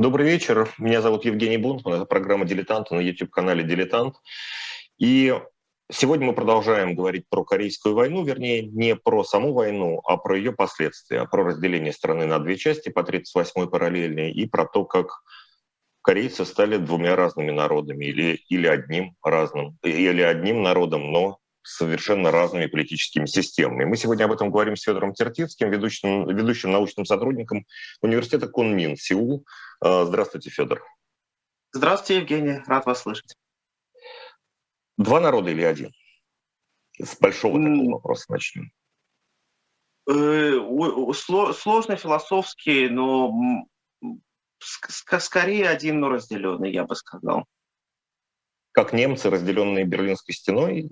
Добрый 0.00 0.26
вечер. 0.26 0.72
Меня 0.78 1.02
зовут 1.02 1.26
Евгений 1.26 1.58
Бунтман. 1.58 1.92
Это 1.92 2.06
программа 2.06 2.46
«Дилетант» 2.46 2.90
на 2.90 3.00
YouTube-канале 3.00 3.62
«Дилетант». 3.64 4.14
И 4.96 5.38
сегодня 5.92 6.26
мы 6.26 6.32
продолжаем 6.32 6.94
говорить 6.94 7.26
про 7.28 7.44
Корейскую 7.44 7.94
войну, 7.94 8.24
вернее, 8.24 8.62
не 8.62 8.96
про 8.96 9.24
саму 9.24 9.52
войну, 9.52 10.00
а 10.04 10.16
про 10.16 10.38
ее 10.38 10.52
последствия, 10.52 11.26
про 11.26 11.44
разделение 11.44 11.92
страны 11.92 12.24
на 12.24 12.38
две 12.38 12.56
части 12.56 12.88
по 12.88 13.00
38-й 13.00 13.68
параллельной 13.68 14.32
и 14.32 14.46
про 14.46 14.64
то, 14.64 14.86
как 14.86 15.20
корейцы 16.00 16.46
стали 16.46 16.78
двумя 16.78 17.14
разными 17.14 17.50
народами 17.50 18.06
или, 18.06 18.40
или 18.48 18.66
одним 18.68 19.16
разным, 19.22 19.76
или 19.82 20.22
одним 20.22 20.62
народом, 20.62 21.12
но 21.12 21.40
совершенно 21.62 22.30
разными 22.30 22.66
политическими 22.66 23.26
системами. 23.26 23.84
Мы 23.84 23.98
сегодня 23.98 24.24
об 24.24 24.32
этом 24.32 24.50
говорим 24.50 24.76
с 24.76 24.82
Федором 24.82 25.12
Тертицким, 25.12 25.70
ведущим, 25.70 26.26
ведущим 26.26 26.72
научным 26.72 27.04
сотрудником 27.04 27.66
университета 28.00 28.48
Кунмин, 28.48 28.96
Сеул. 28.96 29.44
А, 29.80 30.04
здравствуйте, 30.04 30.50
Федор. 30.50 30.84
Здравствуйте, 31.72 32.20
Евгений. 32.20 32.62
Рад 32.66 32.86
вас 32.86 33.02
слышать. 33.02 33.34
Два 34.96 35.20
народа 35.20 35.50
или 35.50 35.62
один? 35.62 35.92
С 36.98 37.18
большого 37.18 37.58
такого 37.58 37.92
вопроса 37.92 38.26
начнем. 38.28 38.72
Э, 40.06 40.52
сложный 41.54 41.96
философский, 41.96 42.88
но 42.88 43.32
скорее 44.58 45.68
один, 45.68 46.00
но 46.00 46.10
разделенный, 46.10 46.72
я 46.72 46.84
бы 46.84 46.94
сказал. 46.94 47.46
Как 48.72 48.92
немцы, 48.92 49.30
разделенные 49.30 49.84
Берлинской 49.84 50.34
стеной, 50.34 50.90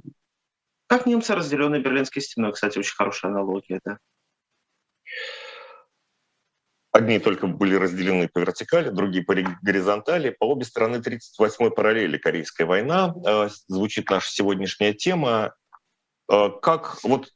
как 0.89 1.05
немцы, 1.05 1.35
разделенные 1.35 1.83
Берлинской 1.83 2.23
стеной, 2.23 2.53
кстати, 2.53 2.79
очень 2.79 2.95
хорошая 2.95 3.31
аналогия, 3.31 3.79
да. 3.85 3.99
Одни 6.99 7.21
только 7.21 7.47
были 7.47 7.77
разделены 7.77 8.27
по 8.27 8.41
вертикали, 8.41 8.89
другие 8.89 9.25
по 9.25 9.33
горизонтали. 9.63 10.31
По 10.31 10.47
обе 10.47 10.65
стороны 10.65 10.97
38-й 10.97 11.71
параллели 11.71 12.19
Корейская 12.19 12.65
война. 12.65 13.15
Э, 13.25 13.49
звучит 13.69 14.11
наша 14.11 14.29
сегодняшняя 14.33 14.93
тема. 14.93 15.55
Э, 16.29 16.49
как 16.61 16.99
вот 17.05 17.29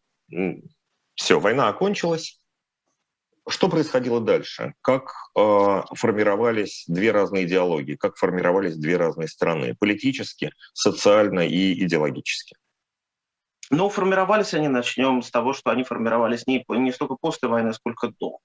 все, 1.15 1.39
война 1.39 1.69
окончилась. 1.69 2.41
Что 3.49 3.69
происходило 3.69 4.21
дальше? 4.21 4.75
Как 4.81 5.13
э, 5.39 5.83
формировались 5.95 6.83
две 6.89 7.13
разные 7.13 7.45
идеологии? 7.45 7.95
Как 7.95 8.17
формировались 8.17 8.77
две 8.77 8.97
разные 8.97 9.29
страны? 9.29 9.77
Политически, 9.79 10.53
социально 10.73 11.47
и 11.47 11.85
идеологически? 11.85 12.57
Но 13.71 13.89
формировались 13.89 14.55
они, 14.55 14.67
начнем 14.67 15.23
с 15.23 15.31
того, 15.31 15.53
что 15.53 15.71
они 15.71 15.85
формировались 15.85 16.49
не, 16.49 16.65
не 16.69 16.91
столько 16.91 17.15
после 17.15 17.49
войны, 17.49 17.73
сколько 17.73 18.09
до. 18.19 18.41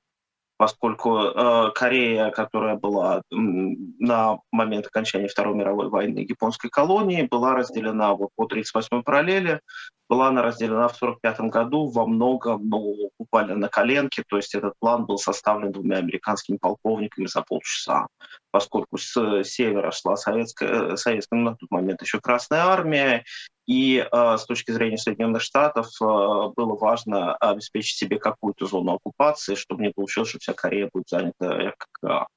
Поскольку 0.58 1.18
э, 1.20 1.72
Корея, 1.76 2.32
которая 2.32 2.76
была 2.76 3.22
на 3.30 4.40
момент 4.52 4.88
окончания 4.88 5.28
Второй 5.28 5.56
мировой 5.56 5.90
войны 5.90 6.20
японской 6.20 6.70
колонии, 6.70 7.28
была 7.30 7.54
разделена 7.54 8.16
вот 8.16 8.30
по 8.36 8.48
38-й 8.48 9.04
параллели, 9.04 9.62
была 10.10 10.30
она 10.30 10.42
разделена 10.42 10.88
в 10.88 10.96
1945 10.96 11.52
году 11.52 11.92
во 11.92 12.08
многом, 12.08 12.68
ну, 12.70 13.12
буквально 13.20 13.56
на 13.56 13.68
коленке, 13.68 14.24
то 14.28 14.38
есть 14.38 14.56
этот 14.56 14.74
план 14.80 15.06
был 15.06 15.18
составлен 15.18 15.72
двумя 15.72 15.98
американскими 15.98 16.58
полковниками 16.58 17.28
за 17.28 17.42
полчаса, 17.42 18.08
поскольку 18.52 18.98
с 18.98 19.44
севера 19.44 19.92
шла 19.92 20.16
советская, 20.16 20.94
э, 20.94 20.98
советская 20.98 21.40
ну, 21.40 21.52
на 21.52 21.56
тот 21.56 21.70
момент 21.70 22.02
еще 22.02 22.20
Красная 22.20 22.62
Армия, 22.62 23.26
и 23.68 23.98
э, 24.00 24.38
с 24.38 24.46
точки 24.46 24.72
зрения 24.72 24.98
Соединенных 24.98 25.42
Штатов 25.42 25.88
э, 26.02 26.06
было 26.06 26.76
важно 26.78 27.36
обеспечить 27.36 27.98
себе 27.98 28.18
какую-то 28.18 28.66
зону 28.66 28.94
оккупации, 28.94 29.56
чтобы 29.56 29.84
не 29.84 29.92
получилось, 29.92 30.30
что 30.30 30.40
вся 30.40 30.54
Корея 30.54 30.90
будет 30.92 31.10
занята 31.10 31.72
РККА 31.72 32.28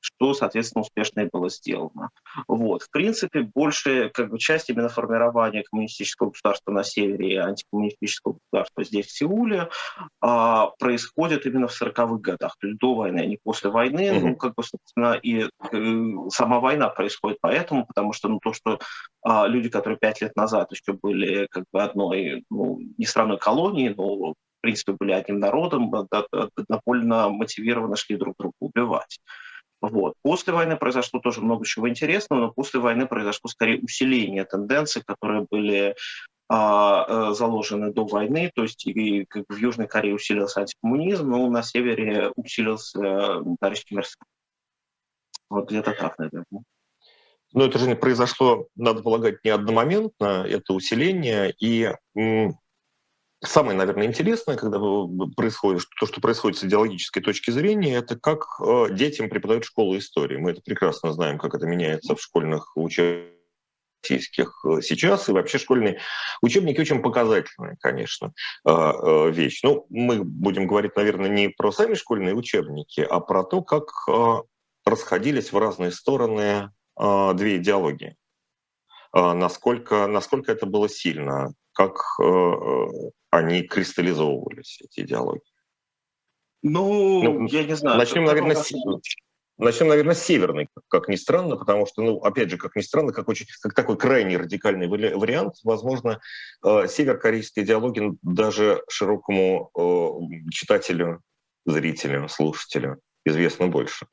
что, 0.00 0.34
соответственно, 0.34 0.82
успешно 0.82 1.20
и 1.20 1.28
было 1.30 1.48
сделано. 1.48 2.10
Вот. 2.48 2.82
В 2.82 2.90
принципе, 2.90 3.48
большая 3.54 4.08
как 4.08 4.30
бы, 4.30 4.38
часть 4.38 4.70
именно 4.70 4.88
формирования 4.88 5.62
коммунистического 5.62 6.30
государства 6.30 6.72
на 6.72 6.84
севере 6.84 7.34
и 7.34 7.36
антикоммунистического 7.36 8.34
государства 8.34 8.84
здесь, 8.84 9.06
в 9.06 9.12
Сеуле, 9.12 9.68
а, 10.20 10.68
происходит 10.78 11.46
именно 11.46 11.68
в 11.68 11.82
40-х 11.82 12.16
годах, 12.18 12.56
то 12.58 12.66
есть 12.66 12.78
до 12.78 12.94
войны, 12.94 13.20
а 13.20 13.26
не 13.26 13.38
после 13.42 13.70
войны. 13.70 14.00
Mm-hmm. 14.00 14.20
Ну, 14.20 14.36
как 14.36 14.54
бы, 14.54 14.62
собственно, 14.62 15.14
и 15.14 15.44
э, 15.44 16.28
сама 16.30 16.60
война 16.60 16.88
происходит 16.88 17.38
поэтому, 17.40 17.86
потому 17.86 18.12
что 18.12 18.28
ну, 18.28 18.38
то, 18.40 18.52
что 18.52 18.78
а, 19.22 19.46
люди, 19.46 19.68
которые 19.68 19.98
пять 19.98 20.20
лет 20.20 20.36
назад 20.36 20.70
еще 20.72 20.92
были 20.92 21.46
как 21.50 21.64
бы 21.72 21.82
одной, 21.82 22.44
ну, 22.50 22.78
не 22.98 23.06
страной 23.06 23.38
колонии, 23.38 23.94
но 23.96 24.34
в 24.60 24.62
принципе, 24.62 24.92
были 24.92 25.12
одним 25.12 25.38
народом, 25.38 25.90
довольно 26.68 27.30
мотивированно 27.30 27.96
шли 27.96 28.16
друг 28.16 28.36
друга 28.38 28.54
убивать. 28.60 29.18
Вот. 29.80 30.14
После 30.22 30.52
войны 30.52 30.76
произошло 30.76 31.20
тоже 31.20 31.40
много 31.40 31.64
чего 31.64 31.88
интересного, 31.88 32.40
но 32.40 32.50
после 32.52 32.80
войны 32.80 33.06
произошло 33.06 33.48
скорее 33.48 33.80
усиление 33.80 34.44
тенденций, 34.44 35.02
которые 35.02 35.46
были 35.50 35.94
а, 36.48 37.30
э, 37.30 37.34
заложены 37.34 37.92
до 37.92 38.04
войны, 38.04 38.50
то 38.54 38.62
есть 38.62 38.86
и, 38.86 39.24
как 39.24 39.44
в 39.48 39.56
Южной 39.56 39.86
Корее 39.86 40.14
усилился 40.14 40.60
антикоммунизм, 40.60 41.30
но 41.30 41.48
на 41.48 41.62
севере 41.62 42.32
усилился 42.36 43.42
товарищ 43.60 43.84
Мерсен. 43.90 44.20
Вот 45.48 45.70
где-то 45.70 45.92
так, 45.92 46.18
наверное. 46.18 46.62
Но 47.52 47.64
это 47.64 47.78
же 47.78 47.88
не 47.88 47.96
произошло, 47.96 48.66
надо 48.76 49.02
полагать, 49.02 49.44
не 49.44 49.50
одномоментно, 49.50 50.46
это 50.48 50.72
усиление. 50.72 51.54
И 51.58 51.92
самое, 53.42 53.76
наверное, 53.76 54.06
интересное, 54.06 54.56
когда 54.56 54.78
происходит, 55.36 55.82
то, 55.98 56.06
что 56.06 56.20
происходит 56.20 56.58
с 56.58 56.64
идеологической 56.64 57.22
точки 57.22 57.50
зрения, 57.50 57.96
это 57.96 58.18
как 58.18 58.46
э, 58.60 58.88
детям 58.90 59.28
преподают 59.28 59.64
школу 59.64 59.96
истории. 59.96 60.36
Мы 60.36 60.52
это 60.52 60.60
прекрасно 60.62 61.12
знаем, 61.12 61.38
как 61.38 61.54
это 61.54 61.66
меняется 61.66 62.14
в 62.14 62.22
школьных 62.22 62.76
учебниках 62.76 63.36
российских 64.02 64.64
э, 64.64 64.80
сейчас, 64.80 65.28
и 65.28 65.32
вообще 65.32 65.58
школьные 65.58 66.00
учебники 66.40 66.80
очень 66.80 67.02
показательная, 67.02 67.76
конечно, 67.80 68.32
э, 68.66 69.30
вещь. 69.30 69.60
Ну, 69.62 69.86
мы 69.90 70.24
будем 70.24 70.66
говорить, 70.66 70.96
наверное, 70.96 71.28
не 71.28 71.48
про 71.48 71.70
сами 71.70 71.94
школьные 71.94 72.34
учебники, 72.34 73.00
а 73.00 73.20
про 73.20 73.44
то, 73.44 73.62
как 73.62 73.90
расходились 74.86 75.52
в 75.52 75.58
разные 75.58 75.92
стороны 75.92 76.70
две 76.96 77.56
идеологии. 77.58 78.16
Насколько, 79.12 80.06
насколько 80.06 80.50
это 80.50 80.64
было 80.64 80.88
сильно, 80.88 81.52
как 81.72 82.00
они 83.30 83.62
кристаллизовывались, 83.62 84.80
эти 84.82 85.00
идеологии? 85.00 85.42
Ну, 86.62 87.22
ну 87.22 87.46
я 87.46 87.64
не 87.64 87.74
знаю. 87.74 87.98
Начнем, 87.98 88.24
наверное, 88.24 88.56
с... 88.56 88.72
Начнем, 89.60 89.88
наверное, 89.88 90.14
с 90.14 90.22
северной, 90.22 90.68
как 90.88 91.08
ни 91.08 91.16
странно, 91.16 91.56
потому 91.56 91.84
что, 91.84 92.02
ну, 92.02 92.16
опять 92.20 92.48
же, 92.48 92.56
как 92.56 92.76
ни 92.76 92.80
странно, 92.80 93.12
как, 93.12 93.28
очень, 93.28 93.44
как 93.60 93.74
такой 93.74 93.98
крайне 93.98 94.38
радикальный 94.38 94.88
вариант, 94.88 95.56
возможно, 95.64 96.18
э, 96.64 96.86
северокорейская 96.88 97.62
идеология 97.62 98.14
даже 98.22 98.82
широкому 98.88 99.70
э, 99.76 100.50
читателю, 100.50 101.20
зрителю, 101.66 102.26
слушателю 102.28 103.00
известна 103.26 103.66
больше. 103.66 104.06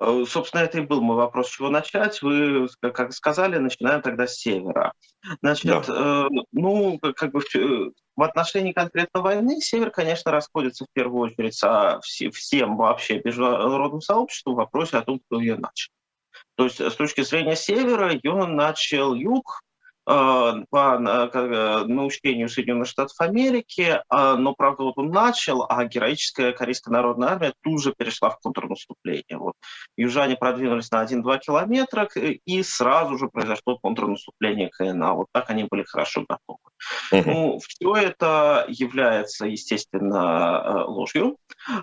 Э, 0.00 0.24
собственно, 0.26 0.62
это 0.62 0.78
и 0.78 0.80
был 0.80 1.02
мой 1.02 1.16
вопрос, 1.16 1.48
с 1.48 1.52
чего 1.52 1.68
начать. 1.68 2.22
Вы, 2.22 2.68
как 2.80 3.12
сказали, 3.12 3.58
начинаем 3.58 4.00
тогда 4.00 4.26
с 4.26 4.36
севера. 4.36 4.94
Значит, 5.42 5.66
да. 5.66 5.82
э, 5.88 6.28
ну, 6.52 6.98
как 6.98 7.32
бы 7.32 7.40
в, 7.40 7.54
э, 7.54 7.90
в 8.16 8.22
отношении 8.22 8.72
конкретно 8.72 9.20
войны 9.20 9.60
север, 9.60 9.90
конечно, 9.90 10.30
расходится 10.30 10.84
в 10.84 10.92
первую 10.94 11.30
очередь 11.30 11.54
со 11.54 12.00
всем 12.02 12.76
вообще 12.76 13.20
международным 13.22 14.00
сообществом 14.00 14.54
в 14.54 14.58
вопросе 14.58 14.96
о 14.96 15.02
том, 15.02 15.20
кто 15.20 15.38
ее 15.38 15.56
начал. 15.56 15.90
То 16.56 16.64
есть 16.64 16.80
с 16.80 16.94
точки 16.94 17.20
зрения 17.22 17.56
севера 17.56 18.12
ее 18.12 18.46
начал 18.46 19.14
юг, 19.14 19.60
Э, 19.69 19.69
по 20.04 21.30
э, 21.32 21.84
научению 21.86 22.48
Соединенных 22.48 22.88
Штатов 22.88 23.16
Америки, 23.20 24.00
но, 24.10 24.54
правда, 24.54 24.84
вот 24.84 24.98
он 24.98 25.10
начал, 25.10 25.64
а 25.68 25.84
героическая 25.84 26.52
Корейская 26.52 26.90
народная 26.90 27.28
армия 27.28 27.52
тут 27.62 27.82
же 27.82 27.94
перешла 27.96 28.30
в 28.30 28.38
контрнаступление. 28.38 29.38
Вот. 29.38 29.54
Южане 29.96 30.36
продвинулись 30.36 30.90
на 30.90 31.04
1-2 31.04 31.38
километра, 31.38 32.08
и 32.14 32.62
сразу 32.62 33.18
же 33.18 33.28
произошло 33.28 33.78
контрнаступление 33.78 34.68
КНА. 34.68 35.14
Вот 35.14 35.26
так 35.32 35.50
они 35.50 35.66
были 35.70 35.84
хорошо 35.84 36.24
готовы. 36.28 36.58
Ну, 37.12 37.60
все 37.66 37.94
это 37.94 38.64
является, 38.68 39.46
естественно, 39.46 40.62
э, 40.64 40.84
ложью, 40.84 41.36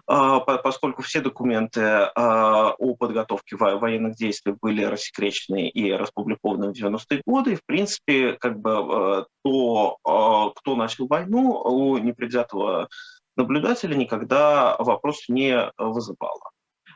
поскольку 0.05 1.01
все 1.01 1.21
документы 1.21 1.81
о 2.15 2.95
подготовке 2.95 3.55
военных 3.55 4.15
действий 4.15 4.55
были 4.59 4.83
рассекречены 4.83 5.69
и 5.69 5.91
распубликованы 5.91 6.73
в 6.73 6.75
90-е 6.75 7.21
годы, 7.25 7.53
и, 7.53 7.55
в 7.55 7.65
принципе, 7.65 8.06
как 8.39 8.59
бы 8.59 8.71
э, 8.71 9.25
то, 9.43 9.97
э, 10.05 10.59
кто 10.59 10.75
начал 10.75 11.07
войну, 11.07 11.61
у 11.63 11.97
непредвзятого 11.97 12.89
наблюдателя 13.35 13.95
никогда 13.95 14.75
вопрос 14.77 15.25
не 15.27 15.71
вызывало. 15.77 16.51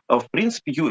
В 0.08 0.26
принципе, 0.30 0.72
Ю, 0.74 0.90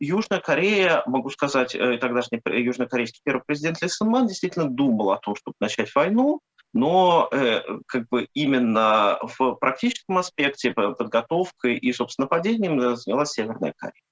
Южная 0.00 0.40
Корея, 0.40 1.02
могу 1.06 1.30
сказать, 1.30 1.74
э, 1.74 1.98
тогдашний 1.98 2.40
южнокорейский 2.44 3.20
первый 3.24 3.42
президент 3.46 3.80
Ли 3.82 3.88
Ман 4.00 4.26
действительно 4.26 4.68
думал 4.68 5.12
о 5.12 5.18
том, 5.18 5.36
чтобы 5.36 5.54
начать 5.60 5.94
войну, 5.94 6.40
но 6.72 7.28
э, 7.30 7.62
как 7.86 8.08
бы 8.08 8.28
именно 8.34 9.18
в 9.22 9.54
практическом 9.54 10.18
аспекте 10.18 10.72
подготовкой 10.72 11.76
и, 11.76 11.92
собственно, 11.92 12.24
нападением 12.24 12.96
занялась 12.96 13.32
Северная 13.32 13.74
Корея. 13.76 14.02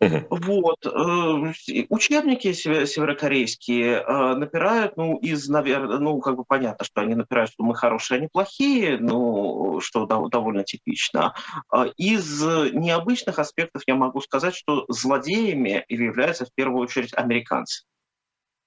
Вот. 0.00 0.84
Э, 0.84 1.52
учебники 1.88 2.52
северокорейские 2.52 4.02
э, 4.02 4.34
напирают, 4.34 4.96
ну, 4.96 5.16
из, 5.18 5.48
наверное, 5.48 5.98
ну, 5.98 6.20
как 6.20 6.36
бы 6.36 6.44
понятно, 6.44 6.84
что 6.84 7.00
они 7.00 7.14
напирают, 7.14 7.50
что 7.50 7.64
мы 7.64 7.74
хорошие, 7.74 8.18
они 8.18 8.28
плохие, 8.28 8.98
ну, 8.98 9.80
что 9.80 10.06
довольно 10.06 10.64
типично. 10.64 11.34
А 11.70 11.86
из 11.96 12.42
необычных 12.42 13.38
аспектов 13.38 13.82
я 13.86 13.94
могу 13.94 14.20
сказать, 14.20 14.54
что 14.54 14.84
злодеями 14.88 15.84
являются 15.88 16.44
в 16.44 16.52
первую 16.54 16.82
очередь 16.82 17.14
американцы. 17.14 17.84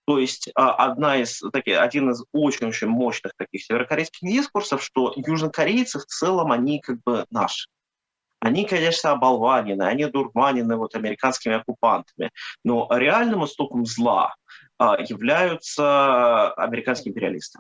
То 0.08 0.20
есть 0.20 0.50
а, 0.56 0.74
одна 0.74 1.18
из, 1.18 1.42
таких, 1.52 1.80
один 1.80 2.12
из 2.12 2.24
очень-очень 2.32 2.88
мощных 2.88 3.34
таких 3.36 3.66
северокорейских 3.66 4.22
дискурсов, 4.22 4.82
что 4.82 5.14
южнокорейцы 5.18 6.00
в 6.00 6.06
целом, 6.06 6.54
они 6.54 6.80
как 6.80 7.04
бы 7.04 7.26
наши. 7.30 7.68
Они, 8.40 8.66
конечно, 8.66 9.12
оболванены, 9.12 9.84
они 9.84 10.06
дурманены 10.06 10.76
вот 10.78 10.96
американскими 10.96 11.56
оккупантами, 11.56 12.32
но 12.64 12.88
реальным 12.92 13.44
истоком 13.46 13.86
зла 13.86 14.36
а, 14.78 14.98
являются 15.02 16.54
американские 16.54 17.12
империалисты. 17.12 17.60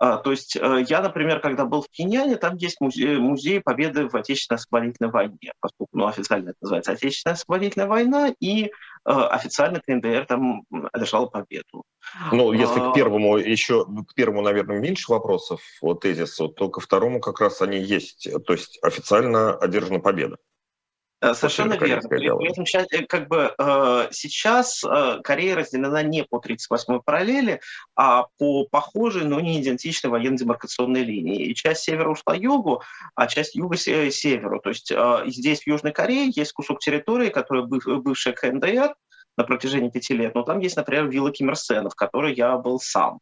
А, 0.00 0.16
то 0.16 0.30
есть 0.30 0.56
э, 0.56 0.84
я, 0.88 1.02
например, 1.02 1.40
когда 1.40 1.66
был 1.66 1.82
в 1.82 1.90
Киньяне, 1.90 2.36
там 2.36 2.56
есть 2.56 2.80
музей, 2.80 3.18
музей 3.18 3.60
Победы 3.60 4.08
в 4.08 4.16
Отечественной 4.16 4.56
освободительной 4.56 5.10
войне, 5.10 5.52
поскольку 5.60 5.90
ну, 5.92 6.06
официально 6.06 6.48
это 6.50 6.58
называется 6.62 6.92
Отечественная 6.92 7.34
освободительная 7.34 7.86
война, 7.86 8.34
и 8.40 8.72
официально 9.04 9.80
КНДР 9.80 10.26
там 10.26 10.64
одержала 10.92 11.26
победу. 11.26 11.84
Ну, 12.32 12.52
если 12.52 12.78
к 12.78 12.90
а, 12.90 12.92
первому 12.92 13.36
еще, 13.38 13.84
к 13.84 14.14
первому, 14.14 14.42
наверное, 14.42 14.78
меньше 14.78 15.10
вопросов, 15.12 15.60
вот 15.80 16.00
тезису, 16.00 16.48
то 16.48 16.68
ко 16.68 16.80
второму 16.80 17.20
как 17.20 17.40
раз 17.40 17.62
они 17.62 17.78
есть. 17.78 18.28
То 18.46 18.52
есть 18.52 18.78
официально 18.82 19.54
одержана 19.54 20.00
победа. 20.00 20.36
Э, 21.22 21.34
совершенно 21.34 21.74
верно. 21.74 22.08
При 22.08 22.48
этом 22.48 22.64
э, 22.64 23.06
как 23.06 23.28
бы 23.28 23.54
э, 23.58 24.08
сейчас 24.10 24.82
Корея 25.22 25.56
разделена 25.56 26.02
не 26.02 26.24
по 26.24 26.38
38-й 26.38 27.02
параллели, 27.02 27.60
а 27.94 28.26
по 28.38 28.64
похожей, 28.66 29.24
но 29.24 29.40
не 29.40 29.60
идентичной 29.60 30.10
военно-демаркационной 30.10 31.02
линии. 31.02 31.44
И 31.44 31.54
часть 31.54 31.82
севера 31.82 32.10
ушла 32.10 32.34
югу, 32.34 32.82
а 33.14 33.26
часть 33.26 33.54
юга 33.54 33.76
северу. 33.76 34.60
То 34.60 34.70
есть 34.70 34.92
здесь 35.26 35.62
в 35.62 35.66
Южной 35.66 35.92
Корее 35.92 36.30
есть 36.34 36.52
кусок 36.52 36.80
территории, 36.80 37.28
который 37.28 37.66
бывшая 37.66 38.32
КНДР 38.32 38.94
на 39.36 39.44
протяжении 39.44 39.90
пяти 39.90 40.14
лет. 40.14 40.34
Но 40.34 40.42
там 40.42 40.58
есть, 40.60 40.76
например, 40.76 41.08
вилла 41.08 41.32
Ким 41.32 41.50
Ир 41.50 41.56
Сена, 41.56 41.90
в 41.90 41.94
которой 41.94 42.34
я 42.34 42.56
был 42.56 42.80
сам. 42.80 43.20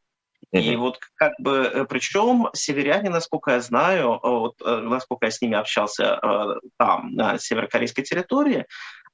И 0.52 0.76
вот 0.76 0.98
как 1.14 1.34
бы, 1.38 1.56
э, 1.56 1.84
причем 1.84 2.48
северяне, 2.54 3.10
насколько 3.10 3.52
я 3.52 3.60
знаю, 3.60 4.14
э, 4.14 4.18
вот, 4.22 4.54
э, 4.64 4.80
насколько 4.80 5.26
я 5.26 5.30
с 5.30 5.42
ними 5.42 5.56
общался 5.56 6.20
там, 6.78 7.14
на 7.14 7.38
северокорейской 7.38 8.04
территории, 8.04 8.66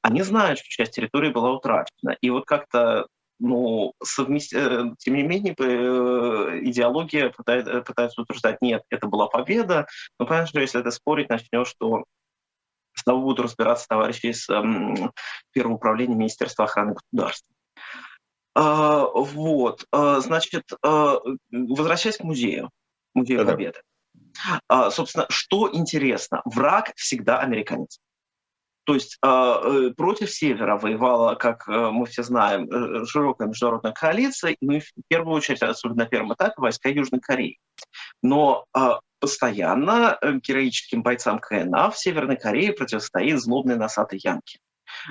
они 0.03 0.23
знают, 0.23 0.61
что 0.61 0.69
часть 0.69 0.93
территории 0.93 1.31
была 1.31 1.53
утрачена. 1.53 2.17
И 2.21 2.31
вот 2.31 2.45
как-то 2.45 3.07
ну, 3.41 3.95
совмест... 4.03 4.51
тем 4.51 5.15
не 5.15 5.23
менее, 5.25 5.55
идеология 5.55 7.31
пытается, 7.31 7.81
пытается 7.81 8.23
утверждать, 8.23 8.63
нет, 8.63 8.83
это 8.91 9.09
была 9.09 9.27
победа, 9.27 9.87
но 10.21 10.27
понятно, 10.27 10.49
что 10.49 10.61
если 10.61 10.81
это 10.81 10.93
спорить 10.93 11.31
начнешь, 11.31 11.69
что 11.69 12.05
снова 12.95 13.21
будут 13.21 13.41
разбираться 13.41 13.89
товарищи 13.89 14.27
из 14.27 14.49
эм, 14.49 15.11
Первого 15.53 15.75
управления 15.75 16.15
Министерства 16.15 16.65
охраны 16.67 16.95
государства. 16.95 17.53
А, 18.55 19.07
вот, 19.07 19.87
а, 19.91 20.21
значит, 20.21 20.65
а, 20.83 21.19
возвращаясь 21.51 22.19
к 22.19 22.25
музею, 22.25 22.71
музею 23.15 23.45
да, 23.45 23.53
Победы. 23.53 23.81
Собственно, 24.91 25.27
что 25.29 25.71
интересно, 25.73 26.43
враг 26.45 26.93
всегда 26.97 27.39
американец. 27.39 28.01
То 28.85 28.95
есть 28.95 29.19
э, 29.25 29.91
против 29.97 30.31
Севера 30.31 30.77
воевала, 30.77 31.35
как 31.37 31.67
э, 31.69 31.91
мы 31.91 32.05
все 32.07 32.23
знаем, 32.23 32.69
э, 32.71 33.07
широкая 33.07 33.49
международная 33.49 33.93
коалиция, 33.93 34.53
и 34.53 34.57
ну, 34.61 34.79
в 34.79 34.85
первую 35.09 35.37
очередь, 35.37 35.63
особенно 35.63 36.05
на 36.05 36.07
первом 36.07 36.35
этапе, 36.35 36.55
войска 36.59 36.91
Южной 36.91 37.21
Кореи. 37.21 37.59
Но 38.23 38.67
постоянно 39.21 40.19
героическим 40.23 41.03
бойцам 41.03 41.39
КНА 41.39 41.91
в 41.91 41.99
Северной 41.99 42.37
Корее 42.37 42.73
противостоит 42.75 43.41
злобный 43.41 43.77
носатый 43.77 44.21
Янки. 44.23 44.59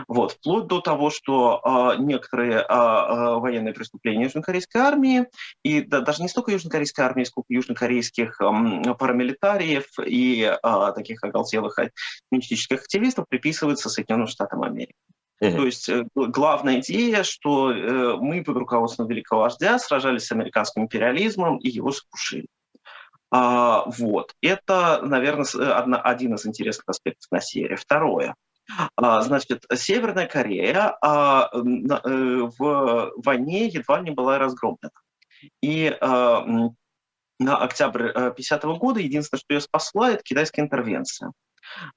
Вот, 0.07 0.33
вплоть 0.33 0.67
до 0.67 0.81
того, 0.81 1.09
что 1.09 1.61
э, 1.63 2.01
некоторые 2.01 2.57
э, 2.57 2.63
э, 2.67 3.35
военные 3.35 3.73
преступления 3.73 4.23
южнокорейской 4.23 4.81
армии, 4.81 5.25
и 5.63 5.81
да, 5.81 6.01
даже 6.01 6.21
не 6.21 6.29
столько 6.29 6.51
южнокорейской 6.51 7.05
армии, 7.05 7.23
сколько 7.23 7.53
южнокорейских 7.53 8.41
э, 8.41 8.93
парамилитариев 8.95 9.85
и 10.05 10.43
э, 10.43 10.93
таких 10.95 11.23
оголтелых 11.23 11.77
коммунистических 12.29 12.79
активистов 12.81 13.25
приписываются 13.29 13.89
Соединенным 13.89 14.27
Штатам 14.27 14.63
Америки. 14.63 14.95
Mm-hmm. 15.43 15.55
То 15.55 15.65
есть 15.65 15.89
э, 15.89 16.05
главная 16.15 16.79
идея, 16.79 17.23
что 17.23 17.71
э, 17.71 18.17
мы 18.17 18.43
под 18.43 18.57
руководством 18.57 19.07
великого 19.07 19.41
вождя 19.41 19.77
сражались 19.77 20.25
с 20.25 20.31
американским 20.31 20.83
империализмом 20.83 21.57
и 21.57 21.69
его 21.69 21.91
сокрушили. 21.91 22.47
А, 23.29 23.83
вот. 23.87 24.35
Это, 24.41 25.01
наверное, 25.01 25.45
одна, 25.75 25.99
один 25.99 26.35
из 26.35 26.45
интересных 26.45 26.87
аспектов 26.87 27.31
на 27.31 27.41
серии. 27.41 27.75
Второе. 27.75 28.35
А, 28.95 29.21
значит, 29.21 29.65
Северная 29.73 30.27
Корея 30.27 30.97
а, 31.01 31.49
э, 31.53 31.59
в 32.57 33.11
войне 33.17 33.67
едва 33.67 33.99
не 34.01 34.11
была 34.11 34.37
разгромлена. 34.39 34.91
И 35.61 35.95
а, 35.99 36.45
на 37.39 37.57
октябрь 37.57 38.11
50 38.35 38.63
-го 38.63 38.77
года 38.77 38.99
единственное, 38.99 39.39
что 39.39 39.53
ее 39.53 39.61
спасла, 39.61 40.11
это 40.11 40.23
китайская 40.23 40.61
интервенция. 40.61 41.31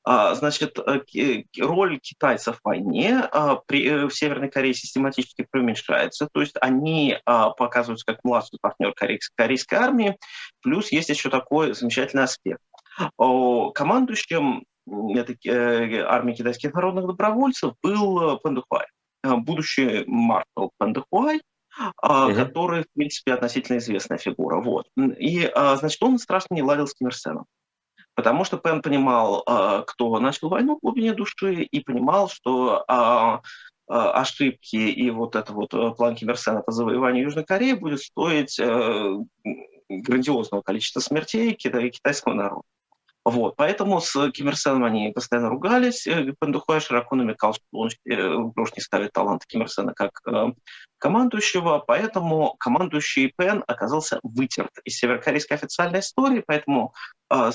Значит, 0.05 0.79
э, 0.79 1.43
роль 1.59 1.99
китайцев 1.99 2.59
в 2.59 2.65
войне 2.65 3.29
э, 3.33 3.57
в 3.69 4.11
Северной 4.11 4.49
Корее 4.49 4.75
систематически 4.75 5.47
преуменьшается, 5.51 6.29
то 6.33 6.41
есть 6.41 6.55
они 6.61 7.19
показываются 7.25 8.07
как 8.07 8.21
младший 8.23 8.59
партнер 8.61 8.95
корейской 8.95 9.75
армии, 9.75 10.17
плюс 10.63 10.93
есть 10.93 11.09
еще 11.09 11.31
такой 11.31 11.75
замечательный 11.75 12.23
аспект. 12.25 12.63
Командующим 13.19 14.61
э, 14.61 14.63
армии 14.89 16.35
китайских 16.35 16.75
народных 16.75 17.07
добровольцев 17.07 17.75
был 17.83 18.39
Пандухуай, 18.39 18.87
э, 19.25 19.35
будущий 19.37 20.05
маршал 20.07 20.71
Пандухуай, 20.79 21.41
угу. 21.79 22.35
который, 22.35 22.83
в 22.83 22.93
принципе, 22.95 23.35
относительно 23.35 23.79
известная 23.79 24.19
фигура. 24.19 24.61
Вот. 24.61 24.87
И, 24.97 25.45
а, 25.55 25.77
значит, 25.77 26.03
он 26.03 26.19
страшно 26.19 26.55
не 26.55 26.63
ладил 26.63 26.87
с 26.87 26.95
Ким 26.95 27.09
Ир 27.09 27.15
Сеном. 27.15 27.47
Потому 28.15 28.45
что 28.45 28.57
Пен 28.57 28.81
понимал, 28.81 29.43
а, 29.47 29.83
кто 29.83 30.19
начал 30.21 30.49
войну 30.49 30.77
в 30.77 30.81
глубине 30.81 31.13
души, 31.13 31.63
и 31.63 31.81
понимал, 31.81 32.29
что 32.29 32.85
ошибки 33.89 34.75
и 34.75 35.11
вот 35.11 35.37
это 35.37 35.53
вот 35.53 35.73
э, 35.73 35.93
план 35.93 36.17
Ким 36.17 36.31
Ир 36.31 36.37
Сена 36.37 36.61
по 36.61 36.73
завоеванию 36.73 37.23
Южной 37.23 37.45
Кореи 37.45 37.75
будет 37.75 38.01
стоить 38.01 38.59
грандиозного 39.89 40.63
количества 40.63 40.99
смертей 40.99 41.53
китайского 41.55 42.35
народа. 42.35 42.63
Вот, 43.27 43.57
поэтому 43.57 44.01
с 44.01 44.31
Ким 44.31 44.51
Ир 44.51 44.57
Сеном 44.57 44.85
они 44.85 45.11
постоянно 45.11 45.49
ругались. 45.49 46.07
Э, 46.07 46.33
Пендухуай 46.41 46.79
широко 46.79 47.17
намекал, 47.17 47.55
что 47.55 47.65
он 47.73 47.91
э, 48.09 48.25
уж 48.25 48.73
не 48.77 48.81
ставит 48.81 49.13
талант 49.13 49.45
Ким 49.47 49.63
Ир 49.63 49.69
Сена 49.69 49.95
как 49.95 50.21
э, 50.29 50.53
командующего, 50.99 51.83
поэтому 51.85 52.55
командующий 52.61 53.33
Пен 53.37 53.65
оказался 53.67 54.21
вытерт 54.23 54.71
из 54.85 54.99
северокорейской 54.99 55.57
официальной 55.57 55.99
истории, 55.99 56.45
поэтому 56.47 56.95
э, 57.29 57.51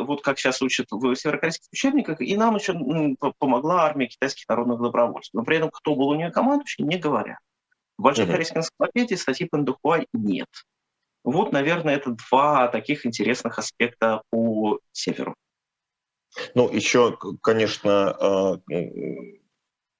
вот 0.00 0.22
как 0.24 0.40
сейчас 0.40 0.60
учат 0.60 0.88
в 0.90 1.14
северокорейских 1.14 1.68
учебниках, 1.72 2.20
и 2.20 2.36
нам 2.36 2.56
еще 2.56 2.74
помогла 3.38 3.84
армия 3.84 4.08
китайских 4.08 4.48
народных 4.48 4.82
добровольцев. 4.82 5.34
Но 5.34 5.44
при 5.44 5.58
этом 5.58 5.70
кто 5.70 5.94
был 5.94 6.08
у 6.08 6.16
нее 6.16 6.32
командующий, 6.32 6.82
не 6.82 6.96
говорят. 6.96 7.38
В 7.96 8.02
большой 8.02 8.24
mm-hmm. 8.24 8.32
корейской 8.32 8.58
энциклопедии 8.58 9.14
статьи 9.14 9.48
Пендухуай 9.48 10.08
нет. 10.12 10.48
Вот, 11.24 11.52
наверное, 11.52 11.96
это 11.96 12.16
два 12.28 12.68
таких 12.68 13.06
интересных 13.06 13.58
аспекта 13.58 14.22
по 14.30 14.80
северу. 14.92 15.34
Ну, 16.54 16.70
еще, 16.72 17.16
конечно, 17.42 18.10
а, 18.10 18.60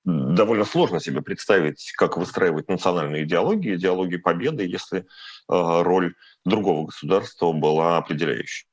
довольно 0.05 0.65
сложно 0.65 0.99
себе 0.99 1.23
представить, 1.23 1.93
как 1.97 2.17
выстраивать 2.17 2.69
национальную 2.69 3.25
идеологию, 3.25 3.77
идеологию 3.77 4.21
победы, 4.21 4.67
если 4.67 5.07
а, 5.49 5.83
роль 5.83 6.15
другого 6.45 6.87
государства 6.87 7.53
была 7.53 7.99
определяющей. 7.99 8.67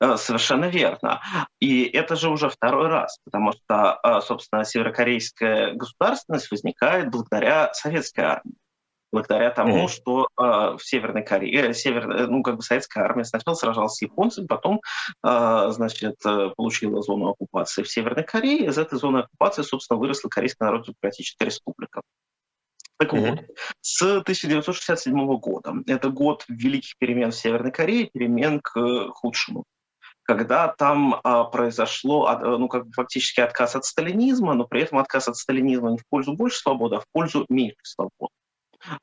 Э, 0.00 0.16
совершенно 0.16 0.66
верно. 0.66 1.22
И 1.60 1.84
это 1.84 2.16
же 2.16 2.28
уже 2.28 2.50
второй 2.50 2.88
раз, 2.88 3.18
потому 3.24 3.52
что, 3.52 3.94
а, 3.94 4.20
собственно, 4.20 4.64
северокорейская 4.64 5.72
государственность 5.74 6.50
возникает 6.50 7.10
благодаря 7.10 7.72
советской 7.72 8.24
армии 8.24 8.56
благодаря 9.14 9.50
тому, 9.50 9.84
mm. 9.84 9.88
что 9.88 10.28
э, 10.38 10.42
в 10.42 10.80
Северной 10.80 11.24
Корее, 11.24 11.68
э, 11.68 11.74
север, 11.74 12.10
э, 12.10 12.26
ну, 12.26 12.42
как 12.42 12.56
бы 12.56 12.62
советская 12.62 13.04
армия 13.04 13.24
сначала 13.24 13.54
сражалась 13.54 13.94
с 13.94 14.02
японцами, 14.02 14.46
потом, 14.46 14.80
э, 15.24 15.66
значит, 15.70 16.16
э, 16.26 16.50
получила 16.56 17.00
зону 17.00 17.30
оккупации 17.30 17.82
в 17.82 17.88
Северной 17.88 18.24
Корее. 18.24 18.66
Из 18.66 18.76
этой 18.76 18.98
зоны 18.98 19.18
оккупации, 19.18 19.62
собственно, 19.62 19.98
выросла 20.00 20.28
Корейская 20.28 20.64
Народно-Демократическая 20.64 21.44
Республика. 21.46 22.02
Так 22.98 23.12
mm-hmm. 23.12 23.30
вот, 23.30 23.40
с 23.80 24.02
1967 24.02 25.36
года, 25.38 25.74
это 25.86 26.10
год 26.10 26.44
великих 26.48 26.96
перемен 26.98 27.30
в 27.30 27.36
Северной 27.36 27.72
Корее, 27.72 28.10
перемен 28.12 28.60
к 28.60 29.08
худшему. 29.10 29.64
когда 30.22 30.68
там 30.68 31.20
а, 31.22 31.44
произошло, 31.44 32.26
а, 32.26 32.38
ну, 32.38 32.66
как 32.68 32.86
бы 32.86 32.92
фактически 32.92 33.40
отказ 33.40 33.76
от 33.76 33.84
сталинизма, 33.84 34.54
но 34.54 34.64
при 34.64 34.82
этом 34.82 34.98
отказ 34.98 35.28
от 35.28 35.36
сталинизма 35.36 35.90
не 35.90 35.98
в 35.98 36.06
пользу 36.08 36.34
больше 36.34 36.58
свободы, 36.58 36.96
а 36.96 37.00
в 37.00 37.04
пользу 37.12 37.44
меньше 37.50 37.76
свободы. 37.82 38.32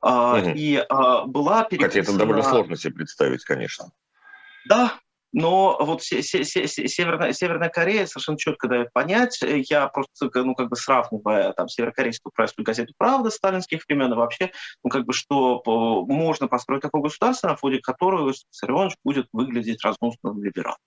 А, 0.00 0.38
угу. 0.38 0.50
И 0.54 0.76
а, 0.88 1.24
была 1.26 1.64
переписана... 1.64 1.88
Хотя 1.88 2.00
это 2.00 2.18
довольно 2.18 2.42
сложно 2.42 2.76
себе 2.76 2.94
представить, 2.94 3.44
конечно. 3.44 3.90
Да, 4.68 4.98
но 5.32 5.78
вот 5.80 6.02
Северная, 6.02 7.32
Северная 7.32 7.70
Корея 7.70 8.06
совершенно 8.06 8.36
четко 8.36 8.68
дает 8.68 8.92
понять, 8.92 9.40
я 9.42 9.88
просто, 9.88 10.30
ну, 10.34 10.54
как 10.54 10.68
бы 10.68 10.76
сравнивая 10.76 11.52
там 11.54 11.68
северокорейскую 11.68 12.32
пресскую 12.34 12.66
газету 12.66 12.92
«Правда» 12.98 13.30
сталинских 13.30 13.82
времен, 13.88 14.12
и 14.12 14.16
вообще, 14.16 14.52
ну, 14.84 14.90
как 14.90 15.06
бы, 15.06 15.14
что 15.14 15.62
можно 16.06 16.48
построить 16.48 16.82
такое 16.82 17.02
государство, 17.02 17.48
на 17.48 17.56
фоне 17.56 17.80
которого 17.80 18.28
Виссарионович 18.28 18.96
будет 19.02 19.26
выглядеть 19.32 19.82
разнусным 19.82 20.42
либералом. 20.44 20.78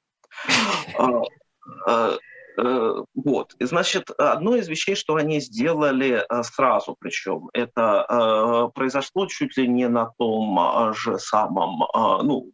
А, 2.58 2.62
а, 2.62 2.66
э, 2.66 3.04
вот. 3.14 3.56
Значит, 3.60 4.10
одно 4.12 4.56
из 4.56 4.68
вещей, 4.68 4.96
что 4.96 5.16
они 5.16 5.40
сделали 5.40 6.24
э, 6.28 6.44
сразу, 6.44 6.96
причем, 7.00 7.50
это 7.54 8.06
э, 8.08 8.74
произошло 8.74 9.26
чуть 9.28 9.58
ли 9.58 9.68
не 9.68 9.88
на 9.88 10.12
том 10.18 10.94
же 10.94 11.20
самом, 11.20 11.84
ну, 12.24 12.52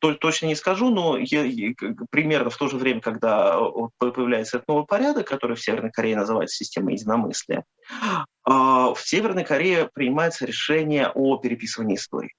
точно 0.00 0.46
не 0.46 0.54
скажу, 0.54 0.90
но 0.90 1.16
я, 1.18 1.44
примерно 2.10 2.50
в 2.50 2.56
то 2.56 2.68
же 2.68 2.76
время, 2.76 3.00
когда 3.00 3.58
появляется 3.98 4.58
этот 4.58 4.68
новый 4.68 4.86
порядок, 4.86 5.26
который 5.26 5.56
в 5.56 5.62
Северной 5.62 5.90
Корее 5.90 6.16
называется 6.16 6.56
системой 6.56 6.94
единомыслия, 6.94 7.64
в 8.44 8.98
Северной 8.98 9.44
Корее 9.44 9.88
принимается 9.92 10.44
решение 10.44 11.08
о 11.08 11.38
переписывании 11.38 11.96
истории. 11.96 12.34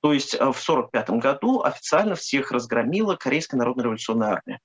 То 0.00 0.12
есть 0.12 0.32
в 0.32 0.40
1945 0.40 1.10
году 1.10 1.62
официально 1.62 2.14
всех 2.14 2.50
разгромила 2.50 3.16
Корейская 3.16 3.58
народно-революционная 3.58 4.30
армия. 4.30 4.60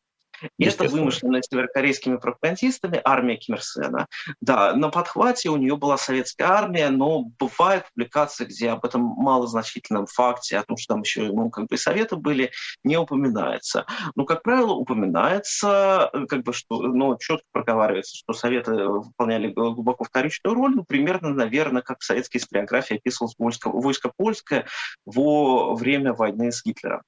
И 0.58 0.66
это 0.66 0.86
вымышленная 0.86 1.42
северокорейскими 1.42 2.18
пропагандистами 2.18 3.02
армия 3.04 3.38
Ким 3.38 3.56
Ир 3.56 3.64
Сена. 3.64 4.08
Да, 4.42 4.74
на 4.74 4.90
подхвате 4.90 5.50
у 5.50 5.58
нее 5.58 5.78
была 5.78 5.98
советская 5.98 6.48
армия, 6.48 6.90
но 6.90 7.26
бывают 7.40 7.86
публикации, 7.94 8.46
где 8.46 8.70
об 8.70 8.86
этом 8.86 9.02
малозначительном 9.02 10.06
факте, 10.06 10.58
о 10.58 10.64
том, 10.64 10.78
что 10.78 10.96
там 10.96 11.02
еще 11.02 11.32
ну, 11.32 11.50
как 11.50 11.68
бы 11.68 11.78
советы 11.78 12.16
были, 12.16 12.52
не 12.84 12.98
упоминается. 12.98 13.86
Но, 14.16 14.26
как 14.26 14.44
правило, 14.44 14.74
упоминается, 14.74 16.12
как 16.30 16.44
бы, 16.44 16.54
что, 16.54 16.82
ну, 16.82 17.18
четко 17.18 17.46
проговаривается, 17.52 18.16
что 18.18 18.34
советы 18.34 18.86
выполняли 18.86 19.50
глубоко 19.50 20.04
вторичную 20.04 20.56
роль, 20.56 20.76
ну, 20.76 20.84
примерно, 20.84 21.30
наверное, 21.30 21.82
как 21.82 22.00
в 22.00 22.04
советской 22.04 22.38
историографии 22.38 22.98
описывалось 22.98 23.36
войско, 23.38 23.70
войско 23.70 24.12
польское 24.16 24.66
во 25.06 25.76
время 25.76 26.14
войны 26.14 26.52
с 26.52 26.64
Гитлером. 26.64 27.02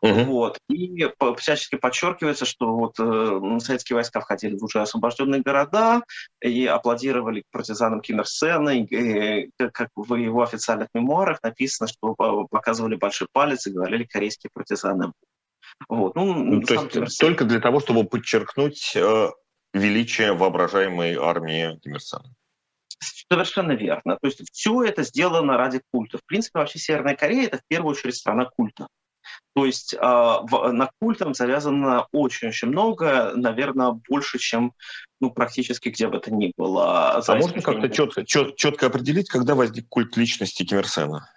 Угу. 0.00 0.24
Вот. 0.24 0.58
И 0.68 1.06
всячески 1.38 1.74
подчеркивается, 1.74 2.44
что 2.44 2.72
вот 2.72 2.94
э, 3.00 3.58
советские 3.60 3.96
войска 3.96 4.20
входили 4.20 4.56
в 4.56 4.62
уже 4.62 4.80
освобожденные 4.80 5.42
города 5.42 6.02
и 6.40 6.66
аплодировали 6.66 7.42
партизанам 7.50 8.00
Ким 8.00 8.20
Ир 8.20 8.26
Сена. 8.28 8.70
И, 8.70 8.84
и, 8.84 9.50
как 9.72 9.88
в 9.96 10.14
его 10.14 10.42
официальных 10.42 10.88
мемуарах 10.94 11.42
написано, 11.42 11.88
что 11.88 12.14
показывали 12.48 12.94
большой 12.94 13.26
палец 13.32 13.66
и 13.66 13.72
говорили 13.72 14.04
корейские 14.04 14.50
партизаны. 14.52 15.12
Вот. 15.88 16.14
Ну, 16.14 16.32
ну, 16.32 16.62
то 16.62 16.74
есть 16.74 16.88
Ким 16.90 17.06
только 17.18 17.44
для 17.44 17.60
того, 17.60 17.80
чтобы 17.80 18.04
подчеркнуть 18.04 18.92
э, 18.94 19.30
величие 19.74 20.32
воображаемой 20.32 21.16
армии 21.16 21.76
Ким 21.82 21.94
Ир 21.94 22.00
Сена. 22.00 22.34
Совершенно 23.30 23.72
верно. 23.72 24.16
То 24.20 24.28
есть 24.28 24.42
все 24.52 24.84
это 24.84 25.02
сделано 25.02 25.56
ради 25.56 25.80
культа. 25.92 26.18
В 26.18 26.24
принципе, 26.24 26.60
вообще 26.60 26.78
Северная 26.78 27.16
Корея– 27.16 27.46
это 27.48 27.58
в 27.58 27.66
первую 27.66 27.92
очередь 27.92 28.16
страна 28.16 28.44
культа. 28.44 28.86
То 29.54 29.64
есть 29.64 29.94
э, 29.94 29.98
в, 30.00 30.70
на 30.72 30.90
культом 31.00 31.34
завязано 31.34 32.06
очень-очень 32.12 32.68
много, 32.68 33.32
наверное, 33.34 33.98
больше, 34.08 34.38
чем 34.38 34.72
ну, 35.20 35.30
практически 35.30 35.88
где 35.88 36.08
бы 36.08 36.20
то 36.20 36.32
ни 36.32 36.52
было. 36.56 37.16
А 37.16 37.36
можно 37.36 37.60
как-то 37.60 37.88
четко, 37.88 38.24
чет, 38.24 38.56
четко 38.56 38.86
определить, 38.86 39.28
когда 39.28 39.54
возник 39.54 39.88
культ 39.88 40.16
личности 40.16 40.64
Ким 40.64 40.78
Ир 40.78 40.88
Сена? 40.88 41.28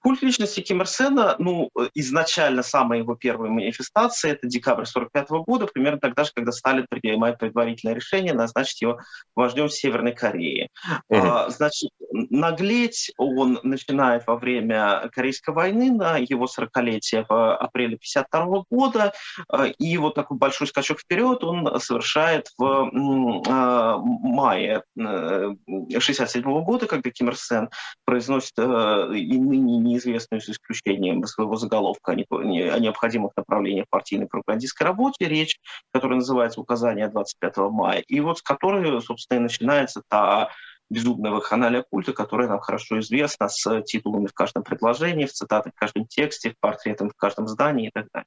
Культ 0.00 0.22
личности 0.22 0.60
Ким 0.60 0.80
Ир 0.80 0.86
Сена, 0.86 1.36
ну, 1.38 1.70
изначально 1.94 2.62
самая 2.62 3.00
его 3.00 3.14
первая 3.14 3.50
манифестация, 3.50 4.32
это 4.32 4.46
декабрь 4.46 4.84
45 4.84 5.28
года, 5.46 5.66
примерно 5.66 5.98
тогда 5.98 6.24
же, 6.24 6.30
когда 6.34 6.52
Сталин 6.52 6.86
принимает 6.88 7.38
предварительное 7.38 7.94
решение 7.94 8.34
назначить 8.34 8.82
его 8.82 8.98
вождем 9.34 9.68
Северной 9.68 10.12
Кореи. 10.12 10.68
А, 11.10 11.50
значит, 11.50 11.90
наглеть 12.10 13.12
он 13.18 13.60
начинает 13.62 14.26
во 14.26 14.36
время 14.36 15.08
Корейской 15.12 15.54
войны 15.54 15.90
на 15.90 16.16
его 16.18 16.46
40-летие 16.46 17.24
в 17.28 17.56
апреле 17.56 17.96
52 17.96 18.64
года, 18.70 19.12
а, 19.48 19.66
и 19.66 19.96
вот 19.98 20.14
такой 20.14 20.36
большой 20.36 20.66
скачок 20.66 21.00
вперед 21.00 21.44
он 21.44 21.80
совершает 21.80 22.48
в 22.58 22.90
мае 22.92 24.82
67 24.96 26.42
э, 26.42 26.62
года, 26.62 26.86
когда 26.86 27.10
Ким 27.10 27.28
Ир 27.28 27.36
Сен 27.36 27.70
произносит 28.04 28.52
э, 28.58 29.16
и 29.16 29.38
ныне 29.38 29.67
неизвестную 29.76 30.40
с 30.40 30.48
исключением 30.48 31.24
своего 31.24 31.56
заголовка 31.56 32.12
о 32.12 32.14
необходимых 32.14 33.32
направлениях 33.36 33.86
партийной 33.90 34.26
пропагандистской 34.26 34.86
работе, 34.86 35.26
речь, 35.26 35.58
которая 35.92 36.18
называется 36.18 36.60
«Указание 36.60 37.08
25 37.08 37.56
мая», 37.70 38.00
и 38.00 38.20
вот 38.20 38.38
с 38.38 38.42
которой, 38.42 39.00
собственно, 39.02 39.38
и 39.38 39.42
начинается 39.42 40.02
та 40.08 40.50
безумная 40.90 41.32
вакханалия 41.32 41.84
культа, 41.88 42.12
которая 42.12 42.48
нам 42.48 42.60
хорошо 42.60 43.00
известна, 43.00 43.48
с 43.48 43.82
титулами 43.82 44.26
в 44.26 44.32
каждом 44.32 44.62
предложении, 44.62 45.26
в 45.26 45.32
цитатах 45.32 45.74
в 45.74 45.78
каждом 45.78 46.06
тексте, 46.06 46.50
в 46.50 46.58
портретах 46.60 47.12
в 47.12 47.16
каждом 47.16 47.46
здании 47.46 47.88
и 47.88 47.90
так 47.90 48.06
далее. 48.12 48.26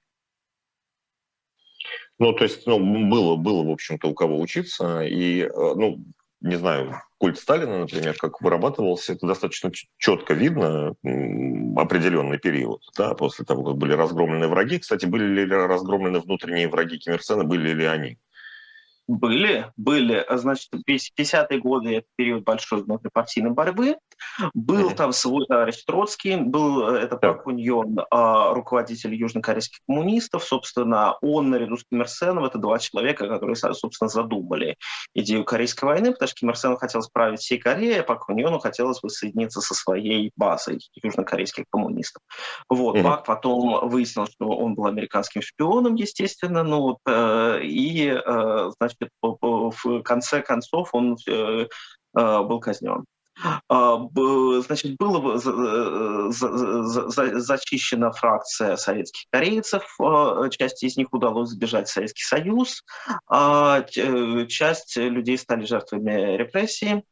Ну, 2.19 2.33
то 2.33 2.43
есть, 2.43 2.67
ну, 2.67 2.77
было, 3.09 3.35
было, 3.35 3.63
в 3.63 3.71
общем-то, 3.71 4.07
у 4.07 4.13
кого 4.13 4.39
учиться, 4.39 5.01
и, 5.01 5.41
э, 5.41 5.49
ну, 5.53 6.03
не 6.39 6.55
знаю, 6.55 7.01
культ 7.21 7.37
Сталина, 7.37 7.77
например, 7.77 8.15
как 8.17 8.41
вырабатывался, 8.41 9.13
это 9.13 9.27
достаточно 9.27 9.71
четко 9.99 10.33
видно, 10.33 10.95
определенный 11.77 12.39
период, 12.39 12.81
да, 12.97 13.13
после 13.13 13.45
того, 13.45 13.63
как 13.63 13.77
были 13.77 13.93
разгромлены 13.93 14.47
враги. 14.47 14.79
Кстати, 14.79 15.05
были 15.05 15.45
ли 15.45 15.45
разгромлены 15.45 16.19
внутренние 16.19 16.67
враги 16.67 16.97
Ким 16.97 17.13
Ир 17.13 17.21
Сена, 17.21 17.43
были 17.43 17.73
ли 17.73 17.85
они? 17.85 18.17
Были, 19.07 19.67
были. 19.77 20.25
Значит, 20.31 20.69
50-е 20.73 21.59
годы– 21.59 21.95
это 21.97 22.07
период 22.15 22.43
большой 22.43 22.81
внутрипартийной 22.81 23.51
борьбы. 23.51 23.97
Был 24.53 24.89
mm-hmm. 24.89 24.95
там 24.95 25.13
свой 25.13 25.45
товарищ 25.45 25.83
Троцкий, 25.85 26.35
был 26.35 26.87
э, 26.87 26.99
это 26.99 27.17
Пак 27.17 27.43
Куньон, 27.43 27.99
а, 28.09 28.53
руководитель 28.53 29.13
южнокорейских 29.15 29.79
коммунистов. 29.87 30.43
Собственно, 30.43 31.17
он 31.21 31.49
наряду 31.49 31.77
с 31.77 31.83
Ким 31.83 32.01
Ир 32.01 32.07
Сеном– 32.07 32.45
это 32.45 32.57
два 32.57 32.79
человека, 32.79 33.27
которые, 33.27 33.55
собственно, 33.55 34.09
задумали 34.09 34.77
идею 35.13 35.43
Корейской 35.43 35.85
войны, 35.85 36.11
потому 36.11 36.27
что 36.27 36.39
Ким 36.39 36.49
Ир 36.49 36.57
Сену 36.57 36.77
хотелось 36.77 37.07
править 37.07 37.39
всей 37.39 37.57
Кореей, 37.57 37.99
а 37.99 38.03
Пак 38.03 38.25
Куньону 38.25 38.59
хотелось 38.59 39.01
воссоединиться 39.01 39.61
со 39.61 39.73
своей 39.73 40.31
базой 40.35 40.79
южнокорейских 41.01 41.65
коммунистов. 41.69 42.21
Вот. 42.69 42.95
Mm-hmm. 42.95 43.03
Пак 43.03 43.25
потом 43.25 43.89
выяснил, 43.89 44.27
что 44.27 44.49
он 44.49 44.75
был 44.75 44.85
американским 44.85 45.41
шпионом, 45.41 45.95
естественно, 45.95 46.63
ну, 46.63 46.97
э, 47.07 47.59
и, 47.63 48.09
э, 48.09 48.71
значит, 48.77 49.09
в 49.21 50.01
конце 50.03 50.41
концов 50.41 50.89
он 50.93 51.17
был 52.13 52.59
казнен. 52.59 53.05
А, 53.67 53.97
значит, 54.61 54.97
была 54.97 55.37
зачищена 57.39 58.11
фракция 58.11 58.75
советских 58.75 59.25
корейцев, 59.31 59.83
а, 59.99 60.49
часть 60.49 60.83
из 60.83 60.97
них 60.97 61.07
удалось 61.11 61.49
сбежать 61.49 61.87
в 61.87 61.91
Советский 61.91 62.23
Союз, 62.23 62.83
а 63.27 63.83
часть 63.83 64.97
людей 64.97 65.37
стали 65.37 65.65
жертвами 65.65 66.37
репрессий. 66.37 67.03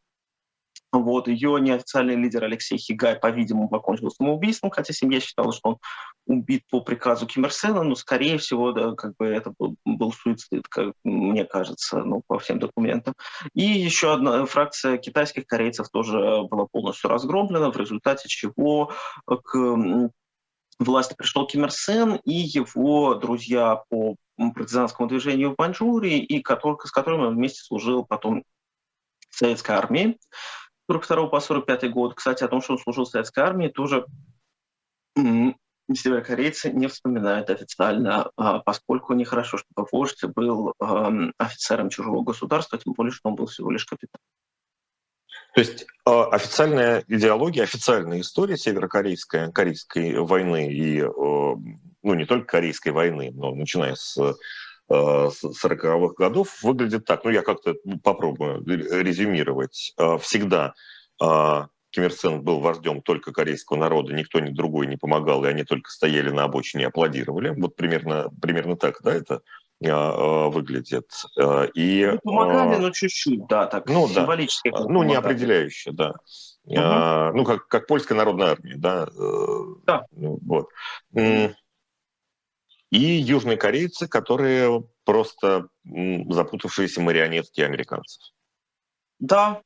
Вот, 0.92 1.28
ее 1.28 1.60
неофициальный 1.60 2.16
лидер 2.16 2.44
Алексей 2.44 2.78
Хигай, 2.78 3.16
по-видимому, 3.16 3.70
покончил 3.70 4.10
самоубийством, 4.10 4.72
хотя 4.72 4.92
семья 4.92 5.20
считала, 5.20 5.54
что 5.54 5.70
он 5.70 5.78
убит 6.26 6.64
по 6.70 6.82
приказу 6.82 7.28
Ким 7.28 7.46
Ир 7.46 7.54
Сена, 7.54 7.84
но, 7.84 7.94
скорее 7.94 8.40
всего, 8.40 8.72
да, 8.72 8.94
как 8.94 9.14
бы 9.18 9.28
это 9.28 9.54
был, 9.60 9.76
был 9.86 10.12
суицид, 10.12 10.68
как 10.68 10.94
мне 11.04 11.46
кажется, 11.46 12.00
ну, 12.00 12.24
по 12.26 12.40
всем 12.40 12.58
документам. 12.58 13.14
И 13.54 13.62
еще 13.62 14.14
одна 14.14 14.46
фракция 14.46 14.98
китайских 14.98 15.46
корейцев 15.46 15.90
тоже 15.90 16.18
была 16.50 16.66
полностью 16.72 17.10
разгромлена, 17.10 17.72
в 17.72 17.78
результате 17.78 18.28
чего 18.28 18.92
к 19.28 20.10
власти 20.80 21.14
пришел 21.16 21.46
Ким 21.46 21.66
Ир 21.66 21.72
Сен 21.72 22.20
и 22.26 22.34
его 22.34 23.14
друзья 23.14 23.84
по 23.90 24.16
партизанскому 24.38 25.08
движению 25.08 25.52
в 25.52 25.56
Маньчжурии, 25.58 26.20
и 26.20 26.42
который, 26.42 26.78
с 26.84 26.92
которыми 26.92 27.26
он 27.26 27.36
вместе 27.36 27.62
служил 27.62 28.06
потом 28.06 28.44
в 29.30 29.38
советской 29.38 29.76
армии. 29.76 30.18
42 30.90 31.28
по 31.28 31.40
45 31.40 31.92
год. 31.92 32.16
Кстати, 32.16 32.44
о 32.44 32.48
том, 32.48 32.62
что 32.62 32.74
он 32.74 32.80
служил 32.80 33.06
в 33.06 33.10
советской 33.10 33.42
армии, 33.42 33.68
тоже 33.68 34.06
северокорейцы 35.16 36.72
не 36.72 36.88
вспоминают 36.88 37.50
официально, 37.50 38.32
а, 38.36 38.60
поскольку 38.60 39.14
нехорошо, 39.14 39.58
чтобы 39.58 39.88
вождь 39.92 40.24
был 40.24 40.74
офицером 41.38 41.90
чужого 41.90 42.24
государства, 42.24 42.78
тем 42.78 42.94
более, 42.94 43.12
что 43.12 43.30
он 43.30 43.36
был 43.36 43.48
всего 43.48 43.72
лишь 43.72 43.86
капитан. 43.86 44.20
То 45.54 45.62
есть 45.62 45.88
а, 46.06 46.26
официальная 46.26 47.04
идеология, 47.08 47.64
официальная 47.64 48.22
история 48.22 48.58
северокорейской 48.58 49.52
корейской 49.52 50.16
войны 50.20 50.72
и 50.72 51.02
ну, 51.02 52.14
не 52.14 52.26
только 52.26 52.46
Корейской 52.46 52.90
войны, 52.90 53.32
но 53.34 53.54
начиная 53.54 53.96
с 53.96 54.18
40-х 54.92 56.16
годов, 56.18 56.64
выглядит 56.64 57.06
так. 57.06 57.24
Ну, 57.24 57.30
я 57.30 57.42
как-то 57.42 57.76
попробую 58.04 58.64
резюмировать. 58.66 59.94
Всегда 60.22 60.74
Ким 61.20 62.04
Ир 62.04 62.12
Сен 62.12 62.42
был 62.42 62.60
вождем 62.60 63.02
только 63.02 63.32
корейского 63.32 63.78
народа, 63.78 64.14
никто 64.14 64.40
ни 64.40 64.52
другой 64.52 64.88
не 64.88 64.98
помогал, 64.98 65.44
и 65.46 65.48
они 65.48 65.64
только 65.64 65.90
стояли 65.90 66.30
на 66.30 66.44
обочине 66.44 66.84
и 66.84 66.88
аплодировали. 66.88 67.50
Вот 67.50 67.76
примерно, 67.76 68.30
примерно 68.42 68.76
так, 68.76 69.02
да, 69.04 69.14
это 69.14 69.42
выглядит. 69.82 71.10
И, 71.74 72.10
ну, 72.12 72.20
помогали, 72.20 72.82
но 72.82 72.90
чуть-чуть, 72.92 73.48
да, 73.48 73.66
так 73.66 73.88
ну, 73.88 74.08
символически. 74.08 74.72
Да. 74.72 74.84
Ну, 74.84 75.04
не 75.04 75.16
определяюще, 75.16 75.92
да. 75.92 76.16
Угу. 76.66 77.38
Ну, 77.38 77.46
как, 77.46 77.68
как 77.68 77.88
польская 77.88 78.16
народная 78.16 78.52
армия, 78.52 78.76
да. 78.78 79.08
Э, 79.08 79.60
да. 79.88 80.06
Ну, 80.12 80.38
вот. 80.46 80.68
И 82.92 82.98
южные 82.98 83.58
корейцы, 83.58 84.08
которые 84.08 84.84
просто 85.06 85.68
запутавшиеся 85.84 87.02
марионетки 87.02 87.62
американцев. 87.62 88.22
Да, 89.20 89.62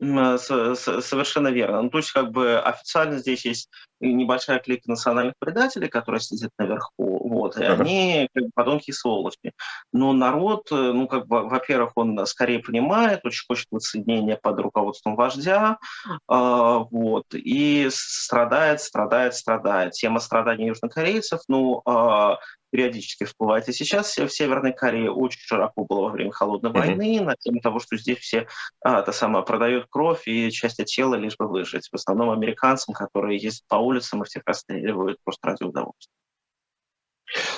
Совершенно 0.00 1.48
верно. 1.48 1.82
Ну, 1.82 1.90
то 1.90 1.98
есть, 1.98 2.10
как 2.12 2.30
бы 2.30 2.58
официально 2.58 3.18
здесь 3.18 3.44
есть 3.44 3.70
небольшая 4.00 4.58
клика 4.58 4.90
национальных 4.90 5.34
предателей, 5.38 5.88
которые 5.88 6.20
сидят 6.20 6.50
наверху, 6.58 7.28
вот, 7.28 7.56
и 7.56 7.64
ага. 7.64 7.82
они 7.82 8.28
как 8.34 8.44
бы, 8.44 8.50
подонки 8.54 8.90
и 8.90 8.92
сволочи. 8.92 9.52
Но 9.92 10.12
народ, 10.12 10.68
э, 10.72 10.74
ну, 10.74 11.06
как 11.06 11.26
бы, 11.26 11.48
во-первых, 11.48 11.92
он 11.96 12.26
скорее 12.26 12.60
понимает, 12.60 13.20
очень 13.24 13.44
хочет 13.46 13.66
воссоединения 13.70 14.38
под 14.40 14.60
руководством 14.60 15.16
вождя, 15.16 15.78
э, 16.08 16.14
вот, 16.28 17.26
и 17.32 17.88
страдает, 17.90 18.80
страдает, 18.80 19.34
страдает. 19.34 19.92
Тема 19.92 20.20
страданий 20.20 20.68
южнокорейцев, 20.68 21.40
ну, 21.48 21.82
э, 21.86 22.36
периодически 22.70 23.24
всплывает. 23.24 23.68
И 23.68 23.72
сейчас 23.72 24.16
в 24.16 24.28
Северной 24.28 24.72
Корее 24.72 25.10
очень 25.10 25.40
широко 25.40 25.84
было 25.84 26.02
во 26.02 26.08
время 26.10 26.32
холодной 26.32 26.72
войны 26.72 27.18
mm-hmm. 27.18 27.24
на 27.24 27.34
тему 27.36 27.60
того, 27.60 27.80
что 27.80 27.96
здесь 27.96 28.18
все 28.18 28.46
а, 28.82 29.00
это 29.00 29.12
самое, 29.12 29.44
продают 29.44 29.86
кровь 29.90 30.26
и 30.26 30.50
части 30.50 30.84
тела, 30.84 31.16
лишь 31.16 31.36
бы 31.36 31.48
выжить. 31.48 31.88
В 31.90 31.94
основном 31.94 32.30
американцам, 32.30 32.94
которые 32.94 33.38
ездят 33.38 33.66
по 33.68 33.76
улицам 33.90 34.22
и 34.22 34.26
всех 34.26 34.42
расстреливают 34.46 35.18
просто 35.24 35.48
ради 35.48 35.64
удовольствия. 35.64 36.14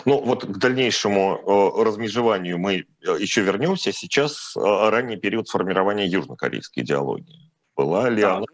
Ну 0.05 0.21
вот 0.21 0.45
к 0.45 0.59
дальнейшему 0.59 1.37
э, 1.37 1.83
размежеванию 1.85 2.59
мы 2.59 2.75
э, 2.75 3.17
еще 3.19 3.43
вернемся. 3.43 3.93
Сейчас 3.93 4.55
э, 4.57 4.61
ранний 4.61 5.17
период 5.17 5.49
формирования 5.49 6.07
южнокорейской 6.07 6.83
идеологии. 6.83 7.51
Была 7.75 8.11
ли 8.11 8.23
да. 8.23 8.37
она 8.37 8.47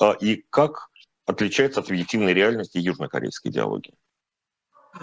э, 0.00 0.16
и 0.20 0.44
как 0.50 0.88
отличается 1.24 1.80
от 1.80 1.88
объективной 1.88 2.34
реальности 2.34 2.78
южнокорейской 2.78 3.50
идеологии? 3.50 3.94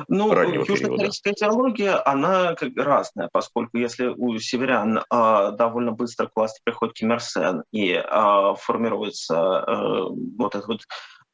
Ну, 0.07 0.31
южнокорейская 0.31 1.33
идеология, 1.33 2.07
она 2.07 2.53
как 2.53 2.75
разная, 2.75 3.27
поскольку 3.31 3.77
если 3.77 4.05
у 4.05 4.37
северян 4.37 4.99
э, 4.99 5.51
довольно 5.57 5.91
быстро 5.91 6.27
к 6.27 6.35
власти 6.35 6.61
приходит 6.63 6.95
Ким 6.95 7.13
Ир 7.13 7.19
Сен 7.19 7.63
и 7.71 7.93
э, 7.93 8.53
формируется 8.59 9.35
э, 9.35 10.03
вот 10.37 10.53
эта 10.53 10.67
вот 10.67 10.81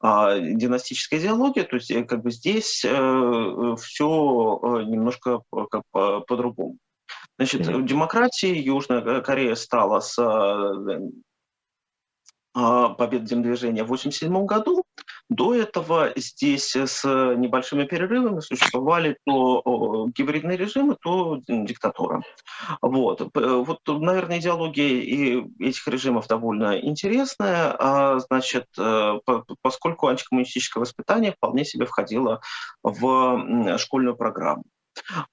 э, 0.03 0.39
династическая 0.53 1.19
идеология, 1.19 1.63
то 1.63 1.75
есть 1.75 1.91
э, 1.91 2.03
как 2.03 2.21
бы 2.21 2.31
здесь 2.31 2.83
э, 2.85 3.75
все 3.81 4.59
э, 4.61 4.83
немножко 4.83 5.41
как, 5.71 5.83
по-другому. 5.91 6.77
Значит, 7.37 7.61
mm-hmm. 7.61 7.83
демократией 7.83 8.61
Южная 8.61 9.21
Корея 9.21 9.55
стала 9.55 9.99
с 9.99 10.17
а, 12.55 12.89
победы 12.89 13.35
движения 13.35 13.83
в 13.83 13.91
1987 13.91 14.45
году. 14.45 14.85
До 15.29 15.55
этого 15.55 16.11
здесь 16.15 16.75
с 16.75 17.03
небольшими 17.03 17.85
перерывами 17.85 18.41
существовали 18.41 19.17
то 19.25 20.07
гибридные 20.15 20.55
режимы, 20.55 20.97
то 21.01 21.41
диктатура. 21.47 22.21
Вот. 22.81 23.31
вот, 23.33 23.79
наверное, 23.87 24.39
идеология 24.39 25.01
и 25.01 25.43
этих 25.59 25.87
режимов 25.87 26.27
довольно 26.27 26.79
интересная, 26.79 27.75
а, 27.79 28.19
значит, 28.19 28.67
э, 28.77 29.19
поскольку 29.63 30.07
антикоммунистическое 30.07 30.81
воспитание 30.81 31.31
вполне 31.31 31.65
себе 31.65 31.87
входило 31.87 32.41
в 32.83 33.77
школьную 33.79 34.15
программу. 34.15 34.63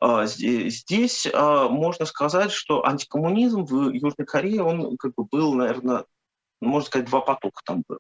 А, 0.01 0.25
здесь 0.25 1.29
можно 1.35 2.07
сказать, 2.07 2.51
что 2.51 2.87
антикоммунизм 2.87 3.65
в 3.65 3.91
Южной 3.91 4.27
Корее, 4.27 4.63
он 4.63 4.97
как 4.97 5.13
бы 5.15 5.25
был, 5.25 5.53
наверное, 5.53 6.07
можно 6.63 6.87
сказать, 6.87 7.09
два 7.09 7.21
потока 7.21 7.61
там 7.65 7.85
было. 7.87 7.99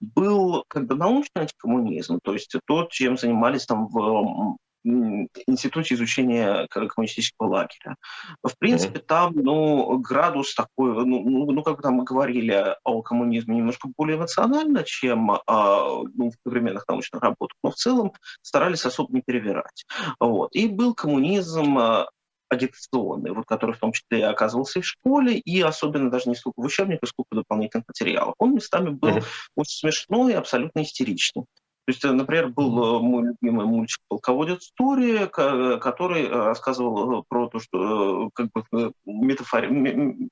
Был 0.00 0.64
как 0.68 0.86
бы 0.86 0.94
научный 0.94 1.42
антикоммунизм, 1.42 2.18
то 2.22 2.32
есть 2.32 2.54
то, 2.66 2.88
чем 2.90 3.16
занимались 3.16 3.66
там 3.66 3.88
в 3.88 4.56
Институте 4.84 5.94
изучения 5.94 6.66
коммунистического 6.68 7.48
лагеря. 7.48 7.96
В 8.42 8.56
принципе, 8.58 8.98
mm-hmm. 8.98 9.04
там 9.06 9.32
ну, 9.34 9.98
градус 9.98 10.54
такой, 10.54 10.94
ну, 11.04 11.22
ну, 11.22 11.50
ну, 11.50 11.62
как 11.62 11.76
бы 11.76 11.82
там 11.82 11.94
мы 11.94 12.04
говорили 12.04 12.76
о 12.84 13.02
коммунизме 13.02 13.56
немножко 13.56 13.88
более 13.96 14.16
эмоционально, 14.16 14.82
чем 14.84 15.32
а, 15.32 16.02
ну, 16.14 16.30
в 16.30 16.34
современных 16.42 16.88
научных 16.88 17.22
работах, 17.22 17.56
но 17.62 17.70
в 17.70 17.74
целом 17.74 18.12
старались 18.42 18.86
особо 18.86 19.12
не 19.12 19.22
перевирать. 19.22 19.84
Вот. 20.18 20.54
И 20.54 20.66
был 20.68 20.94
коммунизм 20.94 21.78
а, 21.78 22.08
агитационный, 22.50 23.30
вот, 23.30 23.46
который 23.46 23.74
в 23.74 23.78
том 23.78 23.92
числе 23.92 24.26
оказывался 24.26 24.80
и 24.80 24.82
в 24.82 24.86
школе, 24.86 25.38
и 25.38 25.60
особенно 25.60 26.10
даже 26.10 26.28
не 26.28 26.34
столько 26.34 26.60
в 26.60 26.64
учебниках, 26.64 27.08
сколько 27.08 27.28
в 27.30 27.36
дополнительных 27.36 27.86
материалах. 27.88 28.34
Он 28.38 28.54
местами 28.54 28.90
был 28.90 29.18
mm-hmm. 29.18 29.24
очень 29.56 29.78
смешной 29.78 30.32
и 30.32 30.36
абсолютно 30.36 30.82
истеричный. 30.82 31.44
То 31.86 31.92
есть, 31.92 32.04
например, 32.04 32.48
был 32.48 32.98
э, 32.98 33.02
мой 33.02 33.24
любимый 33.24 33.66
мультик 33.66 33.98
«Полководец 34.08 34.62
истории», 34.62 35.26
который 35.26 36.24
э, 36.24 36.28
рассказывал 36.28 37.20
э, 37.20 37.24
про 37.28 37.48
то, 37.48 37.58
что 37.58 38.30
как 38.34 38.48
бы 38.52 38.92
метафори... 39.06 39.68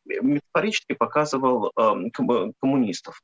метафорически 0.04 0.92
показывал 0.92 1.72
коммунистов. 2.60 3.20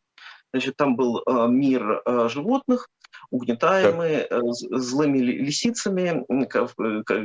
Значит, 0.53 0.77
там 0.77 0.97
был 0.97 1.23
мир 1.49 2.03
животных, 2.29 2.89
угнетаемые 3.31 4.21
так. 4.25 4.43
Э, 4.43 4.53
злыми 4.53 5.19
лисицами. 5.19 6.25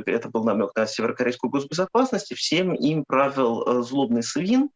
Это 0.06 0.28
был 0.28 0.44
намек 0.44 0.74
на 0.74 0.86
северокорейскую 0.86 1.50
госбезопасность. 1.50 2.34
Всем 2.34 2.74
им 2.74 3.04
правил 3.06 3.62
э, 3.62 3.82
злобный 3.82 4.22
свин, 4.22 4.70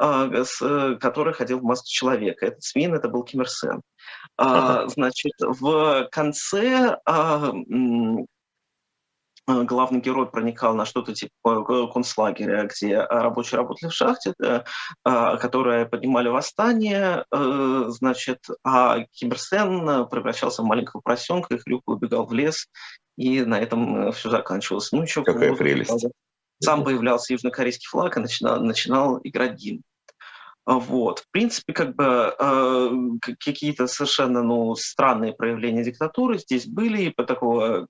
э, 0.00 0.44
который 1.00 1.34
ходил 1.34 1.60
в 1.60 1.64
маске 1.64 1.90
человека. 1.90 2.46
Этот 2.46 2.62
свин 2.62 2.94
это 2.94 3.08
был 3.08 3.22
Ким 3.24 3.42
Ир 3.42 3.48
Сен. 3.48 3.82
Ага. 4.36 4.88
Значит, 4.88 5.32
в 5.38 6.08
конце 6.10 6.98
Э, 7.06 7.52
главный 9.46 10.00
герой 10.00 10.30
проникал 10.30 10.74
на 10.74 10.84
что-то 10.84 11.12
типа 11.12 11.64
э, 11.68 11.92
концлагеря, 11.92 12.64
где 12.64 12.98
рабочие 13.00 13.58
работали 13.58 13.90
в 13.90 13.94
шахте, 13.94 14.34
э, 14.42 14.62
которые 15.04 15.86
поднимали 15.86 16.28
восстание, 16.28 17.24
значит, 17.30 18.38
а 18.62 19.00
Киберсен 19.12 20.08
превращался 20.08 20.62
в 20.62 20.66
маленького 20.66 21.00
поросенка, 21.00 21.54
и 21.54 21.58
Хрюк 21.58 21.82
убегал 21.86 22.26
в 22.26 22.32
лес, 22.32 22.68
и 23.16 23.42
на 23.42 23.60
этом 23.60 24.12
все 24.12 24.30
заканчивалось. 24.30 24.92
Ну, 24.92 25.02
еще 25.02 25.22
Какая 25.22 25.54
прелесть. 25.54 26.06
Сам 26.62 26.84
появлялся 26.84 27.32
южнокорейский 27.32 27.88
флаг 27.88 28.16
и 28.16 28.20
начинал, 28.20 28.60
начинал 28.60 29.20
играть 29.22 29.54
гимн. 29.54 29.82
Вот. 30.66 31.20
В 31.20 31.30
принципе, 31.30 31.74
как 31.74 31.94
бы 31.94 32.34
э, 32.38 32.90
какие-то 33.38 33.86
совершенно 33.86 34.42
ну, 34.42 34.74
странные 34.76 35.34
проявления 35.34 35.84
диктатуры 35.84 36.38
здесь 36.38 36.66
были, 36.66 37.02
и 37.02 37.10
по 37.10 37.24
такого 37.24 37.86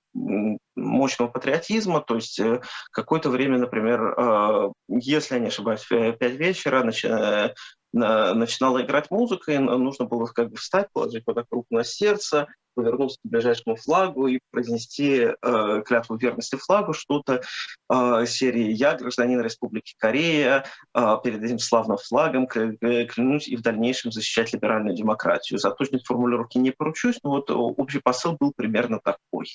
мощного 0.75 1.29
патриотизма, 1.29 2.01
то 2.01 2.15
есть 2.15 2.37
э, 2.39 2.61
какое-то 2.91 3.29
время, 3.29 3.59
например, 3.59 4.13
э, 4.17 4.71
если 4.89 5.35
я 5.35 5.39
не 5.39 5.47
ошибаюсь, 5.47 5.89
в 5.89 6.11
5 6.11 6.31
вечера 6.33 6.83
нач... 6.83 7.05
э, 7.05 7.53
начинала 7.93 8.81
играть 8.81 9.09
музыка, 9.09 9.53
и 9.53 9.57
нужно 9.57 10.03
было 10.05 10.25
как 10.25 10.49
бы 10.49 10.57
встать, 10.57 10.89
положить 10.91 11.23
вот 11.25 11.35
так 11.35 11.45
руку 11.51 11.67
на 11.69 11.85
сердце, 11.85 12.47
повернуться 12.75 13.17
к 13.23 13.27
ближайшему 13.27 13.75
флагу 13.75 14.27
и 14.27 14.39
произнести 14.51 15.27
э, 15.29 15.83
клятву 15.85 16.17
верности 16.17 16.55
флагу, 16.55 16.93
что-то 16.93 17.41
э, 17.89 18.25
серии 18.27 18.71
«Я 18.71 18.95
гражданин 18.95 19.41
Республики 19.41 19.95
Корея, 19.97 20.65
э, 20.93 21.17
перед 21.23 21.43
этим 21.43 21.59
славным 21.59 21.97
флагом 21.97 22.47
клянусь 22.47 23.47
и 23.47 23.55
в 23.55 23.61
дальнейшем 23.61 24.11
защищать 24.11 24.53
либеральную 24.53 24.95
демократию». 24.95 25.59
За 25.59 25.71
точность 25.71 26.05
формулировки 26.05 26.57
не 26.57 26.71
поручусь, 26.71 27.19
но 27.23 27.31
вот 27.31 27.49
общий 27.49 27.99
посыл 27.99 28.37
был 28.39 28.53
примерно 28.55 28.99
такой. 29.03 29.47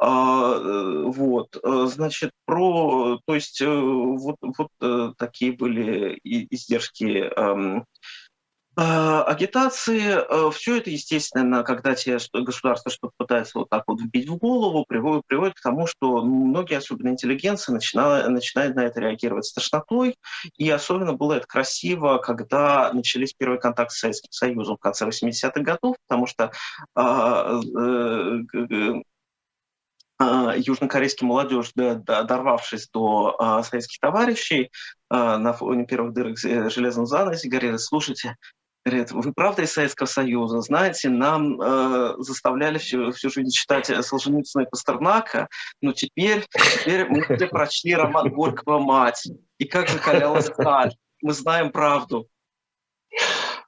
Э, 0.00 1.04
вот, 1.06 1.56
значит, 1.62 2.30
про, 2.46 3.18
то 3.26 3.34
есть 3.34 3.60
вот, 3.60 4.36
вот 4.40 5.16
такие 5.16 5.52
были 5.52 6.18
издержки 6.24 7.04
э, 7.04 7.30
а, 7.36 7.82
агитации, 8.76 10.16
э, 10.16 10.50
все 10.50 10.78
это, 10.78 10.90
естественно, 10.90 11.62
когда 11.62 11.94
тебе 11.94 12.18
государство 12.32 12.90
что-то 12.90 13.12
пытается 13.16 13.58
вот 13.58 13.68
так 13.70 13.84
вот 13.86 14.00
вбить 14.00 14.28
в 14.28 14.36
голову, 14.36 14.84
приводит, 14.88 15.24
приводит 15.26 15.54
к 15.54 15.60
тому, 15.60 15.86
что 15.86 16.22
многие, 16.22 16.78
особенно 16.78 17.10
интеллигенции, 17.10 17.72
начинают, 17.72 18.28
начинают 18.28 18.74
на 18.74 18.80
это 18.80 19.00
реагировать 19.00 19.44
с 19.44 19.52
тошнотой. 19.52 20.16
И 20.56 20.68
особенно 20.70 21.12
было 21.12 21.34
это 21.34 21.46
красиво, 21.46 22.18
когда 22.18 22.92
начались 22.92 23.32
первые 23.32 23.60
контакты 23.60 23.94
с 23.94 23.98
Советским 23.98 24.32
Союзом 24.32 24.76
в 24.76 24.80
конце 24.80 25.06
80-х 25.06 25.60
годов, 25.60 25.96
потому 26.08 26.26
что 26.26 26.50
а, 26.96 27.60
э, 27.60 29.02
южнокорейская 30.56 31.28
молодежь, 31.28 31.72
дорвавшись 31.74 32.88
до 32.92 33.62
советских 33.64 34.00
товарищей, 34.00 34.70
на 35.10 35.52
фоне 35.52 35.86
первых 35.86 36.12
дырок 36.12 36.38
железного 36.38 37.06
занавеса, 37.06 37.48
говорили, 37.48 37.76
слушайте, 37.76 38.36
Говорит, 38.84 39.12
вы 39.12 39.32
правда 39.32 39.62
из 39.62 39.72
Советского 39.72 40.06
Союза? 40.06 40.60
Знаете, 40.60 41.08
нам 41.08 41.58
э, 41.60 42.14
заставляли 42.18 42.76
всю, 42.76 43.12
всю 43.12 43.30
жизнь 43.30 43.50
читать 43.50 43.86
Солженицына 44.04 44.62
и 44.62 44.68
Пастернака, 44.70 45.48
но 45.80 45.92
теперь, 45.92 46.44
теперь 46.50 47.08
мы 47.08 47.22
прочли 47.48 47.94
роман 47.94 48.30
Горького 48.30 48.80
«Мать». 48.80 49.26
И 49.58 49.64
как 49.64 49.88
закалялась 49.88 50.46
сталь. 50.46 50.92
Мы 51.22 51.32
знаем 51.32 51.72
правду. 51.72 52.28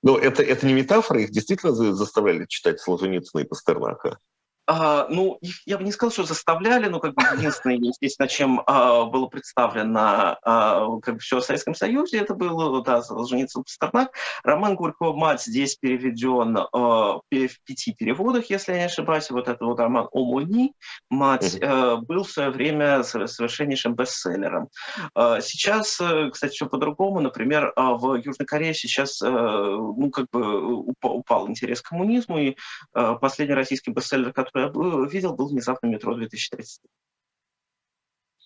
Но 0.03 0.19
это, 0.19 0.43
это 0.43 0.67
не 0.67 0.75
метафора, 0.75 1.23
их 1.23 1.31
действительно 1.31 1.73
заставляли 1.73 2.45
читать 2.47 2.81
Солженицына 2.81 3.41
и 3.41 3.45
Пастернака? 3.45 4.19
А, 4.67 5.07
ну, 5.09 5.39
я 5.65 5.79
бы 5.79 5.85
не 5.85 5.93
сказал, 5.93 6.13
что 6.13 6.25
заставляли, 6.25 6.89
но 6.89 6.99
как 6.99 7.15
бы 7.15 7.23
единственное, 7.23 7.77
естественно, 7.77 8.29
чем 8.29 8.63
а, 8.67 9.05
было 9.05 9.27
представлено 9.27 10.39
а, 10.43 10.99
как 11.01 11.15
бы 11.15 11.21
все 11.21 11.39
о 11.39 11.41
Советском 11.41 11.75
Союзе, 11.75 12.19
это 12.19 12.35
был, 12.35 12.83
да, 12.83 13.03
Солженицын 13.03 13.63
Пастернак. 13.63 14.13
Роман 14.43 14.75
Горького 14.75 15.15
«Мать» 15.17 15.43
здесь 15.43 15.77
переведен 15.77 16.57
а, 16.57 16.69
в 16.73 17.23
пяти 17.31 17.93
переводах, 17.93 18.51
если 18.51 18.73
я 18.73 18.79
не 18.79 18.85
ошибаюсь. 18.85 19.31
Вот 19.31 19.49
это 19.49 19.65
вот 19.65 19.79
роман 19.79 20.09
«О 20.13 20.25
мой 20.25 20.75
«Мать» 21.11 21.59
а, 21.63 21.97
был 21.97 22.25
в 22.25 22.31
свое 22.31 22.51
время 22.51 23.03
совершеннейшим 23.03 23.95
бестселлером. 23.95 24.69
А, 25.15 25.41
сейчас, 25.41 26.01
э, 26.01 26.31
кстати, 26.31 26.55
все 26.55 26.67
по-другому. 26.67 27.21
Например, 27.21 27.73
а, 27.77 27.95
в 27.95 28.15
Южной 28.17 28.47
Корее 28.47 28.75
сейчас, 28.75 29.23
а, 29.23 29.29
ну, 29.29 30.11
как 30.11 30.27
бы 30.33 30.83
упал, 30.83 31.17
упал 31.17 31.49
интерес 31.49 31.81
к 31.83 31.89
коммунизму, 31.89 32.39
и 32.39 32.57
а, 32.93 33.15
последний 33.15 33.55
российский 33.55 33.91
бестселлер, 33.91 34.33
который 34.33 34.56
который 34.57 35.05
я 35.05 35.09
видел, 35.09 35.35
был 35.35 35.49
внезапно 35.49 35.87
метро 35.89 36.15
2030. 36.15 36.83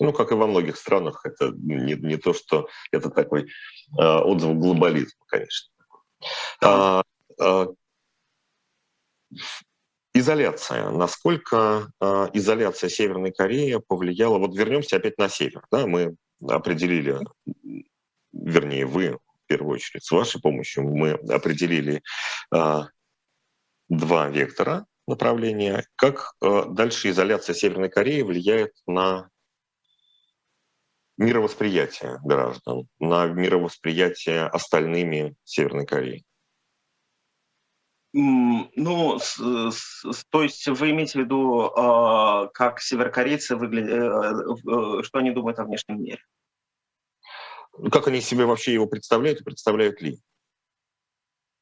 Ну, 0.01 0.13
как 0.13 0.33
и 0.33 0.35
во 0.35 0.47
многих 0.47 0.77
странах, 0.77 1.25
это 1.25 1.53
не, 1.57 1.95
не 1.95 2.17
то, 2.17 2.33
что 2.33 2.69
это 2.91 3.11
такой 3.11 3.43
э, 3.99 4.03
отзыв 4.03 4.57
глобализма, 4.57 5.25
конечно. 5.27 5.71
А, 6.63 7.03
а, 7.39 7.67
изоляция. 10.15 10.91
Насколько 10.91 11.93
а, 12.01 12.31
изоляция 12.33 12.89
Северной 12.89 13.31
Кореи 13.31 13.79
повлияла? 13.87 14.39
Вот 14.39 14.57
вернемся 14.57 14.97
опять 14.97 15.19
на 15.19 15.29
север. 15.29 15.67
Да? 15.71 15.87
Мы 15.87 16.17
определили, 16.49 17.19
вернее, 18.33 18.87
вы 18.87 19.19
в 19.19 19.47
первую 19.47 19.75
очередь, 19.75 20.05
с 20.05 20.11
вашей 20.11 20.41
помощью 20.41 20.85
мы 20.85 21.13
определили 21.13 22.03
а, 22.55 22.87
два 23.89 24.29
вектора 24.29 24.87
направления. 25.11 25.85
Как 25.97 26.33
э, 26.43 26.65
дальше 26.71 27.11
изоляция 27.11 27.55
Северной 27.55 27.91
Кореи 27.91 28.23
влияет 28.23 28.73
на 28.87 29.29
мировосприятие 31.19 32.19
граждан, 32.25 32.89
на 32.99 33.27
мировосприятие 33.27 34.47
остальными 34.47 35.37
Северной 35.45 35.85
Кореи? 35.85 36.25
Ну, 38.13 39.19
с, 39.21 39.39
с, 39.39 40.25
то 40.31 40.43
есть 40.43 40.67
вы 40.67 40.91
имеете 40.91 41.21
в 41.21 41.23
виду, 41.23 41.67
э, 41.67 42.49
как 42.55 42.81
северокорейцы 42.81 43.55
выглядят, 43.55 43.93
э, 43.93 45.01
э, 45.01 45.03
что 45.05 45.19
они 45.19 45.31
думают 45.31 45.61
о 45.61 45.65
внешнем 45.65 46.03
мире? 46.03 46.19
Как 47.93 48.09
они 48.09 48.21
себе 48.21 48.47
вообще 48.47 48.73
его 48.73 48.87
представляют 48.87 49.41
и 49.41 49.45
представляют 49.45 50.03
ли? 50.03 50.19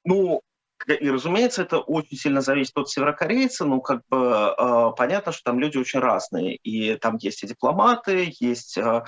Ну, 0.04 0.40
и, 0.86 1.10
разумеется, 1.10 1.62
это 1.62 1.78
очень 1.78 2.16
сильно 2.16 2.40
зависит 2.40 2.76
от 2.76 2.88
северокорейца. 2.88 3.64
Ну, 3.64 3.80
как 3.80 4.02
бы 4.08 4.54
э, 4.56 4.90
понятно, 4.96 5.32
что 5.32 5.44
там 5.44 5.58
люди 5.58 5.76
очень 5.76 6.00
разные. 6.00 6.56
И 6.56 6.94
там 6.96 7.16
есть 7.20 7.42
и 7.42 7.46
дипломаты, 7.46 8.32
есть, 8.38 8.78
э, 8.78 9.04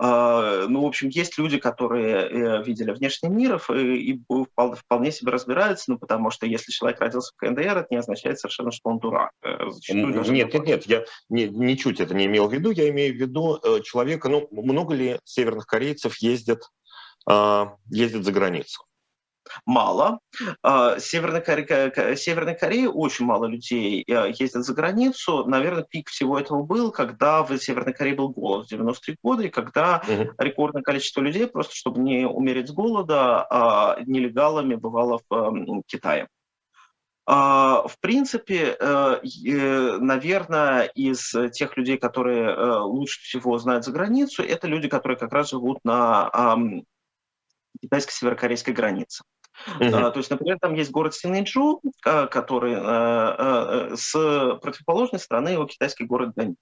э, 0.00 0.66
ну, 0.68 0.82
в 0.82 0.86
общем, 0.86 1.08
есть 1.08 1.38
люди, 1.38 1.58
которые 1.58 2.28
э, 2.28 2.62
видели 2.62 2.92
внешний 2.92 3.28
мир 3.28 3.60
и, 3.70 4.12
и 4.12 4.20
вполне, 4.56 5.10
себе 5.10 5.32
разбираются, 5.32 5.90
ну, 5.90 5.98
потому 5.98 6.30
что 6.30 6.46
если 6.46 6.70
человек 6.70 7.00
родился 7.00 7.32
в 7.34 7.36
КНДР, 7.38 7.78
это 7.78 7.86
не 7.90 7.96
означает 7.96 8.38
совершенно, 8.38 8.70
что 8.70 8.90
он 8.90 8.98
дурак. 8.98 9.30
Э, 9.42 9.68
нет, 9.88 10.28
нет, 10.28 10.54
нет, 10.54 10.66
нет, 10.66 10.86
я 10.86 11.04
не, 11.28 11.48
ничуть 11.48 12.00
это 12.00 12.14
не 12.14 12.26
имел 12.26 12.48
в 12.48 12.52
виду. 12.52 12.70
Я 12.70 12.88
имею 12.90 13.14
в 13.14 13.16
виду 13.16 13.58
э, 13.62 13.80
человека, 13.82 14.28
ну, 14.28 14.48
много 14.50 14.94
ли 14.94 15.18
северных 15.24 15.66
корейцев 15.66 16.16
ездят, 16.18 16.62
э, 17.28 17.66
ездят 17.90 18.24
за 18.24 18.32
границу? 18.32 18.84
Мало. 19.64 20.20
Северной 20.98 21.40
Корее, 21.40 22.16
Северной 22.16 22.54
Корее 22.54 22.88
очень 22.88 23.24
мало 23.24 23.46
людей 23.46 24.04
э, 24.06 24.32
ездят 24.38 24.64
за 24.64 24.74
границу. 24.74 25.44
Наверное, 25.46 25.84
пик 25.84 26.08
всего 26.08 26.38
этого 26.38 26.62
был, 26.62 26.90
когда 26.90 27.42
в 27.42 27.56
Северной 27.58 27.92
Корее 27.92 28.14
был 28.14 28.30
голод 28.30 28.68
в 28.68 28.72
90-е 28.72 29.16
годы, 29.22 29.46
и 29.46 29.50
когда 29.50 30.02
угу. 30.06 30.32
рекордное 30.38 30.82
количество 30.82 31.20
людей, 31.20 31.46
просто 31.46 31.74
чтобы 31.74 32.00
не 32.00 32.26
умереть 32.26 32.68
с 32.68 32.72
голода, 32.72 33.46
а, 33.48 34.00
нелегалами 34.06 34.74
бывало 34.74 35.20
в 35.28 35.82
Китае. 35.86 36.28
А, 37.28 37.86
в 37.88 37.98
принципе, 37.98 38.76
э, 38.78 39.98
наверное, 39.98 40.84
из 40.94 41.34
тех 41.52 41.76
людей, 41.76 41.98
которые 41.98 42.50
э, 42.50 42.78
лучше 42.80 43.20
всего 43.20 43.58
знают 43.58 43.84
за 43.84 43.90
границу, 43.90 44.44
это 44.44 44.68
люди, 44.68 44.88
которые 44.88 45.18
как 45.18 45.32
раз 45.32 45.50
живут 45.50 45.78
на 45.84 46.56
китайско-северокорейской 47.82 48.72
границе. 48.72 49.22
Uh-huh. 49.78 50.12
То 50.12 50.18
есть, 50.18 50.30
например, 50.30 50.58
там 50.60 50.74
есть 50.74 50.90
город 50.90 51.14
Синэйчжу, 51.14 51.80
а, 52.04 52.26
который 52.26 52.74
э, 52.74 52.78
э, 52.78 53.96
с 53.96 54.12
противоположной 54.60 55.20
стороны 55.20 55.50
его 55.50 55.66
китайский 55.66 56.04
город 56.04 56.32
Даньдун. 56.34 56.56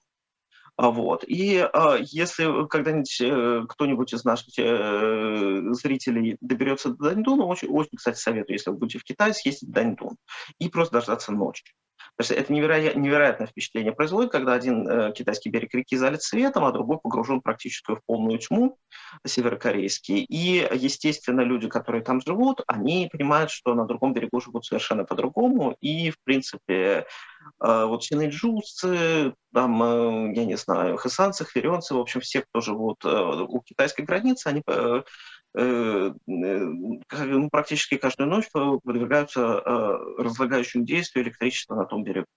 Вот. 0.77 1.23
И 1.25 1.55
э, 1.55 1.97
если 2.01 2.67
когда-нибудь 2.67 3.21
э, 3.21 3.61
кто-нибудь 3.69 4.13
из 4.13 4.25
наших 4.25 4.47
э, 4.57 5.61
зрителей 5.71 6.37
доберется 6.41 6.89
до 6.89 7.11
Даньдуна, 7.11 7.45
очень, 7.45 7.69
очень, 7.69 7.95
кстати, 7.95 8.17
советую, 8.17 8.55
если 8.55 8.71
вы 8.71 8.77
будете 8.77 8.99
в 8.99 9.05
Китае, 9.05 9.33
съездить 9.33 9.69
в 9.69 9.71
Даньдун 9.71 10.17
и 10.59 10.67
просто 10.67 10.95
дождаться 10.95 11.31
ночи. 11.31 11.63
То 12.17 12.21
есть 12.21 12.31
это 12.31 12.53
невероятное, 12.53 13.01
невероятное 13.01 13.47
впечатление 13.47 13.93
производит, 13.93 14.31
когда 14.31 14.53
один 14.53 14.87
э, 14.87 15.13
китайский 15.13 15.49
берег 15.49 15.73
реки 15.73 15.95
залит 15.95 16.21
светом, 16.21 16.65
а 16.65 16.71
другой 16.71 16.99
погружен 16.99 17.41
практически 17.41 17.93
в 17.95 18.01
полную 18.05 18.39
тьму, 18.39 18.77
северокорейский. 19.25 20.23
И, 20.23 20.67
естественно, 20.73 21.41
люди, 21.41 21.69
которые 21.69 22.03
там 22.03 22.21
живут, 22.21 22.61
они 22.67 23.09
понимают, 23.11 23.51
что 23.51 23.73
на 23.73 23.85
другом 23.85 24.13
берегу 24.13 24.41
живут 24.41 24.65
совершенно 24.65 25.05
по-другому. 25.05 25.75
И, 25.81 26.11
в 26.11 26.17
принципе, 26.23 27.05
э, 27.63 27.85
вот 27.85 28.03
синэджусцы, 28.03 29.33
там, 29.53 29.83
э, 29.83 30.33
я 30.35 30.45
не 30.45 30.57
знаю, 30.57 30.97
хасанцы, 30.97 31.45
хверенцы, 31.45 31.95
в 31.95 31.99
общем, 31.99 32.21
все, 32.21 32.41
кто 32.41 32.61
живут 32.61 33.03
э, 33.05 33.09
у 33.09 33.61
китайской 33.61 34.01
границы, 34.01 34.47
они 34.47 34.61
Э, 34.67 35.03
ну, 35.57 37.49
практически 37.49 37.97
каждую 37.97 38.29
ночь 38.29 38.49
подвергаются 38.51 39.41
э, 39.41 40.21
разлагающему 40.21 40.83
действию 40.83 41.25
электричества 41.25 41.75
на 41.75 41.85
том 41.85 42.03
берегу. 42.03 42.27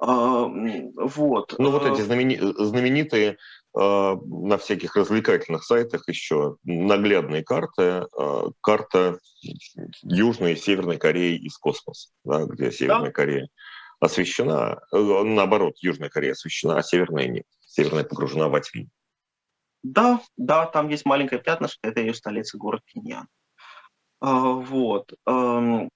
А, 0.00 0.46
вот. 0.46 1.54
Ну 1.58 1.70
вот 1.70 1.86
эти 1.86 2.00
знамени... 2.00 2.38
знаменитые 2.38 3.36
на 3.74 4.56
всяких 4.58 4.96
развлекательных 4.96 5.64
сайтах 5.64 6.08
еще 6.08 6.56
наглядные 6.64 7.44
карты, 7.44 8.06
карта 8.62 9.18
Южной 10.02 10.54
и 10.54 10.56
Северной 10.56 10.96
Кореи 10.96 11.36
из 11.36 11.58
космоса, 11.58 12.10
да, 12.24 12.44
где 12.44 12.72
Северная 12.72 13.06
да. 13.06 13.12
Корея 13.12 13.48
освещена, 14.00 14.80
э, 14.92 14.96
наоборот, 14.98 15.76
Южная 15.80 16.08
Корея 16.08 16.32
освещена, 16.32 16.78
а 16.78 16.82
Северная 16.82 17.28
нет. 17.28 17.44
Северная 17.66 18.04
погружена 18.04 18.48
во 18.48 18.60
тьму. 18.60 18.88
Да, 19.86 20.20
да, 20.36 20.66
там 20.66 20.88
есть 20.88 21.04
маленькое 21.06 21.40
пятнышко, 21.40 21.78
это 21.88 22.00
ее 22.00 22.12
столица, 22.12 22.58
город 22.58 22.82
Пиньян. 22.92 23.28
А, 24.20 24.50
вот. 24.50 25.12
Эм, 25.26 25.90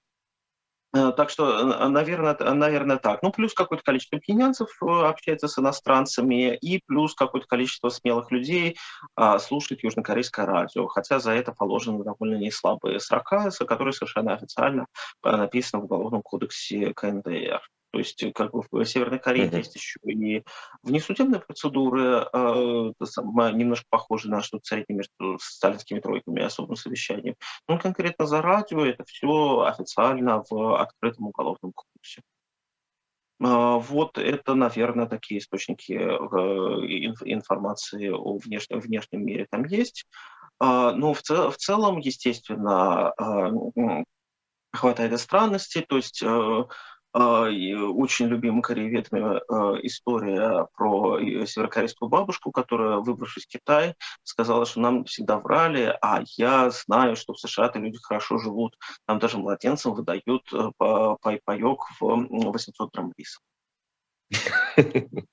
э, 0.93 1.11
так 1.11 1.29
что, 1.29 1.89
наверное, 1.89 2.37
наверное, 2.53 2.97
так. 2.97 3.21
Ну, 3.21 3.31
плюс 3.33 3.53
какое-то 3.53 3.83
количество 3.83 4.17
пьянянцев 4.17 4.69
э, 4.81 4.85
общается 4.85 5.49
с 5.49 5.59
иностранцами, 5.59 6.55
и 6.55 6.81
плюс 6.87 7.15
какое-то 7.15 7.47
количество 7.47 7.89
смелых 7.89 8.31
людей 8.31 8.77
а, 9.15 9.39
слушает 9.39 9.83
южнокорейское 9.83 10.45
радио. 10.45 10.87
Хотя 10.87 11.19
за 11.19 11.31
это 11.33 11.51
положены 11.51 12.03
довольно 12.05 12.37
неслабые 12.37 13.01
срока, 13.01 13.49
которые 13.67 13.93
совершенно 13.93 14.33
официально 14.33 14.85
э, 15.23 15.35
написаны 15.35 15.81
в 15.81 15.85
Уголовном 15.85 16.21
кодексе 16.21 16.93
КНДР. 16.93 17.61
То 17.91 17.99
есть 17.99 18.21
э, 18.23 18.31
как 18.31 18.51
бы 18.51 18.63
в 18.69 18.85
Северной 18.85 19.19
Корее 19.19 19.47
mm-hmm. 19.47 19.57
есть 19.57 19.75
еще 19.75 19.99
и 20.03 20.43
внесудебные 20.83 21.41
процедуры, 21.41 22.27
э, 22.31 22.93
немножко 23.53 23.85
похожие 23.89 24.31
на 24.31 24.41
что-то 24.41 24.65
среднее 24.65 24.97
между 24.97 25.39
сталинскими 25.39 25.99
тройками 25.99 26.39
и 26.39 26.43
особым 26.43 26.75
совещанием. 26.75 27.35
Но 27.67 27.77
конкретно 27.77 28.25
за 28.25 28.41
радио 28.41 28.85
это 28.85 29.03
все 29.05 29.61
официально 29.61 30.43
в 30.49 30.81
открытом 30.81 31.27
уголовном 31.27 31.73
кодексе. 31.73 32.21
Э, 33.41 33.79
вот 33.79 34.17
это, 34.17 34.53
наверное, 34.55 35.07
такие 35.07 35.39
источники 35.39 35.93
э, 35.93 37.15
информации 37.25 38.09
о 38.09 38.37
внешнем, 38.37 38.79
внешнем 38.79 39.25
мире 39.25 39.47
там 39.49 39.65
есть. 39.65 40.05
Э, 40.61 40.91
но 40.95 41.13
в, 41.13 41.21
цел, 41.21 41.49
в 41.49 41.57
целом, 41.57 41.97
естественно, 41.97 43.13
хватает 44.73 45.13
и 45.13 45.17
странностей. 45.17 45.81
То 45.81 45.97
есть 45.97 46.23
очень 47.13 48.27
любимая 48.27 48.61
корееведами 48.61 49.39
история 49.85 50.67
про 50.75 51.19
северокорейскую 51.19 52.09
бабушку, 52.09 52.51
которая, 52.51 52.97
выбравшись 52.97 53.45
в 53.45 53.49
Китай, 53.49 53.95
сказала, 54.23 54.65
что 54.65 54.79
нам 54.79 55.05
всегда 55.05 55.39
врали, 55.39 55.97
а 56.01 56.23
я 56.37 56.69
знаю, 56.69 57.15
что 57.15 57.33
в 57.33 57.39
США-то 57.39 57.79
люди 57.79 57.97
хорошо 58.01 58.37
живут, 58.37 58.77
там 59.05 59.19
даже 59.19 59.37
младенцам 59.37 59.93
выдают 59.93 60.43
паек 60.77 61.79
в 61.99 62.27
800 62.29 62.93
грамм 62.93 63.13
риса. 63.17 63.39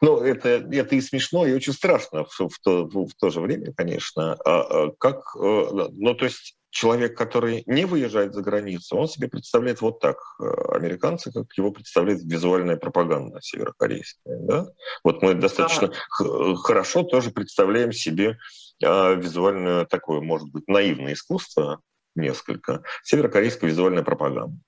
Ну, 0.00 0.18
это, 0.18 0.48
это 0.48 0.96
и 0.96 1.00
смешно, 1.00 1.46
и 1.46 1.54
очень 1.54 1.72
страшно 1.72 2.24
в, 2.24 2.38
в, 2.38 2.58
то, 2.62 2.84
в 2.84 3.14
то 3.18 3.30
же 3.30 3.40
время, 3.40 3.72
конечно. 3.72 4.34
А, 4.44 4.60
а 4.60 4.90
как, 4.98 5.34
э, 5.34 5.88
ну, 5.92 6.14
то 6.14 6.26
есть 6.26 6.58
человек, 6.74 7.16
который 7.16 7.62
не 7.66 7.84
выезжает 7.84 8.34
за 8.34 8.42
границу, 8.42 8.96
он 8.96 9.08
себе 9.08 9.28
представляет 9.28 9.80
вот 9.80 10.00
так 10.00 10.16
э, 10.40 10.44
американцы, 10.72 11.30
как 11.32 11.46
его 11.56 11.70
представляет 11.70 12.22
визуальная 12.24 12.76
пропаганда 12.76 13.40
северокорейская. 13.40 14.38
Да? 14.40 14.66
Вот 15.04 15.22
мы 15.22 15.34
достаточно 15.34 15.88
да. 15.88 16.54
хорошо 16.56 17.04
тоже 17.04 17.30
представляем 17.30 17.92
себе 17.92 18.38
а, 18.82 19.14
визуальное 19.14 19.84
такое, 19.84 20.20
может 20.20 20.50
быть, 20.50 20.66
наивное 20.66 21.12
искусство 21.12 21.80
несколько, 22.16 22.82
северокорейская 23.04 23.70
визуальная 23.70 24.02
пропаганда 24.02 24.58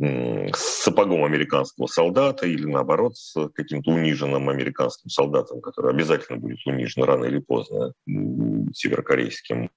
с 0.00 0.84
сапогом 0.84 1.24
американского 1.24 1.86
солдата 1.88 2.46
или 2.46 2.66
наоборот 2.66 3.16
с 3.16 3.48
каким-то 3.54 3.90
униженным 3.90 4.48
американским 4.48 5.10
солдатом, 5.10 5.60
который 5.60 5.90
обязательно 5.90 6.38
будет 6.38 6.64
унижен 6.66 7.02
рано 7.02 7.24
или 7.24 7.38
поздно 7.40 7.92
северокорейским. 8.06 9.70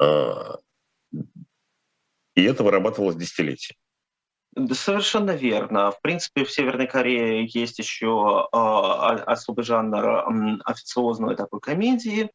А, 0.00 0.58
и 2.34 2.42
это 2.42 2.64
вырабатывалось 2.64 3.16
десятилетия. 3.16 3.74
Да, 4.56 4.74
совершенно 4.74 5.32
верно. 5.32 5.90
В 5.90 6.00
принципе, 6.00 6.44
в 6.44 6.50
Северной 6.50 6.86
Корее 6.86 7.46
есть 7.46 7.78
еще 7.78 8.48
э, 8.52 8.56
особый 8.56 9.64
жанр 9.64 10.04
э, 10.04 10.58
официозной 10.64 11.34
такой 11.34 11.60
комедии, 11.60 12.30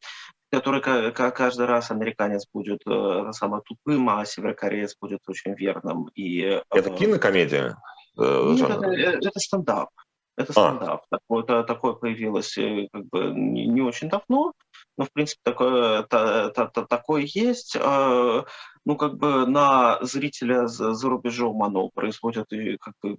который 0.52 0.82
каждый 1.12 1.66
раз 1.66 1.90
американец 1.90 2.46
будет 2.52 2.80
э, 2.86 3.32
самым 3.32 3.62
тупым, 3.62 4.08
а 4.10 4.24
северокореец 4.26 4.96
будет 5.00 5.20
очень 5.28 5.54
верным. 5.54 6.08
И, 6.14 6.42
э, 6.42 6.62
это 6.70 6.90
кинокомедия? 6.90 7.78
Э, 8.18 8.52
Нет, 8.54 8.68
это, 8.68 8.86
э, 8.86 9.18
это 9.22 9.40
стендап. 9.40 9.88
Это 10.36 10.52
а. 10.52 10.52
стендап. 10.52 11.04
А. 11.10 11.18
Такое, 11.18 11.62
такое 11.62 11.92
появилось 11.94 12.58
э, 12.58 12.88
как 12.92 13.06
бы 13.06 13.32
не, 13.34 13.66
не 13.66 13.80
очень 13.80 14.08
давно, 14.10 14.52
но 15.00 15.06
в 15.06 15.12
принципе 15.12 15.40
такое, 15.44 16.02
та, 16.02 16.50
та, 16.50 16.66
та, 16.66 16.82
такое 16.82 17.22
есть. 17.24 17.74
Э, 17.74 18.44
ну, 18.84 18.96
как 18.96 19.16
бы 19.16 19.46
на 19.46 19.98
зрителя 20.02 20.66
за, 20.66 20.92
за 20.92 21.08
рубежом 21.08 21.62
оно 21.62 21.88
производит 21.88 22.52
и 22.52 22.76
как 22.76 22.92
бы 23.02 23.16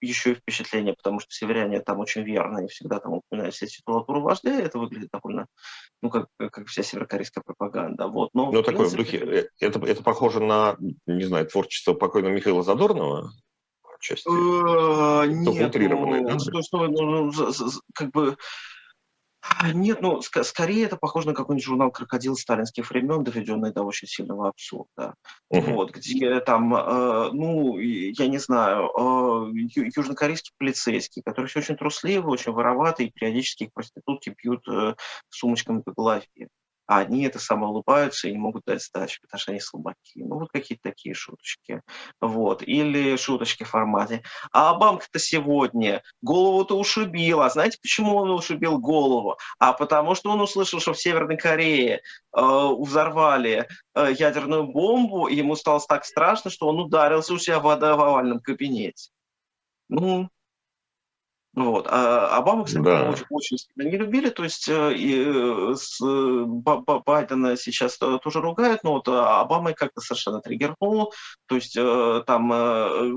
еще 0.00 0.32
и 0.32 0.34
впечатление, 0.36 0.94
потому 0.94 1.20
что 1.20 1.30
северяне 1.30 1.80
там 1.80 1.98
очень 2.00 2.22
верно 2.22 2.64
и 2.64 2.68
всегда 2.68 2.98
там 2.98 3.12
упоминают 3.12 3.54
все 3.54 3.66
титулатуру 3.66 4.22
вождя, 4.22 4.58
это 4.58 4.78
выглядит 4.78 5.10
довольно, 5.12 5.48
ну, 6.00 6.08
как, 6.08 6.28
как 6.38 6.66
вся 6.66 6.82
северокорейская 6.82 7.44
пропаганда. 7.44 8.06
Вот. 8.06 8.30
Но, 8.32 8.50
ну, 8.50 8.62
такое 8.62 8.88
принципе... 8.88 9.18
в 9.18 9.26
духе, 9.26 9.50
это, 9.60 9.84
это 9.84 10.02
похоже 10.02 10.40
на, 10.40 10.78
не 11.06 11.24
знаю, 11.24 11.46
творчество 11.46 11.92
покойного 11.92 12.32
Михаила 12.32 12.62
Задорнова, 12.62 13.32
отчасти? 13.98 14.26
Э, 14.30 15.26
нет, 15.26 15.74
ну, 15.74 16.40
что, 16.40 16.62
что, 16.62 16.86
ну, 16.86 17.30
как 17.92 18.12
бы 18.12 18.38
нет, 19.72 20.00
ну, 20.00 20.18
ск- 20.18 20.42
скорее 20.44 20.84
это 20.84 20.96
похоже 20.96 21.28
на 21.28 21.34
какой-нибудь 21.34 21.64
журнал 21.64 21.90
«Крокодил» 21.90 22.36
сталинских 22.36 22.90
времен, 22.90 23.24
доведенный 23.24 23.72
до 23.72 23.82
очень 23.82 24.08
сильного 24.08 24.48
абсурда. 24.48 25.14
Угу. 25.50 25.72
Вот, 25.72 25.92
где 25.92 26.40
там, 26.40 26.74
э, 26.74 27.30
ну, 27.32 27.78
я 27.78 28.26
не 28.28 28.38
знаю, 28.38 28.90
э, 28.96 29.50
южнокорейский 29.96 30.52
полицейский, 30.58 31.22
который 31.22 31.46
все 31.46 31.60
очень 31.60 31.76
трусливый, 31.76 32.32
очень 32.32 32.52
вороватый, 32.52 33.06
и 33.06 33.10
периодически 33.10 33.64
их 33.64 33.72
проститутки 33.72 34.34
бьют 34.42 34.66
э, 34.68 34.94
сумочками 35.28 35.82
по 35.82 35.92
голове 35.92 36.26
а 36.88 37.00
они 37.00 37.24
это 37.24 37.38
самое 37.38 37.68
улыбаются 37.68 38.28
и 38.28 38.32
не 38.32 38.38
могут 38.38 38.64
дать 38.64 38.82
сдачи, 38.82 39.20
потому 39.20 39.38
что 39.38 39.52
они 39.52 39.60
слабаки. 39.60 39.98
Ну, 40.16 40.38
вот 40.38 40.50
какие-то 40.50 40.88
такие 40.88 41.14
шуточки. 41.14 41.82
Вот. 42.20 42.62
Или 42.62 43.16
шуточки 43.16 43.64
в 43.64 43.68
формате. 43.68 44.22
А 44.52 44.70
Обамка-то 44.70 45.18
сегодня 45.18 46.02
голову-то 46.22 46.78
ушибил. 46.78 47.42
А 47.42 47.50
знаете, 47.50 47.78
почему 47.82 48.16
он 48.16 48.30
ушибил 48.30 48.78
голову? 48.78 49.36
А 49.58 49.74
потому 49.74 50.14
что 50.14 50.30
он 50.30 50.40
услышал, 50.40 50.80
что 50.80 50.94
в 50.94 51.00
Северной 51.00 51.36
Корее 51.36 51.96
э, 51.96 52.00
взорвали 52.32 53.68
э, 53.94 54.12
ядерную 54.18 54.66
бомбу, 54.66 55.28
и 55.28 55.36
ему 55.36 55.56
стало 55.56 55.80
так 55.86 56.06
страшно, 56.06 56.50
что 56.50 56.68
он 56.68 56.80
ударился 56.80 57.34
у 57.34 57.38
себя 57.38 57.60
в 57.60 57.68
овальном 57.68 58.40
кабинете. 58.40 59.10
Ну, 59.90 60.30
вот. 61.64 61.86
А 61.88 62.36
Обама, 62.36 62.64
кстати, 62.64 62.84
да. 62.84 63.10
очень, 63.10 63.26
очень 63.30 63.58
сильно 63.58 63.90
не 63.90 63.96
любили, 63.96 64.30
то 64.30 64.44
есть 64.44 64.68
э, 64.68 64.94
и 64.94 65.24
э, 65.26 65.74
с 65.74 65.98
Байдена 67.06 67.56
сейчас 67.56 67.98
тоже 67.98 68.40
ругают, 68.40 68.84
но 68.84 68.92
вот 68.92 69.08
Обама 69.08 69.72
как-то 69.72 70.00
совершенно 70.00 70.40
триггернул, 70.40 71.12
то 71.46 71.54
есть 71.54 71.76
э, 71.76 72.22
там 72.26 72.48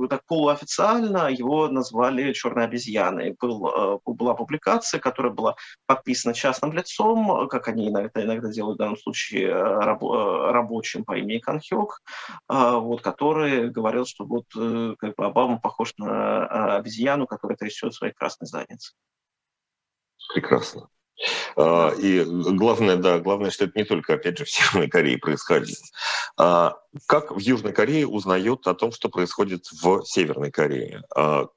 так 0.09 0.25
полуофициально 0.25 1.29
его 1.31 1.67
назвали 1.67 2.33
черной 2.33 2.65
обезьяной. 2.65 3.35
Был, 3.39 4.01
была 4.05 4.33
публикация, 4.33 4.99
которая 4.99 5.33
была 5.33 5.55
подписана 5.85 6.33
частным 6.33 6.73
лицом, 6.73 7.47
как 7.47 7.67
они 7.67 7.89
иногда, 7.89 8.23
иногда 8.23 8.49
делают 8.49 8.75
в 8.75 8.79
данном 8.79 8.97
случае 8.97 9.53
раб, 9.53 10.01
рабочим 10.03 11.03
по 11.03 11.17
имени 11.17 11.39
Канхёк, 11.39 11.99
вот, 12.47 13.01
который 13.01 13.69
говорил, 13.69 14.05
что 14.05 14.25
вот 14.25 14.45
как 14.53 15.15
бы 15.15 15.25
Обама 15.25 15.59
похож 15.59 15.93
на 15.97 16.77
обезьяну, 16.77 17.27
которая 17.27 17.57
трясет 17.57 17.93
своей 17.93 18.13
красной 18.31 18.47
задницы. 18.47 18.93
Прекрасно. 20.33 20.89
А, 21.55 21.93
и 21.97 22.23
главное, 22.23 22.95
да, 22.95 23.19
главное, 23.19 23.51
что 23.51 23.65
это 23.65 23.77
не 23.77 23.85
только, 23.85 24.13
опять 24.13 24.37
же, 24.37 24.45
в 24.45 24.49
Северной 24.49 24.89
Корее 24.89 25.17
происходит. 25.17 25.77
А, 26.37 26.77
как 27.07 27.31
в 27.31 27.39
Южной 27.39 27.73
Корее 27.73 28.07
узнают 28.07 28.65
о 28.67 28.73
том, 28.73 28.91
что 28.91 29.09
происходит 29.09 29.65
в 29.71 30.03
Северной 30.03 30.51
Корее? 30.51 31.03
А, 31.15 31.47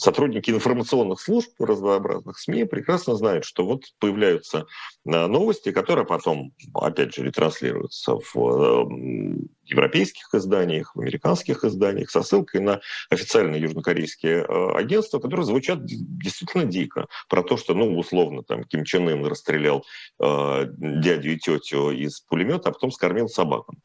сотрудники 0.00 0.50
информационных 0.50 1.20
служб 1.20 1.50
разнообразных 1.58 2.38
СМИ 2.38 2.64
прекрасно 2.64 3.16
знают, 3.16 3.44
что 3.44 3.66
вот 3.66 3.84
появляются 3.98 4.66
э, 5.04 5.26
новости, 5.26 5.72
которые 5.72 6.06
потом, 6.06 6.52
опять 6.74 7.14
же, 7.14 7.22
ретранслируются 7.22 8.16
в 8.16 8.34
э, 8.34 9.46
европейских 9.66 10.34
изданиях, 10.34 10.94
в 10.94 11.00
американских 11.00 11.64
изданиях 11.64 12.10
со 12.10 12.22
ссылкой 12.22 12.62
на 12.62 12.80
официальные 13.10 13.60
южнокорейские 13.60 14.42
э, 14.42 14.72
агентства, 14.74 15.18
которые 15.18 15.44
звучат 15.44 15.84
действительно 15.84 16.64
дико. 16.64 17.06
Про 17.28 17.42
то, 17.42 17.58
что, 17.58 17.74
ну, 17.74 17.98
условно, 17.98 18.42
там, 18.42 18.64
Ким 18.64 18.84
Чен 18.84 19.06
Ын 19.06 19.26
расстрелял 19.26 19.84
э, 20.18 20.66
дядю 20.78 21.32
и 21.32 21.38
тетю 21.38 21.90
из 21.90 22.20
пулемета, 22.20 22.70
а 22.70 22.72
потом 22.72 22.90
скормил 22.90 23.28
собакам. 23.28 23.76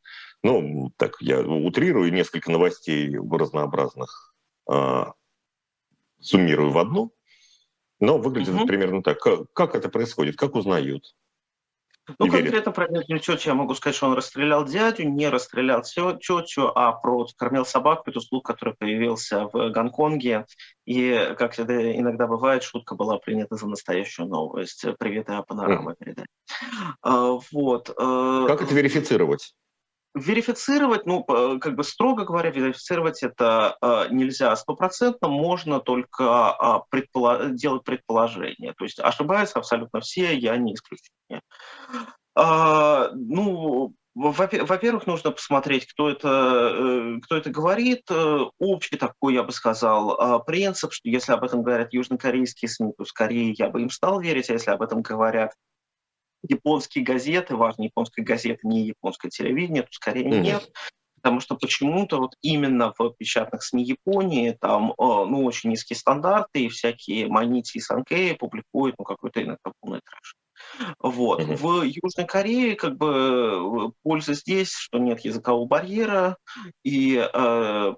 Ну, 0.44 0.94
так, 0.96 1.18
я 1.20 1.42
утрирую 1.42 2.14
несколько 2.14 2.52
новостей 2.52 3.18
разнообразных 3.18 4.34
суммирую 6.20 6.72
в 6.72 6.78
одну, 6.78 7.14
но 8.00 8.18
выглядит 8.18 8.56
угу. 8.56 8.66
примерно 8.66 9.04
так. 9.04 9.20
Как, 9.20 9.52
как 9.54 9.76
это 9.76 9.90
происходит? 9.90 10.36
Как 10.36 10.56
узнают? 10.56 11.16
Ну, 12.20 12.30
конкретно 12.30 12.72
про 12.72 12.88
дядю 12.88 13.18
тетю 13.18 13.50
я 13.50 13.56
могу 13.56 13.74
сказать, 13.74 13.96
что 13.96 14.08
он 14.08 14.14
расстрелял 14.14 14.64
дядю, 14.64 15.10
не 15.10 15.28
расстрелял 15.28 15.82
тетю, 15.82 16.72
а 16.76 16.92
про 16.92 17.26
кормил 17.36 17.66
собак, 17.66 18.04
петуслуг, 18.04 18.46
который 18.46 18.76
появился 18.76 19.48
в 19.52 19.72
Гонконге. 19.72 20.46
И, 20.86 21.34
как 21.38 21.58
это 21.58 21.98
иногда 21.98 22.28
бывает, 22.28 22.62
шутка 22.62 22.94
была 22.94 23.18
принята 23.18 23.56
за 23.56 23.68
настоящую 23.68 24.28
новость. 24.28 24.86
Привет, 25.00 25.30
я 25.30 25.42
панорама 25.42 25.94
mm. 25.94 25.96
передать. 25.98 26.28
А, 27.02 27.40
вот. 27.52 27.90
Э, 27.90 28.46
как 28.48 28.62
это 28.62 28.76
верифицировать? 28.76 29.56
Верифицировать, 30.16 31.06
ну, 31.06 31.26
как 31.26 31.76
бы 31.76 31.84
строго 31.84 32.24
говоря, 32.24 32.50
верифицировать 32.50 33.22
это 33.22 33.76
э, 33.82 34.06
нельзя 34.12 34.56
стопроцентно, 34.56 35.28
можно 35.28 35.82
только 35.82 36.24
э, 36.24 36.96
предполо- 36.96 37.50
делать 37.50 37.84
предположения. 37.84 38.74
То 38.78 38.86
есть 38.86 38.98
ошибаются 39.00 39.60
абсолютно 39.60 40.00
все, 40.00 40.34
я 40.34 40.56
не 40.56 40.74
исключение. 40.74 41.42
Э, 42.40 43.10
ну, 43.14 43.94
во-первых, 44.16 45.06
нужно 45.06 45.32
посмотреть, 45.32 45.86
кто 45.86 46.10
это, 46.10 46.72
э, 46.74 47.20
кто 47.22 47.36
это 47.36 47.50
говорит. 47.50 48.04
Э, 48.10 48.46
общий 48.58 48.96
такой, 48.96 49.34
я 49.34 49.44
бы 49.44 49.52
сказал, 49.52 50.46
принцип, 50.46 50.94
что 50.94 51.10
если 51.10 51.34
об 51.34 51.44
этом 51.44 51.62
говорят 51.62 51.92
южнокорейские 51.92 52.70
СМИ, 52.70 52.94
то 52.98 53.04
скорее 53.04 53.52
я 53.52 53.70
бы 53.70 53.82
им 53.82 53.90
стал 53.90 54.22
верить, 54.22 54.50
а 54.50 54.54
если 54.54 54.72
об 54.72 54.82
этом 54.82 55.02
говорят 55.02 55.52
японские 56.48 57.04
газеты, 57.04 57.56
важные 57.56 57.88
японские 57.88 58.26
газеты, 58.26 58.68
не 58.68 58.86
японское 58.88 59.30
телевидение, 59.30 59.84
то 59.84 59.90
скорее 59.92 60.26
mm-hmm. 60.26 60.42
нет. 60.42 60.72
Потому 61.16 61.40
что 61.40 61.56
почему-то 61.56 62.20
вот 62.20 62.36
именно 62.42 62.94
в 62.98 63.10
печатных 63.18 63.64
СМИ 63.64 63.84
Японии 63.84 64.56
там 64.62 64.92
э, 64.92 64.94
ну, 64.98 65.44
очень 65.44 65.72
низкие 65.72 65.98
стандарты, 65.98 66.66
и 66.66 66.70
всякие 66.70 67.28
Манити 67.28 67.78
и 67.78 67.82
Санкеи 67.82 68.34
публикуют 68.34 68.96
ну, 69.00 69.06
какой-то 69.06 69.42
иногда 69.42 69.72
полный 69.82 70.02
трэш. 70.02 70.36
Вот. 71.00 71.42
Mm-hmm. 71.42 71.56
В 71.56 71.84
Южной 71.84 72.26
Корее 72.28 72.76
как 72.76 72.98
бы 72.98 73.92
польза 74.04 74.34
здесь, 74.34 74.74
что 74.74 74.98
нет 74.98 75.22
языкового 75.22 75.68
барьера, 75.68 76.38
и, 76.84 77.18
э, 77.18 77.94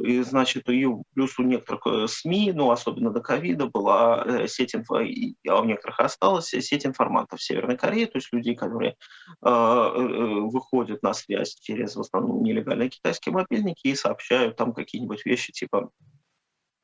и 0.00 0.22
значит, 0.22 0.68
и 0.68 0.86
плюс 1.14 1.38
у 1.38 1.42
некоторых 1.42 2.10
СМИ, 2.10 2.52
ну, 2.52 2.70
особенно 2.70 3.10
до 3.10 3.20
ковида, 3.20 3.66
была 3.66 4.46
сеть 4.48 4.74
инфо, 4.74 4.96
а 4.96 5.60
у 5.60 5.64
некоторых 5.64 6.00
осталась 6.00 6.48
сеть 6.48 6.86
информантов 6.86 7.42
Северной 7.42 7.76
Корее, 7.76 8.06
то 8.06 8.18
есть 8.18 8.32
людей, 8.32 8.54
которые 8.54 8.96
э, 9.44 9.48
выходят 9.48 11.02
на 11.02 11.14
связь 11.14 11.54
через 11.60 11.96
в 11.96 12.00
основном 12.00 12.42
нелегальные 12.42 12.90
китайские 12.90 13.32
мобильники 13.34 13.88
и 13.88 13.94
сообщают 13.94 14.56
там 14.56 14.72
какие-нибудь 14.72 15.24
вещи 15.24 15.52
типа 15.52 15.90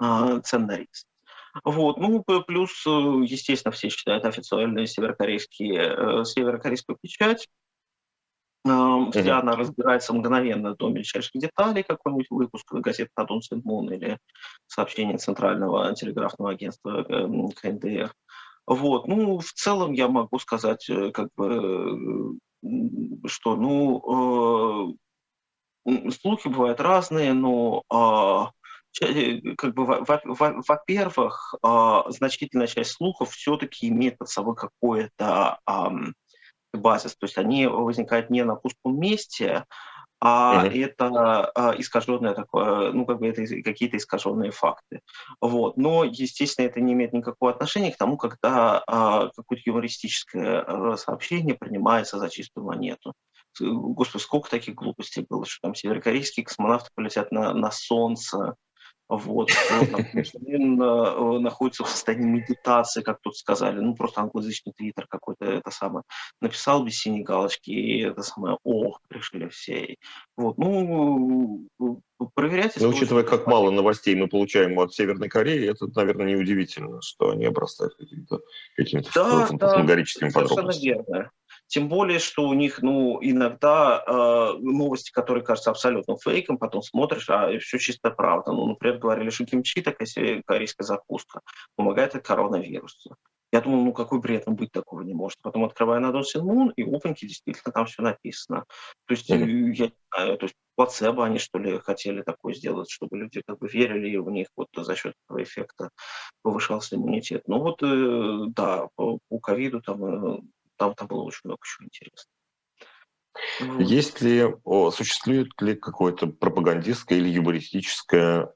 э, 0.02 0.40
цен 0.44 0.66
на 0.66 0.76
риск. 0.76 1.06
Вот. 1.64 1.98
Ну, 1.98 2.22
плюс, 2.22 2.86
э, 2.86 2.90
естественно, 2.90 3.72
все 3.72 3.90
читают 3.90 4.24
официальную 4.24 4.86
северокорейские, 4.86 6.20
э, 6.20 6.24
северокорейскую 6.24 6.96
печать. 7.00 7.48
Э, 8.64 9.10
вся 9.10 9.38
она 9.38 9.56
разбирается 9.56 10.14
мгновенно 10.14 10.74
до 10.74 10.88
мельчайших 10.88 11.32
деталей, 11.34 11.82
какой-нибудь 11.82 12.30
выпуск 12.30 12.72
газеты 12.72 13.10
«Надун 13.16 13.42
Синмун» 13.42 13.92
или 13.92 14.18
сообщение 14.66 15.18
Центрального 15.18 15.94
телеграфного 15.94 16.52
агентства 16.52 17.02
КНДР. 17.04 18.14
Вот. 18.66 19.08
Ну, 19.08 19.38
в 19.38 19.52
целом 19.52 19.92
я 19.92 20.08
могу 20.08 20.38
сказать, 20.38 20.88
как 21.12 21.28
бы, 21.36 22.38
что, 23.26 23.56
ну, 23.56 24.96
слухи 26.12 26.46
бывают 26.46 26.80
разные, 26.80 27.32
но 27.32 27.82
Э, 27.92 28.46
как 29.56 29.74
бы, 29.74 30.04
во-первых, 30.04 31.54
а, 31.62 32.10
значительная 32.10 32.66
часть 32.66 32.92
слухов 32.92 33.30
все-таки 33.30 33.88
имеет 33.88 34.18
под 34.18 34.28
собой 34.28 34.54
какое-то 34.54 35.58
базис, 36.72 37.16
то 37.16 37.26
есть 37.26 37.38
они 37.38 37.66
возникают 37.66 38.30
не 38.30 38.44
на 38.44 38.56
пустом 38.56 38.98
месте, 38.98 39.66
а 40.24 40.64
uh-huh. 40.64 40.84
это 40.84 41.50
а, 41.52 41.74
искаженное 41.76 42.32
такое, 42.34 42.92
ну, 42.92 43.04
как 43.04 43.18
бы 43.18 43.26
это 43.26 43.44
какие-то 43.62 43.96
искаженные 43.96 44.52
факты. 44.52 45.00
Вот. 45.40 45.76
Но, 45.76 46.04
естественно, 46.04 46.66
это 46.66 46.80
не 46.80 46.92
имеет 46.92 47.12
никакого 47.12 47.50
отношения 47.50 47.90
к 47.90 47.96
тому, 47.96 48.16
когда 48.16 48.84
а, 48.86 49.30
какое-то 49.36 49.62
юмористическое 49.66 50.64
э, 50.64 50.96
сообщение 50.96 51.56
принимается 51.56 52.20
за 52.20 52.30
чистую 52.30 52.66
монету. 52.66 53.14
Господи, 53.58 54.22
сколько 54.22 54.48
таких 54.48 54.76
глупостей 54.76 55.26
было, 55.28 55.44
что 55.44 55.58
там 55.60 55.74
северокорейские 55.74 56.46
космонавты 56.46 56.90
полетят 56.94 57.32
на, 57.32 57.52
на 57.52 57.72
Солнце, 57.72 58.54
вот, 59.16 59.50
он 59.96 61.42
находится 61.42 61.84
в 61.84 61.88
состоянии 61.88 62.26
медитации, 62.26 63.02
как 63.02 63.20
тут 63.20 63.36
сказали, 63.36 63.80
ну 63.80 63.94
просто 63.94 64.22
англоязычный 64.22 64.72
твиттер 64.72 65.06
какой-то 65.06 65.44
это 65.44 65.70
самое 65.70 66.04
написал 66.40 66.84
без 66.84 66.98
синей 66.98 67.22
галочки 67.22 67.70
и 67.70 68.02
это 68.02 68.22
самое 68.22 68.56
ох 68.64 69.00
решили 69.10 69.48
все. 69.48 69.96
Вот, 70.36 70.56
ну 70.58 71.68
проверять. 72.34 72.76
Но 72.80 72.88
учитывая, 72.88 73.24
как 73.24 73.46
мало 73.46 73.70
новостей 73.70 74.14
мы 74.14 74.28
получаем 74.28 74.78
от 74.78 74.94
Северной 74.94 75.28
Кореи, 75.28 75.68
это, 75.68 75.86
наверное, 75.94 76.26
неудивительно, 76.26 77.00
что 77.02 77.30
они 77.30 77.46
обрастают 77.46 77.94
какими-то 77.96 78.40
какими 78.76 79.02
да, 79.14 79.48
да, 79.50 79.78
подробностями. 80.32 81.04
Верно. 81.06 81.30
Тем 81.72 81.88
более, 81.88 82.18
что 82.18 82.46
у 82.46 82.52
них 82.52 82.82
ну, 82.82 83.18
иногда 83.22 84.04
э, 84.06 84.58
новости, 84.60 85.10
которые 85.10 85.42
кажутся 85.42 85.70
абсолютно 85.70 86.18
фейком, 86.18 86.58
потом 86.58 86.82
смотришь, 86.82 87.30
а 87.30 87.58
все 87.60 87.78
чисто 87.78 88.10
правда. 88.10 88.52
Ну, 88.52 88.66
например, 88.66 88.98
говорили, 88.98 89.30
что 89.30 89.46
кимчи, 89.46 89.80
такая 89.80 90.06
корейская 90.44 90.84
закуска, 90.84 91.40
помогает 91.74 92.14
от 92.14 92.26
коронавируса. 92.26 93.16
Я 93.52 93.62
думал, 93.62 93.84
ну 93.86 93.94
какой 93.94 94.20
бред, 94.20 94.44
ну 94.46 94.52
быть 94.52 94.70
такого 94.70 95.00
не 95.00 95.14
может. 95.14 95.38
Потом 95.40 95.64
открываю 95.64 96.02
на 96.02 96.12
Дон 96.12 96.24
Мун, 96.42 96.74
и 96.76 96.82
опаньки, 96.82 97.24
действительно 97.24 97.72
там 97.72 97.86
все 97.86 98.02
написано. 98.02 98.66
То 99.06 99.14
есть, 99.14 99.30
mm-hmm. 99.30 99.72
я 99.72 99.86
не 99.86 99.94
знаю, 100.14 100.36
то 100.36 100.44
есть 100.44 100.54
плацебо 100.74 101.24
они, 101.24 101.38
что 101.38 101.58
ли, 101.58 101.78
хотели 101.78 102.20
такое 102.20 102.52
сделать, 102.52 102.90
чтобы 102.90 103.16
люди 103.16 103.40
как 103.46 103.58
бы 103.58 103.66
верили, 103.66 104.10
и 104.10 104.18
у 104.18 104.28
них 104.28 104.48
вот 104.56 104.68
за 104.76 104.94
счет 104.94 105.14
этого 105.24 105.42
эффекта 105.42 105.88
повышался 106.42 106.96
иммунитет. 106.96 107.44
Ну 107.46 107.60
вот, 107.60 107.82
э, 107.82 108.44
да, 108.54 108.88
по, 108.94 109.20
по 109.30 109.38
ковиду 109.38 109.80
там 109.80 110.04
э, 110.04 110.38
там, 110.82 110.94
там 110.94 111.06
было 111.06 111.22
очень 111.22 111.40
много 111.44 111.60
еще 111.64 111.84
интересного. 111.84 112.28
Есть 113.82 114.20
ли, 114.20 114.44
о, 114.64 114.90
существует 114.90 115.48
ли 115.60 115.74
какое-то 115.74 116.26
пропагандистское 116.26 117.18
или 117.18 117.28
юмористическое 117.28 118.52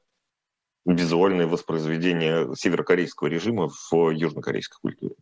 визуальное 0.84 1.46
воспроизведение 1.46 2.54
северокорейского 2.54 3.28
режима 3.28 3.68
в 3.68 4.10
южнокорейской 4.10 4.78
культуре? 4.80 5.14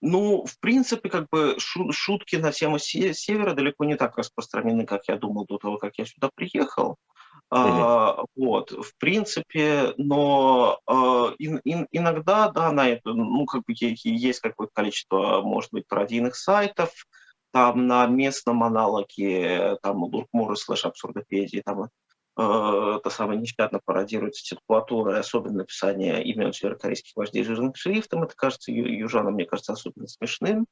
Ну, 0.00 0.44
в 0.44 0.60
принципе, 0.60 1.08
как 1.08 1.28
бы 1.30 1.56
шутки 1.58 2.36
на 2.36 2.52
тему 2.52 2.78
севера 2.78 3.54
далеко 3.54 3.84
не 3.84 3.96
так 3.96 4.16
распространены, 4.16 4.86
как 4.86 5.08
я 5.08 5.16
думал 5.16 5.46
до 5.46 5.58
того, 5.58 5.78
как 5.78 5.98
я 5.98 6.04
сюда 6.04 6.30
приехал. 6.34 6.96
А, 7.56 8.24
вот, 8.34 8.72
в 8.72 8.96
принципе, 8.98 9.94
но 9.96 10.80
а, 10.86 11.32
ин, 11.38 11.60
ин, 11.64 11.86
иногда, 11.92 12.50
да, 12.50 12.72
на 12.72 12.88
это, 12.88 13.12
ну, 13.12 13.46
как 13.46 13.62
бы 13.62 13.74
есть 13.78 14.40
какое-то 14.40 14.72
количество, 14.74 15.40
может 15.42 15.70
быть, 15.70 15.86
пародийных 15.86 16.34
сайтов, 16.34 16.90
там 17.52 17.86
на 17.86 18.06
местном 18.06 18.64
аналоге, 18.64 19.78
там, 19.82 20.02
Луркмуры 20.02 20.56
слэш 20.56 20.84
абсурдопедии, 20.84 21.62
там 21.64 21.84
э, 21.84 22.96
это 22.98 23.10
самое 23.10 23.38
нещадно 23.38 23.78
пародируется 23.84 24.42
титулатура, 24.42 25.20
особенно 25.20 25.58
написание 25.58 26.24
имен 26.24 26.52
северокорейских 26.52 27.14
вождей 27.14 27.44
жирным 27.44 27.72
шрифтом. 27.76 28.24
Это 28.24 28.34
кажется 28.34 28.72
южанам, 28.72 29.34
мне 29.34 29.44
кажется, 29.44 29.74
особенно 29.74 30.08
смешным. 30.08 30.66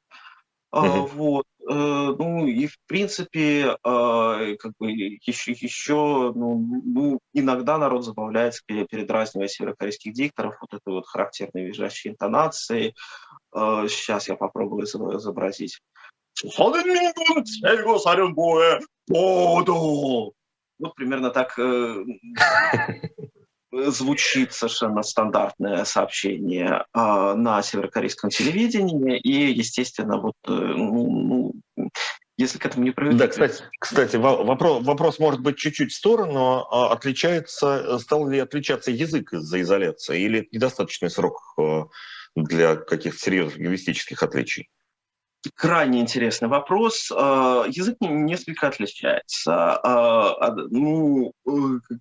Uh-huh. 0.75 1.07
Вот. 1.13 1.45
Э, 1.69 2.15
ну 2.17 2.45
и 2.45 2.67
в 2.67 2.77
принципе, 2.87 3.77
а, 3.83 4.55
как 4.57 4.73
бы 4.79 4.91
еще, 4.91 5.51
еще 5.53 6.33
ну, 6.35 6.81
ну, 6.83 7.19
иногда 7.33 7.77
народ 7.77 8.03
забавляется, 8.03 8.63
передразнивая 8.65 9.47
северокорейских 9.47 10.13
дикторов, 10.13 10.57
вот 10.61 10.73
этой 10.73 10.93
вот 10.93 11.07
характерной 11.07 11.65
визжащей 11.65 12.11
интонации. 12.11 12.93
Сейчас 13.53 14.27
я 14.27 14.35
попробую 14.35 14.85
изобразить. 14.85 15.79
Вот 20.79 20.95
примерно 20.95 21.29
так 21.29 21.57
э, 21.59 22.03
звучит 23.87 24.53
совершенно 24.53 25.03
стандартное 25.03 25.85
сообщение 25.85 26.85
э, 26.93 27.33
на 27.35 27.61
северокорейском 27.61 28.29
телевидении, 28.29 29.17
и, 29.17 29.51
естественно, 29.51 30.17
вот, 30.17 30.35
э, 30.47 30.51
ну, 30.51 31.53
ну, 31.75 31.91
если 32.37 32.57
к 32.57 32.65
этому 32.65 32.83
не 32.83 32.91
привыкнуть... 32.91 33.19
Да, 33.19 33.27
кстати, 33.27 33.63
кстати 33.79 34.15
вопрос, 34.15 34.83
вопрос 34.83 35.19
может 35.19 35.41
быть 35.41 35.57
чуть-чуть 35.57 35.91
в 35.91 35.95
сторону. 35.95 36.65
А 36.71 36.91
отличается, 36.91 37.99
стал 37.99 38.27
ли 38.27 38.39
отличаться 38.39 38.91
язык 38.91 39.33
из-за 39.33 39.61
изоляции, 39.61 40.21
или 40.21 40.47
недостаточный 40.51 41.09
срок 41.09 41.39
э, 41.59 41.83
для 42.35 42.75
каких-то 42.75 43.19
серьезных 43.19 43.57
лингвистических 43.57 44.21
отличий? 44.23 44.69
Крайне 45.55 45.99
интересный 45.99 46.47
вопрос. 46.47 47.11
А, 47.11 47.65
язык 47.67 47.97
несколько 47.99 48.67
отличается. 48.67 49.77
А, 49.83 50.55
ну, 50.69 51.33
э, 51.45 51.51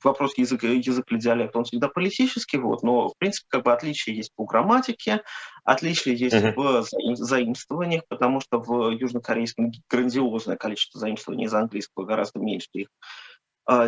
вопрос 0.04 0.38
язык, 0.38 0.62
язык 0.62 1.06
или 1.10 1.18
диалект, 1.18 1.56
он 1.56 1.64
всегда 1.64 1.88
политический, 1.88 2.58
вот, 2.58 2.82
но, 2.82 3.08
в 3.08 3.18
принципе, 3.18 3.46
как 3.48 3.64
бы 3.64 3.72
отличия 3.72 4.14
есть 4.14 4.32
по 4.36 4.44
грамматике, 4.44 5.22
отличия 5.64 6.14
есть 6.14 6.34
uh-huh. 6.34 6.82
в 6.82 7.16
заимствованиях, 7.16 8.02
потому 8.08 8.40
что 8.40 8.58
в 8.60 8.90
южнокорейском 8.90 9.72
грандиозное 9.88 10.56
количество 10.56 11.00
заимствований 11.00 11.46
из 11.46 11.54
английского, 11.54 12.04
гораздо 12.04 12.38
меньше 12.38 12.68
их. 12.72 12.88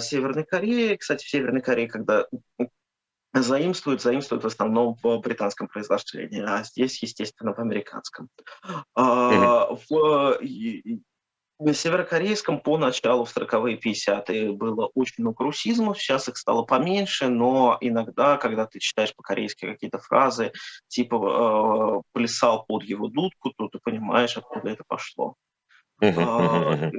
Северной 0.01 0.45
Корее, 0.45 0.97
кстати, 0.97 1.25
в 1.25 1.29
Северной 1.29 1.61
Корее, 1.61 1.89
когда 1.89 2.27
заимствуют, 3.43 4.03
заимствуют 4.03 4.45
в 4.45 4.47
основном 4.47 4.97
в 5.03 5.19
британском 5.19 5.69
производстве, 5.69 6.29
а 6.47 6.63
здесь, 6.63 7.03
естественно, 7.03 7.53
в 7.55 7.59
американском. 7.59 8.29
Mm-hmm. 8.97 9.79
В 11.61 11.73
северокорейском 11.73 12.59
по 12.61 12.79
началу 12.79 13.25
в 13.25 13.37
40-е 13.37 13.79
50-е 13.79 14.53
было 14.53 14.91
очень 14.95 15.23
много 15.23 15.45
русизмов, 15.45 16.01
сейчас 16.01 16.29
их 16.29 16.37
стало 16.37 16.65
поменьше, 16.65 17.29
но 17.29 17.79
иногда, 17.81 18.39
когда 18.39 18.67
ты 18.67 18.81
читаешь 18.81 19.15
по-корейски 19.15 19.65
какие-то 19.67 19.99
фразы, 19.99 20.53
типа 20.89 21.15
э, 21.15 22.03
«плясал 22.13 22.65
под 22.67 22.83
его 22.83 23.07
дудку», 23.07 23.53
то 23.57 23.69
ты 23.69 23.79
понимаешь, 23.79 24.37
откуда 24.37 24.71
это 24.71 24.83
пошло. 24.87 25.37
А, 26.01 26.75
э, 26.75 26.91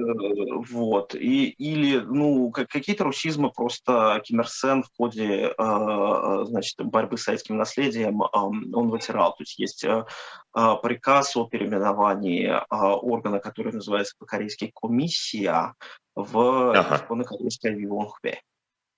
вот. 0.70 1.14
И, 1.14 1.48
или 1.50 1.98
ну, 2.00 2.50
какие-то 2.50 3.04
русизмы 3.04 3.50
просто 3.50 4.20
Ким 4.24 4.40
Ир 4.40 4.48
Сен 4.48 4.82
в 4.82 4.90
ходе 4.96 5.52
а, 5.58 6.44
значит, 6.44 6.76
борьбы 6.78 7.18
с 7.18 7.24
советским 7.24 7.56
наследием 7.56 8.22
он 8.32 8.88
вытирал. 8.88 9.32
То 9.36 9.42
есть 9.42 9.58
есть 9.58 9.84
а, 9.84 10.76
приказ 10.76 11.36
о 11.36 11.46
переименовании 11.46 12.52
органа, 12.70 13.38
который 13.40 13.72
называется 13.72 14.14
по-корейски 14.18 14.72
комиссия, 14.74 15.74
в 16.14 16.70
ага. 16.74 17.24
корейское 17.24 17.72
Вивонхве. 17.72 18.40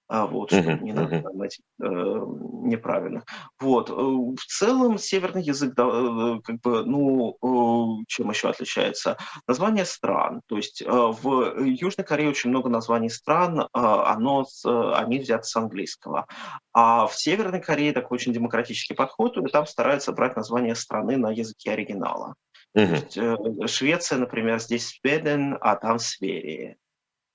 А, 0.09 0.27
вот, 0.27 0.51
что 0.51 0.61
uh-huh, 0.61 0.81
не 0.81 0.95
надо 0.95 1.17
uh-huh. 1.17 1.23
поймать 1.23 1.61
э, 1.81 1.85
неправильно. 1.85 3.25
Вот, 3.61 3.91
э, 3.91 3.93
в 3.93 4.45
целом 4.47 4.97
северный 4.97 5.43
язык, 5.43 5.75
да, 5.75 5.85
э, 5.85 6.41
как 6.43 6.61
бы, 6.63 6.83
ну, 6.85 7.37
э, 7.43 8.05
чем 8.09 8.31
еще 8.31 8.49
отличается? 8.49 9.19
Название 9.47 9.85
стран, 9.85 10.41
то 10.47 10.57
есть 10.57 10.81
э, 10.81 10.87
в 10.87 11.61
Южной 11.63 12.07
Корее 12.07 12.31
очень 12.31 12.49
много 12.49 12.71
названий 12.71 13.11
стран, 13.11 13.61
э, 13.61 13.67
оно, 13.73 14.45
с, 14.45 14.65
они 14.99 15.19
взяты 15.19 15.45
с 15.45 15.55
английского, 15.57 16.27
а 16.73 17.07
в 17.07 17.15
Северной 17.15 17.61
Корее 17.61 17.93
такой 17.93 18.17
очень 18.17 18.33
демократический 18.33 18.95
подход, 18.95 19.37
и 19.37 19.47
там 19.49 19.67
стараются 19.67 20.13
брать 20.13 20.37
название 20.37 20.75
страны 20.75 21.19
на 21.19 21.31
языке 21.31 21.73
оригинала. 21.73 22.35
Uh-huh. 22.75 22.95
Есть, 22.95 23.19
э, 23.19 23.67
Швеция, 23.67 24.19
например, 24.19 24.59
здесь 24.59 24.89
Сведен, 24.89 25.59
а 25.61 25.77
там 25.77 25.99
Сверия. 25.99 26.77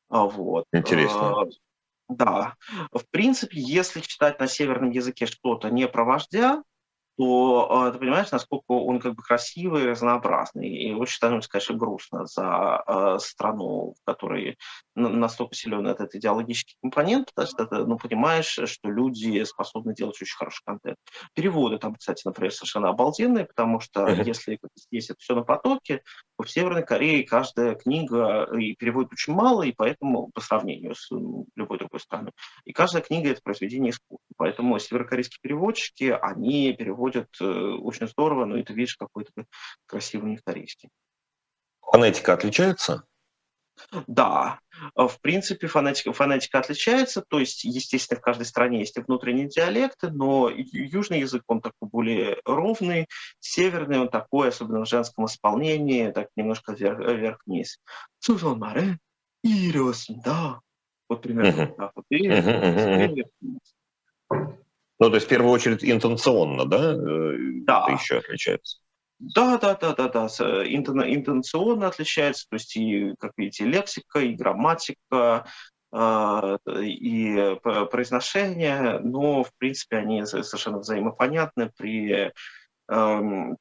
Вот. 0.09 0.65
Интересно. 0.71 1.45
Да. 2.09 2.55
В 2.91 3.03
принципе, 3.09 3.59
если 3.59 4.01
читать 4.01 4.39
на 4.39 4.47
северном 4.47 4.91
языке 4.91 5.25
что-то 5.25 5.69
не 5.69 5.87
про 5.87 6.03
вождя, 6.03 6.63
то 7.17 7.87
э, 7.87 7.91
ты 7.91 7.99
понимаешь, 7.99 8.31
насколько 8.31 8.71
он 8.71 8.99
как 8.99 9.13
бы 9.15 9.21
красивый, 9.21 9.85
разнообразный. 9.85 10.67
И 10.69 10.93
очень 10.93 11.15
становится, 11.15 11.49
конечно, 11.49 11.75
грустно 11.75 12.25
за 12.25 12.83
э, 12.87 13.17
страну, 13.19 13.93
в 13.93 14.03
которой 14.05 14.57
настолько 14.95 15.53
силен 15.53 15.85
этот 15.87 16.15
идеологический 16.15 16.75
компонент, 16.81 17.31
потому 17.33 17.47
что 17.47 17.65
ты 17.65 17.85
ну, 17.85 17.97
понимаешь, 17.97 18.59
что 18.65 18.89
люди 18.89 19.43
способны 19.43 19.93
делать 19.93 20.19
очень 20.21 20.35
хороший 20.35 20.63
контент. 20.65 20.97
Переводы 21.35 21.77
там, 21.77 21.95
кстати, 21.95 22.25
например, 22.25 22.51
совершенно 22.51 22.89
обалденные, 22.89 23.45
потому 23.45 23.79
что 23.79 24.07
если 24.09 24.59
здесь 24.75 25.09
это 25.09 25.19
все 25.19 25.35
на 25.35 25.43
потоке, 25.43 26.01
в 26.43 26.49
Северной 26.49 26.83
Корее 26.83 27.23
каждая 27.25 27.75
книга 27.75 28.47
и 28.57 28.75
переводит 28.75 29.13
очень 29.13 29.33
мало, 29.33 29.63
и 29.63 29.71
поэтому 29.71 30.29
по 30.33 30.41
сравнению 30.41 30.95
с 30.95 31.09
любой 31.55 31.79
другой 31.79 31.99
страной. 31.99 32.31
И 32.65 32.73
каждая 32.73 33.01
книга— 33.01 33.29
это 33.31 33.41
произведение 33.41 33.91
искусства. 33.91 34.33
Поэтому 34.37 34.79
северокорейские 34.79 35.39
переводчики, 35.41 36.17
они 36.21 36.73
переводят 36.73 37.29
э, 37.39 37.45
очень 37.45 38.07
здорово, 38.07 38.45
но 38.45 38.57
это 38.57 38.73
видишь 38.73 38.95
какой-то 38.95 39.31
красивый 39.85 40.31
них 40.31 40.43
корейский. 40.43 40.89
Фонетика 41.81 42.33
отличается? 42.33 43.05
Да, 44.07 44.59
э, 44.95 45.07
в 45.07 45.19
принципе, 45.21 45.67
фонетика, 45.67 46.13
фонетика 46.13 46.59
отличается, 46.59 47.23
то 47.27 47.39
есть, 47.39 47.63
естественно, 47.63 48.19
в 48.19 48.23
каждой 48.23 48.45
стране 48.45 48.79
есть 48.79 48.97
и 48.97 49.01
внутренние 49.01 49.47
диалекты, 49.47 50.09
но 50.11 50.49
южный 50.49 51.19
язык, 51.19 51.43
он 51.47 51.61
такой 51.61 51.89
более 51.89 52.37
ровный, 52.45 53.07
северный 53.39 53.99
он 53.99 54.09
такой, 54.09 54.49
особенно 54.49 54.85
в 54.85 54.89
женском 54.89 55.25
исполнении, 55.25 56.11
так 56.11 56.27
немножко 56.35 56.73
вверх, 56.73 56.99
вверх-вниз. 56.99 57.79
да. 60.09 60.59
Вот 61.09 61.21
примерно 61.21 61.67
так 61.67 61.91
вот. 61.95 62.05
Ну, 64.99 65.09
то 65.09 65.15
есть, 65.15 65.25
в 65.25 65.29
первую 65.29 65.51
очередь, 65.51 65.83
интенционно, 65.83 66.65
да? 66.65 66.93
Э, 66.93 67.35
да. 67.65 67.85
Это 67.87 68.01
еще 68.01 68.17
отличается. 68.17 68.79
Да, 69.19 69.57
да, 69.57 69.75
да, 69.75 69.93
да, 69.93 70.07
да, 70.09 70.27
интенционно 70.67 71.87
отличается, 71.87 72.45
то 72.49 72.55
есть 72.55 72.75
и, 72.75 73.13
как 73.19 73.31
видите, 73.37 73.65
лексика, 73.65 74.19
и 74.19 74.35
грамматика, 74.35 75.45
а, 75.91 76.57
и 76.65 77.55
произношение, 77.91 78.99
но, 78.99 79.43
в 79.43 79.51
принципе, 79.57 79.97
они 79.97 80.25
совершенно 80.25 80.79
взаимопонятны 80.79 81.71
при 81.77 82.31
эм, 82.89 83.57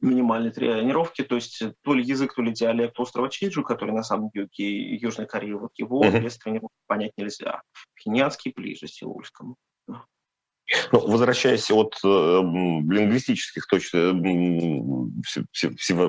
минимальной 0.00 0.50
тренировке, 0.50 1.24
то 1.24 1.34
есть 1.34 1.62
то 1.82 1.94
ли 1.94 2.04
язык, 2.04 2.34
то 2.34 2.42
ли 2.42 2.52
диалект 2.52 2.98
острова 2.98 3.28
Чиджу, 3.28 3.62
который 3.62 3.92
на 3.92 4.02
самом 4.02 4.30
юге 4.32 4.96
Южной 4.96 5.26
Кореи, 5.26 5.52
вот 5.52 5.72
его 5.76 6.02
без 6.10 6.38
тренировки 6.38 6.76
понять 6.86 7.12
нельзя. 7.16 7.62
Пхенянский 7.94 8.52
ближе 8.54 8.86
сеульскому. 8.86 9.56
Ну, 10.90 11.06
возвращаясь 11.06 11.70
от 11.70 11.96
э, 12.02 12.08
лингвистических 12.08 13.66
точек 13.68 13.94
э, 13.94 14.12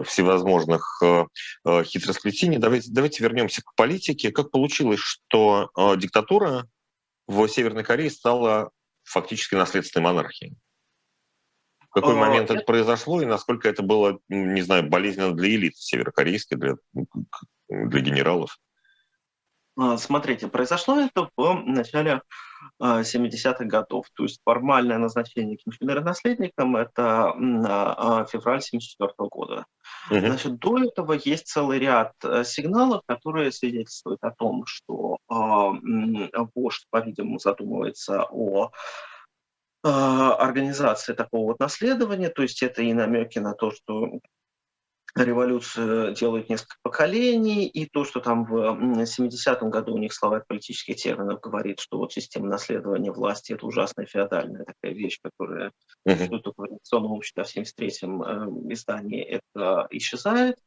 всевозможных 0.04 1.00
э, 1.04 1.26
э, 1.66 1.84
хитросплетений, 1.84 2.58
давайте, 2.58 2.92
давайте 2.92 3.24
вернемся 3.24 3.62
к 3.62 3.76
политике. 3.76 4.32
Как 4.32 4.50
получилось, 4.50 5.00
что 5.00 5.70
э, 5.78 5.98
диктатура 5.98 6.68
в 7.28 7.48
Северной 7.48 7.84
Корее 7.84 8.10
стала 8.10 8.72
фактически 9.04 9.54
наследственной 9.54 10.06
монархией? 10.06 10.56
В 11.80 11.90
какой 11.90 12.16
а, 12.16 12.18
момент 12.18 12.50
это 12.50 12.64
произошло 12.64 13.22
и 13.22 13.26
насколько 13.26 13.70
это 13.70 13.84
было, 13.84 14.20
не 14.28 14.62
знаю, 14.62 14.90
болезненно 14.90 15.34
для 15.34 15.50
элиты 15.50 15.78
северокорейской, 15.78 16.58
для, 16.58 16.76
для 17.70 18.02
генералов? 18.02 18.58
А, 19.78 19.98
смотрите, 19.98 20.48
произошло 20.48 21.00
это 21.00 21.30
в 21.38 21.64
начале 21.66 22.22
70-х 22.82 23.58
а, 23.60 23.66
годов. 23.66 24.06
То 24.14 24.24
есть 24.24 24.42
формальное 24.44 24.98
назначение 24.98 25.58
Ким 25.58 25.74
Чен 25.74 26.04
наследником– 26.04 26.76
это 26.78 27.34
а, 27.34 28.26
февраль 28.26 28.62
74 28.62 29.12
года. 29.18 29.66
Угу. 30.10 30.20
Значит, 30.20 30.60
до 30.60 30.84
этого 30.84 31.14
есть 31.14 31.48
целый 31.48 31.80
ряд 31.80 32.14
э, 32.24 32.44
сигналов, 32.44 33.02
которые 33.06 33.52
свидетельствуют 33.52 34.24
о 34.24 34.32
том, 34.32 34.66
что 34.66 35.18
вождь, 36.56 36.86
по-видимому, 36.90 37.40
задумывается 37.40 38.24
о 38.30 38.72
организации 39.84 41.14
такого 41.14 41.52
вот 41.52 41.60
наследования, 41.60 42.30
то 42.30 42.42
есть 42.42 42.62
это 42.64 42.82
и 42.82 42.94
намеки 42.94 43.40
на 43.40 43.54
то, 43.54 43.72
что 43.72 44.20
революцию 45.24 46.14
делают 46.14 46.50
несколько 46.50 46.76
поколений, 46.82 47.68
и 47.68 47.86
то, 47.88 48.06
что 48.06 48.20
там 48.20 48.46
в 48.46 48.54
70-м 48.54 49.70
году 49.70 49.96
у 49.96 49.98
них 49.98 50.14
словарь 50.14 50.44
политических 50.48 50.96
терминов 50.96 51.40
говорит, 51.42 51.80
что 51.80 51.98
вот 51.98 52.14
система 52.14 52.48
наследования 52.48 53.12
власти– 53.12 53.54
это 53.54 53.66
ужасная 53.66 54.06
феодальная 54.06 54.66
такая 54.66 54.94
вещь, 54.94 55.20
которая 55.22 55.72
только 56.06 56.54
в 56.56 56.66
революционном 56.66 57.12
обществе 57.12 57.44
в 57.44 57.56
73-м 57.56 58.24
э, 58.24 58.74
издании 58.74 59.24
это 59.24 59.88
исчезает. 59.92 60.58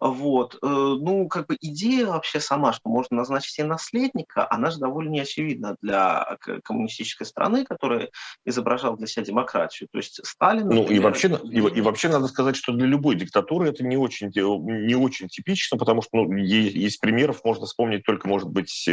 Вот. 0.00 0.56
Э, 0.56 0.66
ну, 0.66 1.28
как 1.28 1.46
бы 1.46 1.56
идея 1.60 2.06
вообще 2.06 2.40
сама, 2.40 2.72
что 2.72 2.88
можно 2.88 3.16
назначить 3.16 3.52
себе 3.52 3.66
наследника, 3.66 4.46
она 4.50 4.70
же 4.70 4.78
довольно 4.78 5.10
неочевидна 5.10 5.76
для 5.80 6.38
коммунистической 6.64 7.26
страны, 7.26 7.64
которая 7.64 8.10
изображала 8.44 8.96
для 8.96 9.06
себя 9.06 9.24
демократию. 9.24 9.88
То 9.92 9.98
есть 9.98 10.20
Сталин... 10.24 10.68
Ну, 10.68 10.82
например, 10.82 10.92
и, 10.92 10.98
вообще, 11.04 11.40
и, 11.44 11.58
и 11.58 11.80
вообще 11.80 12.08
надо 12.08 12.28
сказать, 12.28 12.56
что 12.56 12.72
для 12.72 12.86
любой 12.86 13.16
диктатуры 13.16 13.68
это 13.68 13.84
не 13.84 13.96
очень, 13.96 14.30
не 14.34 14.94
очень 14.94 15.28
типично, 15.28 15.78
потому 15.78 16.02
что 16.02 16.10
ну, 16.12 16.36
есть, 16.36 16.74
есть 16.74 17.00
примеров, 17.00 17.44
можно 17.44 17.66
вспомнить 17.66 18.04
только, 18.04 18.28
может 18.28 18.48
быть, 18.48 18.88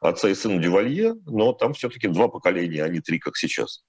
отца 0.00 0.28
и 0.28 0.34
сына 0.34 0.60
Дювалье, 0.62 1.14
но 1.26 1.52
там 1.52 1.74
все-таки 1.74 2.08
два 2.08 2.28
поколения, 2.28 2.84
а 2.84 2.88
не 2.88 3.00
три, 3.00 3.18
как 3.18 3.36
сейчас. 3.36 3.82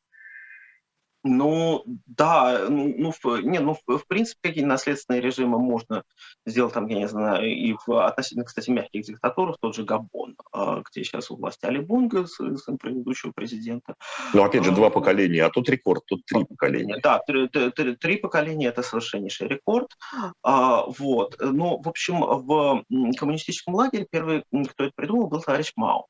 Ну, 1.23 1.83
да, 2.05 2.67
ну, 2.69 2.93
ну, 2.97 3.11
в, 3.11 3.41
не, 3.41 3.59
ну, 3.59 3.75
в, 3.85 3.97
в 3.97 4.07
принципе, 4.07 4.49
какие 4.49 4.63
наследственные 4.63 5.21
режимы 5.21 5.59
можно 5.59 6.03
сделать, 6.45 6.73
там, 6.73 6.87
я 6.87 6.97
не 6.97 7.07
знаю, 7.09 7.45
и 7.45 7.75
в 7.85 8.05
относительно, 8.05 8.45
кстати, 8.45 8.69
мягких 8.69 9.03
диктатурах, 9.03 9.57
тот 9.59 9.75
же 9.75 9.83
Габон, 9.83 10.37
а, 10.53 10.81
где 10.81 11.03
сейчас 11.03 11.29
у 11.29 11.35
власти 11.35 11.65
Али 11.65 11.79
Бунга, 11.79 12.25
сын 12.25 12.77
предыдущего 12.77 13.33
президента. 13.33 13.95
Ну, 14.33 14.43
опять 14.43 14.63
же, 14.63 14.71
два 14.71 14.87
а, 14.87 14.91
поколения, 14.91 15.43
а 15.43 15.49
тут 15.49 15.69
рекорд, 15.69 16.03
тут 16.05 16.23
три 16.25 16.45
поколения. 16.45 16.97
Да, 17.03 17.19
три, 17.19 17.49
три, 17.49 17.95
три 17.97 18.17
поколения– 18.17 18.67
это 18.69 18.81
совершеннейший 18.81 19.49
рекорд. 19.49 19.89
А, 20.41 20.85
вот. 20.85 21.35
Ну, 21.41 21.81
в 21.81 21.89
общем, 21.89 22.21
в 22.21 22.83
коммунистическом 23.17 23.75
лагере 23.75 24.07
первый, 24.09 24.43
кто 24.69 24.85
это 24.85 24.93
придумал, 24.95 25.27
был 25.27 25.41
товарищ 25.41 25.73
Мао, 25.75 26.05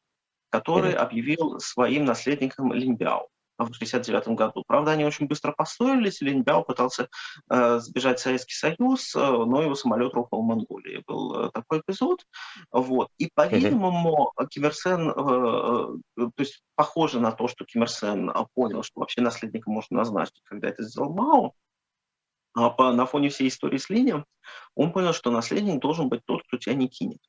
который 0.52 0.92
mm-hmm. 0.92 0.98
объявил 0.98 1.60
своим 1.60 2.06
наследником 2.06 2.74
Линбяо 2.74 3.28
в 3.66 3.76
1969 3.76 4.38
году. 4.38 4.64
Правда, 4.68 4.92
они 4.92 5.06
очень 5.06 5.28
быстро 5.28 5.52
поссорились, 5.52 6.22
Линьбяо 6.22 6.64
пытался 6.64 7.10
э, 7.50 7.80
сбежать 7.80 8.20
в 8.20 8.24
Советский 8.24 8.56
Союз, 8.56 9.16
э, 9.16 9.20
но 9.20 9.62
его 9.62 9.76
самолет 9.76 10.14
рухнул 10.14 10.44
в 10.44 10.46
Монголии. 10.46 11.04
Был 11.06 11.36
э, 11.36 11.52
такой 11.52 11.80
эпизод. 11.80 12.24
Вот. 12.72 13.10
И, 13.18 13.30
по-видимому, 13.34 14.32
uh-huh. 14.38 14.48
Ким 14.48 14.66
Ир 14.66 14.74
Сен, 14.74 15.10
э, 15.10 15.12
э, 15.12 16.22
то 16.36 16.40
есть 16.42 16.62
похоже 16.76 17.20
на 17.20 17.32
то, 17.32 17.48
что 17.48 17.66
Ким 17.66 17.84
Ир 17.84 17.90
Сен 17.90 18.32
понял, 18.54 18.82
что 18.82 19.02
вообще 19.02 19.22
наследника 19.22 19.70
можно 19.70 19.98
назначить, 19.98 20.42
когда 20.46 20.70
это 20.70 20.84
сделал 20.84 21.14
Мао, 21.14 21.54
а 22.54 22.70
по, 22.70 22.94
на 22.94 23.06
фоне 23.06 23.30
всей 23.30 23.50
истории 23.50 23.78
с 23.78 23.90
Линем, 23.90 24.26
он 24.74 24.94
понял, 24.94 25.14
что 25.14 25.32
наследник 25.32 25.82
должен 25.82 26.08
быть 26.08 26.22
тот, 26.26 26.44
кто 26.44 26.58
тебя 26.58 26.76
не 26.76 26.88
кинет. 26.88 27.20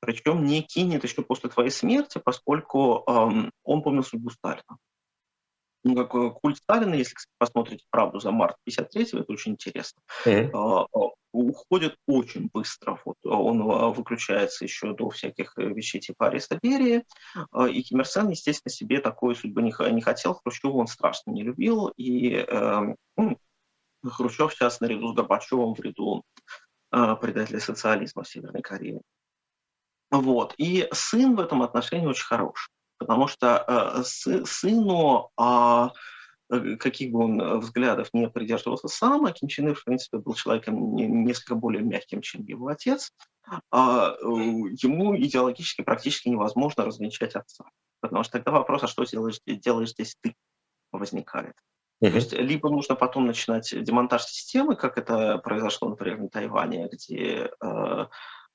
Причем 0.00 0.44
не 0.44 0.62
кинет 0.62 1.04
еще 1.04 1.22
после 1.22 1.50
твоей 1.50 1.70
смерти, 1.70 2.20
поскольку 2.24 3.04
эм, 3.06 3.52
он 3.64 3.82
помнил 3.82 4.02
судьбу 4.02 4.30
Сталина 4.30 4.78
ну, 5.82 5.94
как 5.94 6.14
э, 6.14 6.30
культ 6.30 6.58
Сталина, 6.58 6.94
если 6.94 7.14
посмотрите 7.38 7.84
«Правду 7.90 8.20
за 8.20 8.30
март 8.30 8.56
53-го», 8.68 9.20
это 9.20 9.32
очень 9.32 9.52
интересно, 9.52 10.02
mm-hmm. 10.26 11.10
уходит 11.32 11.96
очень 12.06 12.50
быстро. 12.52 12.98
Вот, 13.04 13.16
он 13.24 13.62
а, 13.62 13.88
выключается 13.88 14.64
еще 14.64 14.94
до 14.94 15.10
всяких 15.10 15.54
э, 15.56 15.64
вещей 15.64 16.00
типа 16.00 16.28
ареста 16.28 16.58
Берии, 16.62 17.04
и 17.70 17.82
Ким 17.82 18.00
Ир 18.00 18.06
Сен, 18.06 18.28
естественно, 18.28 18.72
себе 18.72 19.00
такой 19.00 19.34
судьбы 19.34 19.62
не, 19.62 19.72
не 19.92 20.02
хотел, 20.02 20.34
Хрущева 20.34 20.72
он 20.72 20.86
страшно 20.86 21.30
не 21.30 21.42
любил, 21.42 21.88
и 21.96 22.44
э, 22.46 22.94
Хрущев 24.04 24.52
сейчас 24.52 24.80
наряду 24.80 25.12
с 25.12 25.16
Горбачевым 25.16 25.74
в 25.74 25.80
ряду 25.80 26.24
э, 26.92 27.16
предателей 27.20 27.60
социализма 27.60 28.22
в 28.22 28.28
Северной 28.28 28.62
Корее. 28.62 29.00
Вот. 30.10 30.54
И 30.58 30.88
сын 30.92 31.36
в 31.36 31.40
этом 31.40 31.62
отношении 31.62 32.06
очень 32.06 32.24
хорош. 32.24 32.70
Потому 33.00 33.26
что 33.26 34.04
сыну 34.04 35.30
а, 35.36 35.90
каких 36.78 37.10
бы 37.12 37.24
он 37.24 37.60
взглядов 37.60 38.10
не 38.12 38.28
придерживался 38.28 38.88
сам, 38.88 39.24
а 39.24 39.32
Ким 39.32 39.48
Чен 39.48 39.68
Ир, 39.68 39.74
в 39.74 39.84
принципе, 39.84 40.18
был 40.18 40.34
человеком 40.34 40.94
несколько 40.94 41.54
более 41.54 41.82
мягким, 41.82 42.20
чем 42.20 42.42
его 42.42 42.68
отец, 42.68 43.12
а 43.72 44.14
ему 44.20 45.16
идеологически 45.16 45.82
практически 45.82 46.28
невозможно 46.28 46.84
размечать 46.84 47.34
отца. 47.34 47.64
Потому 48.00 48.22
что 48.22 48.34
тогда 48.34 48.52
вопрос, 48.52 48.82
а 48.84 48.88
что 48.88 49.04
делаешь, 49.04 49.40
делаешь 49.46 49.90
здесь 49.90 50.16
ты, 50.20 50.36
возникает. 50.92 51.54
Uh-huh. 52.02 52.10
То 52.10 52.16
есть 52.16 52.32
либо 52.32 52.70
нужно 52.70 52.94
потом 52.94 53.26
начинать 53.26 53.72
демонтаж 53.72 54.24
системы, 54.24 54.76
как 54.76 54.98
это 54.98 55.38
произошло, 55.38 55.88
например, 55.88 56.18
на 56.18 56.28
Тайване, 56.28 56.88
где 56.90 57.50
э, 57.62 58.06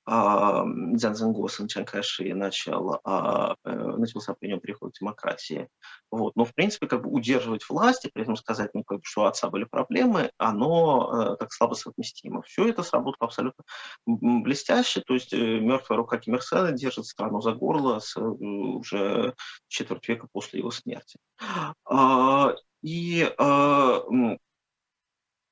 Дзян 0.08 1.16
Зенго, 1.16 1.48
сын 1.48 1.68
Чан 1.68 1.86
Кайши, 1.86 2.34
начал, 2.36 3.00
а, 3.04 3.56
э, 3.64 3.72
начался 3.72 4.36
при 4.36 4.50
нем 4.50 4.60
переход 4.60 4.94
к 4.94 5.00
демократии. 5.00 5.68
Вот. 6.12 6.36
Но, 6.36 6.46
в 6.46 6.54
принципе, 6.54 6.88
как 6.88 7.02
бы 7.02 7.10
удерживать 7.10 7.68
власть 7.68 8.06
и 8.06 8.12
при 8.12 8.22
этом 8.22 8.36
сказать, 8.36 8.70
ну, 8.76 8.84
как 8.84 9.00
бы, 9.00 9.04
что 9.04 9.22
у 9.22 9.26
отца 9.26 9.50
были 9.50 9.64
проблемы, 9.64 10.32
оно 10.38 11.34
э, 11.34 11.36
так 11.38 11.52
слабо 11.52 11.74
совместимо. 11.74 12.44
Все 12.44 12.68
это 12.70 12.84
сработало 12.84 13.28
абсолютно 13.28 13.64
блестяще. 14.06 15.02
То 15.02 15.16
есть 15.16 15.34
э, 15.34 15.38
мертвая 15.38 15.98
рука 15.98 16.20
Ким 16.20 16.36
Ир 16.36 16.44
Сена 16.44 16.72
держит 16.72 17.08
страну 17.08 17.42
за 17.42 17.54
горло 17.54 18.00
с, 18.00 18.16
уже 18.20 19.34
четверть 19.68 20.08
века 20.08 20.28
после 20.32 20.60
его 20.60 20.70
смерти. 20.70 21.18
А, 21.86 22.54
и 22.84 23.28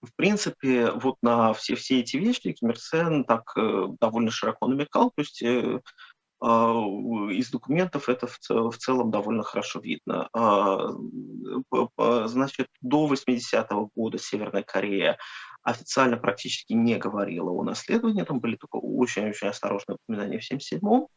в 0.04 0.16
принципе, 0.16 0.92
вот 0.92 1.16
на 1.22 1.54
все, 1.54 1.76
все 1.76 2.02
эти 2.02 2.18
вещи 2.18 2.52
Ким 2.52 2.72
Ир 2.72 2.80
Сен 2.80 3.24
так 3.24 3.54
э, 3.58 3.88
довольно 4.00 4.32
широко 4.32 4.68
намекал, 4.68 5.12
то 5.16 5.22
есть 5.22 5.42
э, 5.42 5.80
э, 6.42 6.46
из 6.46 7.50
документов 7.50 8.10
это 8.10 8.28
в, 8.28 8.38
в 8.50 8.78
целом 8.78 9.12
довольно 9.12 9.44
хорошо 9.44 9.80
видно. 9.80 10.30
Э, 10.36 10.90
значит, 12.28 12.68
до 12.82 13.12
80-го 13.12 13.90
года 13.96 14.18
Северная 14.18 14.64
Корея 14.64 15.18
официально 15.64 16.18
практически 16.18 16.74
не 16.74 16.98
говорила 16.98 17.50
о 17.50 17.64
наследовании, 17.64 18.24
там 18.24 18.40
были 18.40 18.56
только 18.56 18.76
очень-очень 18.76 19.48
осторожные 19.48 19.98
упоминания 19.98 20.40
в 20.40 20.52
1977-м, 20.52 21.08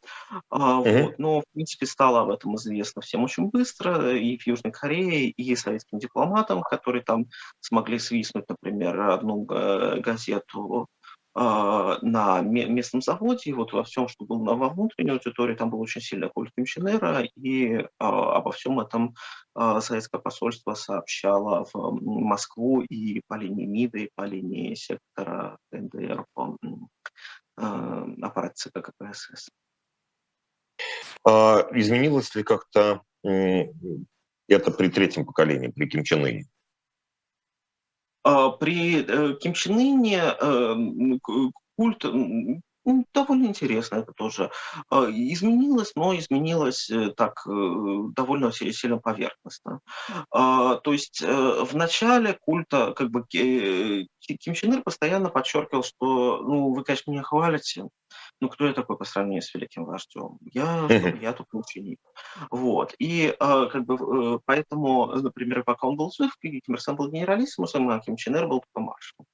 а, 0.51 0.81
mm-hmm. 0.81 1.03
вот, 1.03 1.19
но, 1.19 1.41
в 1.41 1.45
принципе, 1.53 1.87
стало 1.87 2.23
об 2.23 2.31
этом 2.31 2.55
известно 2.57 3.03
всем 3.03 3.25
очень 3.25 3.49
быстро, 3.51 4.17
и 4.17 4.39
в 4.39 4.47
Южной 4.47 4.73
Корее, 4.73 5.31
и 5.31 5.57
советским 5.57 5.99
дипломатам, 5.99 6.63
которые 6.63 7.03
там 7.03 7.27
смогли 7.61 7.99
свистнуть, 7.99 8.49
например, 8.49 9.01
одну 9.01 9.43
газету 9.43 10.83
а, 10.83 10.96
на 11.37 12.41
местном 12.41 13.03
заводе, 13.03 13.51
и 13.51 13.53
вот 13.53 13.75
во 13.75 13.85
всем, 13.85 14.09
что 14.09 14.25
было 14.25 14.55
во 14.55 14.71
внутренней 14.71 15.11
аудитории, 15.11 15.55
там 15.55 15.69
был 15.69 15.81
очень 15.81 16.01
сильный 16.01 16.31
культ 16.31 16.51
Кимченера, 16.57 17.25
и 17.37 17.87
а, 17.99 18.37
обо 18.37 18.53
всем 18.53 18.81
этом 18.81 19.15
а, 19.55 19.83
советское 19.83 20.19
посольство 20.19 20.73
сообщало 20.73 21.67
в 21.75 22.01
Москву 22.01 22.81
и 22.81 23.21
по 23.29 23.35
линии 23.35 23.67
МИДа, 23.67 23.99
и 23.99 24.11
по 24.15 24.23
линии 24.23 24.75
сектора 24.75 25.59
КНДР 25.71 26.25
по 26.33 26.57
аппарат 27.57 28.57
ЦК 28.57 28.81
КПСС. 28.81 29.51
А 31.27 31.67
изменилось 31.73 32.35
ли 32.35 32.43
как-то 32.43 33.03
это 33.23 34.71
при 34.71 34.89
третьем 34.89 35.27
поколении, 35.27 35.69
при 35.69 35.87
Ким 35.87 36.03
Чен 36.03 36.25
Ыне? 36.25 36.47
А, 38.27 38.51
при 38.51 39.05
э, 39.07 39.35
Ким 39.35 39.55
Чен 39.55 39.79
Ыне 39.79 40.21
э, 40.21 40.75
культ 41.77 42.05
довольно 43.15 43.47
интересно 43.47 43.97
это 43.97 44.13
тоже. 44.13 44.51
А, 44.91 45.05
изменилось, 45.05 45.93
но 45.95 46.17
изменилось 46.17 46.91
э, 46.91 47.13
так 47.17 47.47
довольно 47.47 48.51
сильно 48.51 48.99
поверхностно. 48.99 49.79
А, 50.33 50.75
то 50.77 50.93
есть 50.93 51.21
в 51.21 51.71
начале 51.75 52.37
культа 52.41 52.93
как 52.95 53.11
бы 53.11 53.25
Ким 53.29 54.55
Чен 54.55 54.75
Ир 54.75 54.83
постоянно 54.83 55.29
подчеркивал, 55.29 55.85
что 55.85 56.43
ну 56.43 56.75
вы, 56.75 56.83
конечно, 56.83 57.13
меня 57.13 57.23
хвалите, 57.23 57.85
ну, 58.41 58.49
кто 58.49 58.67
я 58.67 58.73
такой 58.73 58.99
по 58.99 59.05
сравнению 59.05 59.43
с 59.43 59.55
великим 59.55 59.85
вождем? 59.85 60.39
Я, 60.53 60.87
я 61.21 61.33
тут 61.33 61.47
ученик. 61.53 62.01
Вот. 62.51 62.95
И 62.99 63.29
э, 63.29 63.35
как 63.39 63.85
бы 63.85 63.95
э, 63.95 64.39
поэтому, 64.45 65.07
например, 65.07 65.65
пока 65.65 65.87
он 65.87 65.97
был 65.97 66.13
жив, 66.13 66.37
Ким 66.41 66.61
Ир 66.67 66.81
Сен 66.81 66.97
был 66.97 67.11
генералиссимусом, 67.11 67.89
а 67.89 68.01
Ким 68.01 68.17
Чен 68.17 68.37
Ир 68.37 68.47
был 68.47 68.61
только 68.61 68.81
маршалом. 68.81 69.27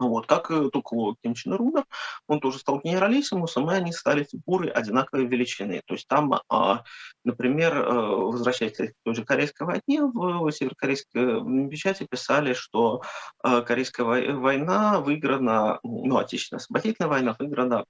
Вот, 0.00 0.26
как 0.26 0.50
э, 0.50 0.70
только 0.70 1.14
Ким 1.22 1.34
Чен 1.34 1.52
умер, 1.52 1.84
он 2.26 2.40
тоже 2.40 2.58
стал 2.58 2.80
генералиссимусом, 2.80 3.70
и 3.70 3.74
они 3.74 3.92
стали 3.92 4.24
фигуры 4.24 4.70
одинаковой 4.70 5.26
величины. 5.26 5.82
То 5.86 5.94
есть 5.94 6.08
там, 6.08 6.32
а, 6.48 6.84
например, 7.22 7.76
э, 7.76 7.92
возвращаясь 7.92 8.76
к 8.76 8.94
той 9.04 9.14
же 9.14 9.24
Корейской 9.24 9.64
войне, 9.64 10.02
в 10.02 10.50
северокорейской 10.50 11.68
печати 11.68 12.06
писали, 12.10 12.54
что 12.54 13.02
э, 13.44 13.60
Корейская 13.60 14.04
война 14.04 15.00
выиграна, 15.00 15.80
ну, 15.82 16.16
Отечественная 16.16 16.60
освободительная 16.60 17.10
война 17.10 17.36
выиграна 17.38 17.84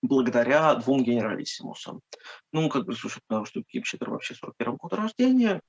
благодаря 0.00 0.74
двум 0.76 1.04
генералиссимусам. 1.04 2.00
Ну, 2.52 2.70
как 2.70 2.86
бы, 2.86 2.94
слушай, 2.94 3.20
потому 3.26 3.44
что 3.44 3.62
Ир 3.68 4.10
вообще 4.10 4.34
41 4.34 4.76
года 4.76 4.96
рождения, 4.96 5.60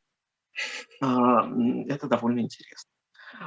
а, 1.02 1.48
это 1.88 2.08
довольно 2.08 2.39
интересно. 2.39 2.93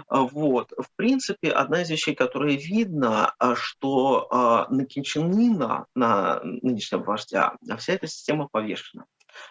А, 0.08 0.22
вот. 0.22 0.72
В 0.72 0.88
принципе, 0.96 1.50
одна 1.50 1.82
из 1.82 1.90
вещей, 1.90 2.14
которые 2.14 2.56
видно, 2.56 3.34
а, 3.38 3.54
что 3.54 4.28
а, 4.30 4.68
на 4.68 4.84
Ына, 4.84 5.86
на 5.94 6.40
нынешнего 6.42 7.02
вождя, 7.02 7.56
вся 7.78 7.94
эта 7.94 8.06
система 8.06 8.48
повешена. 8.48 9.04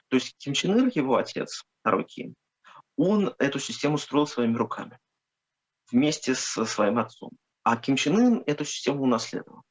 То 0.10 0.16
есть 0.16 0.36
Ким 0.38 0.54
Чен 0.54 0.78
Ир, 0.78 0.92
его 0.94 1.18
отец, 1.18 1.64
второй 1.82 2.06
Ким, 2.06 2.36
он 2.98 3.34
эту 3.40 3.60
систему 3.60 3.98
строил 3.98 4.28
своими 4.28 4.56
руками 4.56 5.00
вместе 5.92 6.34
со 6.36 6.66
своим 6.66 6.98
отцом. 7.00 7.32
А 7.64 7.78
Ким 7.78 7.96
Чен 7.96 8.18
Ын 8.18 8.44
эту 8.46 8.66
систему 8.66 9.04
унаследовал. 9.04 9.62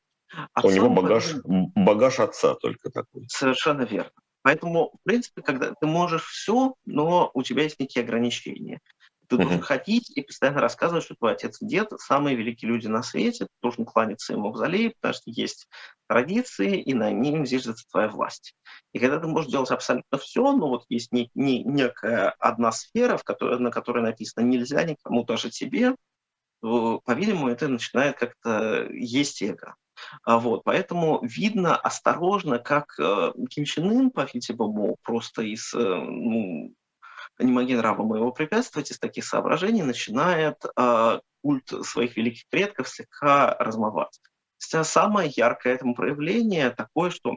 Отцом 0.53 0.71
У 0.71 0.75
него 0.75 0.89
багаж, 0.91 1.35
багаж 1.45 2.21
отца 2.21 2.55
только 2.55 2.91
такой. 2.91 3.27
Совершенно 3.29 3.83
верно. 3.83 4.11
Поэтому, 4.43 4.91
в 4.91 5.03
принципе, 5.05 5.41
когда 5.41 5.75
ты 5.75 5.87
можешь 5.87 6.27
все, 6.27 6.75
но 6.85 7.31
у 7.33 7.43
тебя 7.43 7.63
есть 7.63 7.81
некие 7.81 8.05
ограничения. 8.05 8.81
Ты 9.29 9.37
должен 9.37 9.61
ходить 9.61 10.11
и 10.11 10.23
постоянно 10.23 10.61
рассказывать, 10.61 11.05
что 11.05 11.15
твой 11.15 11.33
отец 11.33 11.61
и 11.61 11.67
дед 11.67 11.91
самые 11.99 12.37
великие 12.37 12.71
люди 12.71 12.87
на 12.87 13.03
свете, 13.03 13.45
ты 13.45 13.51
должен 13.63 13.85
кланяться 13.85 14.33
ему 14.33 14.51
в 14.51 14.57
зале, 14.57 14.91
потому 14.91 15.15
что 15.15 15.31
есть 15.31 15.69
традиции, 16.09 16.81
и 16.81 16.95
на 16.95 17.11
ним 17.11 17.47
зиждется 17.47 17.85
твоя 17.91 18.09
власть. 18.09 18.55
И 18.93 18.99
когда 18.99 19.19
ты 19.19 19.27
можешь 19.27 19.51
делать 19.51 19.71
абсолютно 19.71 20.19
все, 20.19 20.53
но 20.53 20.69
вот 20.69 20.85
есть 20.89 21.13
не, 21.13 21.31
не, 21.35 21.63
некая 21.65 22.35
одна 22.39 22.73
сфера, 22.73 23.17
в 23.17 23.25
которой, 23.25 23.59
на 23.59 23.71
которой 23.71 24.03
написано 24.03 24.45
«нельзя 24.45 24.85
никому, 24.85 25.25
даже 25.25 25.51
тебе», 25.51 25.95
то, 26.61 27.01
по-видимому, 27.05 27.49
это 27.49 27.69
начинает 27.69 28.17
как-то 28.17 28.89
есть 28.91 29.43
эго. 29.43 29.75
А 30.23 30.39
вот, 30.39 30.65
поэтому 30.65 31.21
видно 31.23 31.77
осторожно, 31.77 32.59
как 32.59 32.99
э, 32.99 33.33
Ким 33.51 33.65
Чен 33.65 33.91
Ын, 33.91 34.11
по-видимому, 34.11 34.97
просто 35.03 35.43
из 35.43 35.73
э, 35.75 35.79
ну, 35.79 36.75
не 37.39 37.53
могли 37.53 37.77
рабам 37.77 38.15
его 38.15 38.33
препятствовать, 38.33 38.91
из 38.91 38.99
таких 38.99 39.25
соображений 39.25 39.83
начинает 39.83 40.65
э, 40.77 41.21
культ 41.43 41.73
своих 41.85 42.17
великих 42.17 42.47
предков 42.49 42.89
слегка 42.89 43.55
размываться. 43.59 44.21
Самое 44.59 45.31
яркое 45.35 45.75
этому 45.75 45.95
проявление 45.95 46.71
такое, 46.71 47.11
что 47.11 47.35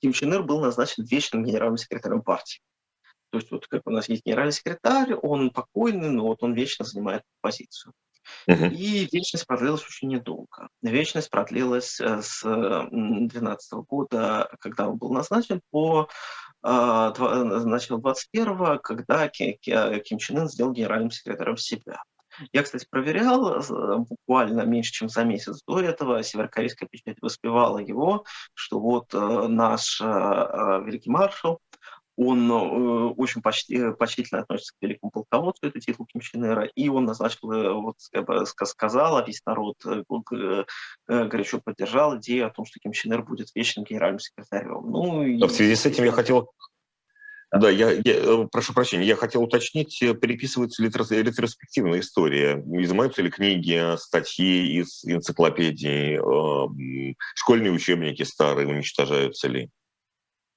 Ким 0.00 0.12
Чен 0.12 0.34
Ир 0.34 0.42
был 0.42 0.60
назначен 0.60 1.04
вечным 1.04 1.44
генеральным 1.44 1.78
секретарем 1.78 2.22
партии. 2.22 2.60
То 3.30 3.38
есть 3.38 3.50
вот 3.50 3.66
как 3.66 3.82
у 3.86 3.90
нас 3.90 4.08
есть 4.08 4.24
генеральный 4.24 4.52
секретарь, 4.52 5.14
он 5.14 5.50
покойный, 5.50 6.10
но 6.10 6.26
вот 6.26 6.42
он 6.42 6.54
вечно 6.54 6.84
занимает 6.84 7.22
позицию. 7.40 7.92
Uh-huh. 8.48 8.70
И 8.70 9.08
вечность 9.12 9.46
продлилась 9.46 9.84
очень 9.84 10.08
недолго. 10.08 10.68
Вечность 10.82 11.30
продлилась 11.30 12.00
э, 12.00 12.22
с 12.22 12.42
2012 12.42 13.72
года, 13.88 14.48
когда 14.60 14.88
он 14.88 14.96
был 14.96 15.10
назначен, 15.10 15.60
по 15.70 16.08
начала 16.64 17.98
21-го, 17.98 18.78
когда 18.78 19.28
Ким 19.28 20.18
Чен 20.18 20.38
Ын 20.38 20.48
сделал 20.48 20.72
генеральным 20.72 21.10
секретарем 21.10 21.56
себя. 21.56 22.02
Я, 22.52 22.62
кстати, 22.62 22.86
проверял 22.90 23.62
буквально 24.08 24.62
меньше, 24.62 24.92
чем 24.92 25.08
за 25.08 25.24
месяц 25.24 25.60
до 25.66 25.80
этого. 25.80 26.22
Северокорейская 26.22 26.88
печать 26.88 27.18
воспевала 27.20 27.78
его, 27.78 28.24
что 28.54 28.80
вот 28.80 29.14
э, 29.14 29.46
наш 29.48 30.00
э, 30.00 30.04
э, 30.04 30.82
великий 30.84 31.10
маршал, 31.10 31.60
он 32.16 32.50
очень 32.50 33.42
почти, 33.42 33.92
почтительно 33.92 34.42
относится 34.42 34.74
к 34.74 34.82
великому 34.82 35.10
полководцу, 35.10 35.66
это 35.66 35.80
титул 35.80 36.06
Ким 36.06 36.20
Чен 36.20 36.46
Ира, 36.46 36.64
и 36.64 36.88
он 36.88 37.04
назначил, 37.04 37.82
вот, 37.82 37.96
сказал, 38.66 39.16
а 39.16 39.24
весь 39.24 39.42
народ 39.44 39.76
горячо 41.08 41.60
поддержал 41.60 42.18
идею 42.18 42.46
о 42.46 42.50
том, 42.50 42.64
что 42.64 42.78
Ким 42.80 42.92
Чен 42.92 43.12
Ир 43.12 43.22
будет 43.22 43.48
вечным 43.54 43.84
генеральным 43.84 44.20
секретарем. 44.20 44.90
Ну, 44.90 45.22
и... 45.22 45.38
В 45.40 45.50
связи 45.50 45.74
с 45.74 45.86
этим 45.86 46.04
я 46.04 46.12
хотел 46.12 46.50
да, 47.54 47.70
я, 47.70 47.92
я 47.92 48.02
э, 48.04 48.48
прошу 48.50 48.72
прощения, 48.72 49.06
я 49.06 49.14
хотел 49.14 49.44
уточнить, 49.44 50.02
э, 50.02 50.12
переписывается 50.12 50.82
ли 50.82 50.88
ретроспективная 50.88 52.00
история? 52.00 52.60
Изымаются 52.82 53.22
ли 53.22 53.30
книги, 53.30 53.96
статьи 53.96 54.80
из 54.80 55.04
энциклопедий, 55.04 56.16
э, 56.16 57.14
школьные 57.36 57.70
учебники 57.70 58.24
старые 58.24 58.66
уничтожаются 58.66 59.46
ли? 59.46 59.70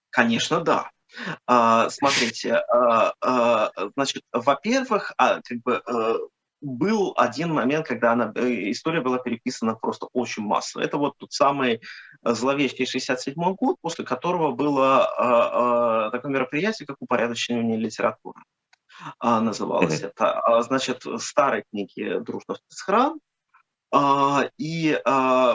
Конечно, 0.09 0.61
да. 0.61 0.89
А, 1.45 1.89
смотрите, 1.89 2.55
а, 2.55 3.13
а, 3.21 3.71
значит, 3.95 4.23
во-первых, 4.31 5.13
а, 5.17 5.41
как 5.41 5.61
бы 5.63 5.81
э, 5.85 6.13
был 6.61 7.13
один 7.17 7.53
момент, 7.53 7.87
когда 7.87 8.13
она, 8.13 8.31
э, 8.35 8.71
история 8.71 9.01
была 9.01 9.19
переписана 9.19 9.75
просто 9.75 10.07
очень 10.13 10.43
массово. 10.43 10.83
Это 10.83 10.97
вот 10.97 11.17
тот 11.17 11.31
самый 11.31 11.81
зловещий 12.23 12.85
67 12.85 13.35
год, 13.55 13.77
после 13.81 14.05
которого 14.05 14.51
было 14.51 16.09
такое 16.11 16.31
мероприятие, 16.31 16.87
как 16.87 16.97
упорядочение 16.99 17.77
литературы. 17.77 18.41
Называлось 19.21 20.01
mm-hmm. 20.01 20.11
это. 20.15 20.61
Значит, 20.63 21.03
старые 21.19 21.63
книги 21.69 22.17
«Дружно 22.19 22.55
в 22.55 22.57
спецхран», 22.57 23.19
и 24.57 24.99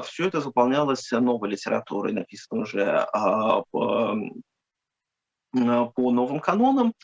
все 0.04 0.26
это 0.28 0.40
заполнялось 0.40 1.10
новой 1.10 1.50
литературой, 1.50 2.12
написанной 2.12 2.62
уже 2.62 3.08
Э, 3.74 4.14
по 5.52 6.10
новым 6.10 6.40
канонам 6.40 6.94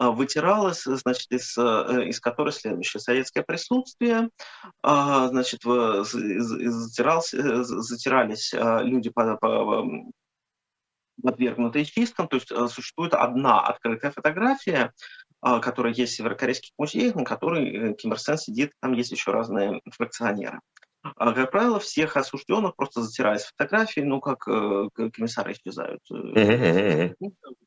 э, 0.00 0.06
вытиралось, 0.06 0.84
значит, 0.84 1.30
из, 1.30 1.56
э, 1.58 2.06
из 2.08 2.20
которой 2.20 2.52
следующее. 2.52 3.00
Советское 3.00 3.42
присутствие, 3.42 4.30
значит, 4.82 5.62
затирались, 5.62 7.30
затирались 7.30 8.52
люди 8.54 9.10
по, 9.10 9.36
по, 9.36 9.86
подвергнутые 11.22 11.84
чисткам, 11.84 12.28
то 12.28 12.36
есть 12.36 12.48
существует 12.72 13.12
одна 13.12 13.60
открытая 13.60 14.10
фотография, 14.10 14.92
которая 15.40 15.92
есть 15.92 16.14
в 16.14 16.16
северокорейских 16.16 16.70
музеях, 16.78 17.14
на 17.14 17.24
которой 17.24 17.94
Ким 17.94 18.12
Ир 18.12 18.18
Сен 18.18 18.38
сидит, 18.38 18.72
там 18.80 18.92
есть 18.92 19.10
еще 19.12 19.32
разные 19.32 19.80
фракционеры. 19.90 20.60
А, 21.02 21.32
как 21.32 21.50
правило, 21.50 21.78
всех 21.78 22.16
осужденных 22.16 22.74
просто 22.74 23.02
затирают 23.02 23.42
фотографии, 23.42 24.00
ну, 24.00 24.20
как 24.20 24.48
э, 24.48 24.88
комиссары 25.12 25.52
исчезают. 25.52 26.00
Mm-hmm. 26.12 27.14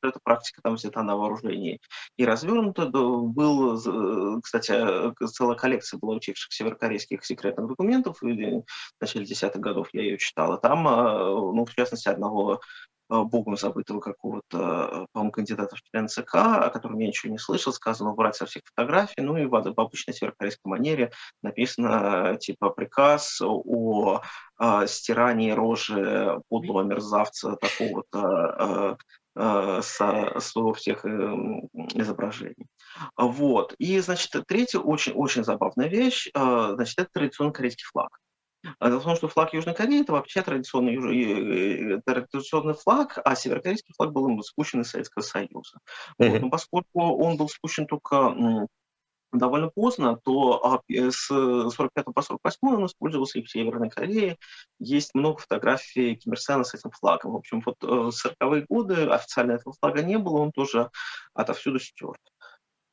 Эта 0.02 0.20
практика 0.24 0.62
там 0.62 0.76
взята 0.76 1.02
на 1.02 1.16
вооружении 1.16 1.80
и 2.18 2.26
развернута. 2.26 2.88
Был, 2.88 3.78
э, 3.78 4.42
кстати, 4.42 4.74
целая 5.28 5.56
коллекция 5.56 5.98
была 5.98 6.16
утекших 6.16 6.52
северокорейских 6.52 7.24
секретных 7.26 7.68
документов. 7.68 8.18
В 8.22 8.64
начале 9.00 9.26
десятых 9.26 9.62
годов 9.62 9.90
я 9.94 10.02
ее 10.02 10.18
читала. 10.18 10.58
Там, 10.58 10.84
ну, 10.84 11.66
в 11.66 11.74
частности, 11.74 12.10
одного 12.10 12.60
Э, 13.01 13.01
богом 13.12 13.58
забытого 13.58 14.00
какого-то, 14.00 14.58
э, 14.58 15.06
по-моему, 15.12 15.32
кандидата 15.32 15.76
в 15.76 15.82
член 15.82 16.08
ЦК, 16.08 16.36
о 16.36 16.70
котором 16.70 16.98
я 17.00 17.08
ничего 17.08 17.32
не 17.32 17.38
слышал, 17.38 17.74
сказано 17.74 18.12
убрать 18.12 18.36
со 18.36 18.46
всех 18.46 18.64
фотографий, 18.66 19.22
ну 19.22 19.38
и 19.38 19.46
в, 19.46 19.50
в 19.50 19.80
обычной 19.80 20.14
северокорейской 20.14 20.70
манере 20.70 21.12
написано 21.44 22.38
типа 22.40 22.70
приказ 22.70 23.42
о, 23.42 24.22
о 24.58 24.88
стирании 24.88 25.52
рожи 25.52 26.40
подлого 26.50 26.84
мерзавца 26.84 27.58
такого-то 27.58 28.98
э, 29.36 29.82
со, 29.82 30.40
со 30.40 30.74
всех 30.74 31.06
изображений. 31.06 32.68
Вот. 33.16 33.74
И, 33.78 34.00
значит, 34.00 34.32
третья 34.46 34.80
очень-очень 34.80 35.46
забавная 35.46 35.88
вещь, 35.88 36.30
значит, 36.34 37.00
это 37.00 37.10
традиционный 37.14 37.54
корейский 37.54 37.86
флаг. 37.86 38.10
А 38.80 38.90
дело 38.90 39.00
в 39.00 39.04
том, 39.04 39.16
что 39.16 39.28
флаг 39.28 39.54
Южной 39.54 39.76
Кореи– 39.76 40.02
это 40.04 40.14
вообще 40.14 40.42
традиционный, 40.42 40.96
э, 40.96 41.96
э, 41.96 42.02
традиционный 42.06 42.74
флаг, 42.74 43.18
а 43.24 43.36
северокорейский 43.36 43.94
флаг 43.96 44.12
был 44.12 44.42
спущен 44.44 44.82
из 44.82 44.90
Советского 44.90 45.24
Союза. 45.24 45.80
Mm-hmm. 46.20 46.30
Вот, 46.30 46.42
но 46.42 46.50
поскольку 46.50 47.02
он 47.02 47.38
был 47.38 47.50
спущен 47.50 47.88
только 47.88 48.68
довольно 49.32 49.70
поздно, 49.70 50.18
то 50.18 50.64
а, 50.66 50.82
э, 50.90 51.10
с 51.10 51.28
45 51.28 52.06
по 52.14 52.22
48 52.22 52.58
он 52.64 52.86
использовался 52.86 53.40
и 53.40 53.44
в 53.44 53.50
Северной 53.50 53.90
Корее. 53.90 54.38
Есть 54.80 55.16
много 55.16 55.40
фотографий 55.40 56.16
Ким 56.16 56.34
Ир 56.34 56.40
Сена 56.40 56.64
с 56.64 56.74
этим 56.74 56.92
флагом. 56.92 57.32
В 57.32 57.38
общем, 57.38 57.62
вот 57.66 57.78
в 57.82 58.10
40-е 58.10 58.66
годы 58.70 59.06
официально 59.06 59.54
этого 59.54 59.74
флага 59.80 60.04
не 60.04 60.18
было, 60.18 60.40
он 60.40 60.52
тоже 60.52 60.90
отовсюду 61.34 61.80
стерт. 61.80 62.20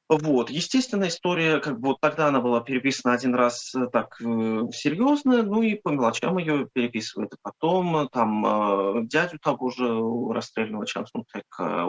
Вот. 0.09 0.49
Естественно, 0.49 1.09
история, 1.09 1.61
как 1.61 1.79
бы 1.81 1.89
вот 1.89 2.01
тогда 2.01 2.29
она 2.29 2.41
была 2.41 2.61
переписана 2.63 3.13
один 3.15 3.35
раз 3.35 3.75
э, 3.75 3.89
так 3.93 4.19
э, 4.23 4.63
серьезно, 4.73 5.43
ну 5.43 5.61
и 5.61 5.75
по 5.75 5.91
мелочам 5.91 6.39
ее 6.39 6.67
переписывают. 6.73 7.35
И 7.35 7.37
потом 7.43 7.95
э, 7.95 8.09
там 8.11 9.07
дядю 9.07 9.39
того 9.39 9.69
же 9.69 9.87
расстрелянного 10.33 10.87
Чан 10.87 11.07
Сунтека 11.07 11.85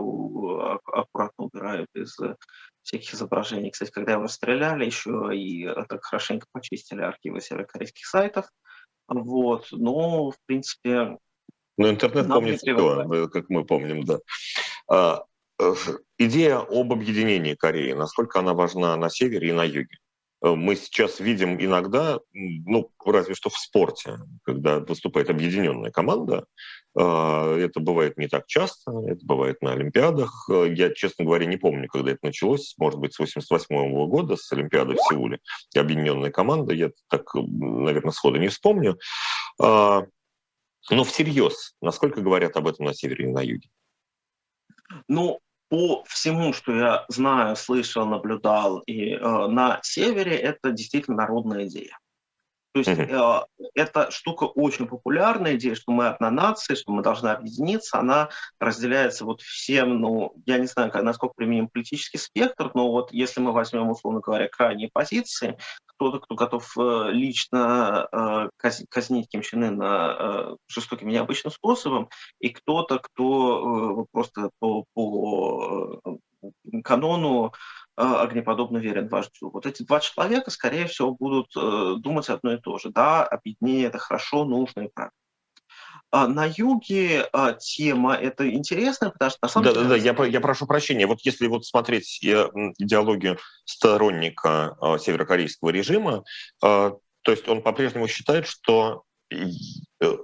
аккуратно 0.85 1.45
убирают 1.45 1.87
из 1.95 2.17
всяких 2.83 3.13
изображений. 3.13 3.71
Кстати, 3.71 3.91
когда 3.91 4.13
его 4.13 4.23
расстреляли, 4.23 4.85
еще 4.85 5.29
и 5.33 5.65
так 5.87 6.03
хорошенько 6.03 6.47
почистили 6.51 7.01
архивы 7.01 7.39
северокорейских 7.39 8.05
сайтов. 8.05 8.49
Вот. 9.07 9.67
Но, 9.71 10.31
в 10.31 10.35
принципе... 10.45 11.17
Ну, 11.77 11.89
интернет 11.89 12.27
помнит 12.27 12.59
все, 12.59 13.27
как 13.29 13.49
мы 13.49 13.63
помним, 13.63 14.03
да. 14.03 14.19
А, 14.89 15.23
идея 16.17 16.59
об 16.59 16.93
объединении 16.93 17.55
Кореи, 17.55 17.93
насколько 17.93 18.39
она 18.39 18.53
важна 18.53 18.95
на 18.95 19.09
севере 19.09 19.49
и 19.49 19.53
на 19.53 19.63
юге. 19.63 19.97
Э, 20.41 20.55
мы 20.55 20.75
сейчас 20.75 21.19
видим 21.19 21.59
иногда, 21.59 22.19
ну, 22.33 22.91
разве 23.05 23.35
что 23.35 23.49
в 23.49 23.57
спорте, 23.57 24.17
когда 24.43 24.79
выступает 24.79 25.29
объединенная 25.29 25.91
команда. 25.91 26.45
Э, 26.97 27.57
это 27.59 27.79
бывает 27.79 28.17
не 28.17 28.27
так 28.27 28.47
часто, 28.47 28.91
это 29.07 29.25
бывает 29.25 29.61
на 29.61 29.73
Олимпиадах. 29.73 30.49
Я, 30.49 30.93
честно 30.93 31.25
говоря, 31.25 31.45
не 31.45 31.57
помню, 31.57 31.87
когда 31.87 32.11
это 32.11 32.19
началось. 32.23 32.75
Может 32.77 32.99
быть, 32.99 33.13
с 33.13 33.19
88 33.19 34.07
года, 34.07 34.35
с 34.35 34.51
Олимпиады 34.51 34.95
в 34.95 34.99
Сеуле. 35.09 35.39
Объединенная 35.75 36.31
команда, 36.31 36.73
я 36.73 36.91
так, 37.09 37.33
наверное, 37.33 38.11
сходу 38.11 38.37
не 38.37 38.47
вспомню. 38.47 38.97
Но 39.59 41.03
всерьез, 41.03 41.75
насколько 41.81 42.21
говорят 42.21 42.55
об 42.55 42.67
этом 42.67 42.85
на 42.85 42.93
севере 42.93 43.25
и 43.25 43.31
на 43.31 43.41
юге? 43.41 43.69
Ну, 45.07 45.39
по 45.69 46.03
всему, 46.07 46.51
что 46.53 46.73
я 46.73 47.05
знаю, 47.07 47.55
слышал, 47.55 48.05
наблюдал 48.05 48.79
и 48.79 49.11
э, 49.11 49.47
на 49.47 49.79
севере, 49.83 50.35
это 50.35 50.71
действительно 50.71 51.17
народная 51.17 51.67
идея. 51.67 51.98
То 52.71 52.79
есть 52.79 52.89
э, 52.89 53.41
эта 53.73 54.11
штука 54.11 54.43
очень 54.43 54.87
популярная, 54.87 55.55
идея, 55.55 55.75
что 55.75 55.91
мы 55.91 56.07
одна 56.07 56.29
нация, 56.29 56.75
что 56.75 56.91
мы 56.91 57.01
должны 57.01 57.29
объединиться, 57.29 57.97
она 57.97 58.29
разделяется 58.59 59.25
вот 59.25 59.41
всем, 59.41 59.99
ну, 59.99 60.33
я 60.45 60.59
не 60.59 60.67
знаю, 60.67 60.91
насколько 61.03 61.33
применим 61.35 61.67
политический 61.67 62.19
спектр, 62.19 62.71
но 62.75 62.91
вот 62.91 63.11
если 63.11 63.41
мы 63.41 63.53
возьмем, 63.53 63.89
условно 63.89 64.19
говоря, 64.19 64.47
крайние 64.47 64.89
позиции, 64.93 65.57
кто-то, 65.99 66.19
кто 66.19 66.35
готов 66.35 66.77
э, 66.77 67.09
лично 67.11 68.07
э, 68.11 68.49
казнить 68.89 69.29
Ким 69.29 69.41
Чен 69.41 69.63
Ына 69.63 70.15
э, 70.19 70.55
жестоким 70.67 71.09
и 71.09 71.13
необычным 71.13 71.51
способом, 71.51 72.09
и 72.39 72.49
кто-то, 72.49 72.99
кто 72.99 74.05
просто 74.11 74.51
по, 74.59 74.85
по 74.93 75.99
канону 76.83 77.53
огнеподобно 77.99 78.77
верен 78.77 79.09
вождю. 79.09 79.49
Вот 79.51 79.65
эти 79.65 79.83
два 79.83 79.99
человека, 79.99 80.51
скорее 80.51 80.87
всего, 80.87 81.13
будут 81.13 81.51
думать 82.01 82.29
одно 82.29 82.53
и 82.53 82.57
то 82.57 82.77
же. 82.77 82.89
Да, 82.89 83.25
объединение– 83.25 83.87
это 83.87 83.97
хорошо, 83.97 84.45
нужно 84.45 84.81
и 84.81 84.87
правильно. 84.87 85.13
А 86.11 86.27
на 86.27 86.45
юге 86.45 87.27
а, 87.33 87.53
тема 87.53 88.15
это 88.15 88.49
интересная, 88.49 89.11
потому 89.11 89.29
что 89.29 89.39
на 89.43 89.49
самом 89.49 89.65
да, 89.65 89.73
деле... 89.73 89.83
Да, 89.83 89.89
да, 89.89 90.23
я, 90.23 90.29
я 90.29 90.41
прошу 90.41 90.65
прощения. 90.65 91.05
Вот 91.05 91.19
если 91.21 91.47
вот 91.47 91.65
смотреть 91.65 92.19
идеологию 92.23 93.37
сторонника 93.65 94.75
северокорейского 94.99 95.69
режима, 95.69 96.23
то 96.59 97.31
есть 97.31 97.47
он 97.47 97.61
по-прежнему 97.61 98.07
считает, 98.07 98.47
что 98.47 99.03
э, 99.31 100.17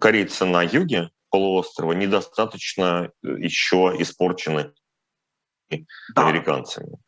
корейцы 0.00 0.44
на 0.44 0.62
юге 0.62 1.10
полуострова 1.30 1.92
недостаточно 1.92 3.10
э, 3.24 3.28
еще 3.38 3.94
испорчены 3.98 4.72
да. 5.70 6.28
американцами. 6.28 6.98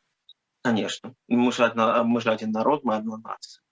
Конечно. 0.64 1.14
Мы 1.28 1.52
же, 1.52 1.64
одна, 1.64 2.02
мы 2.04 2.22
же 2.22 2.30
один 2.30 2.50
народ, 2.50 2.84
мы 2.84 2.96
одна 2.96 3.18
нация. 3.18 3.62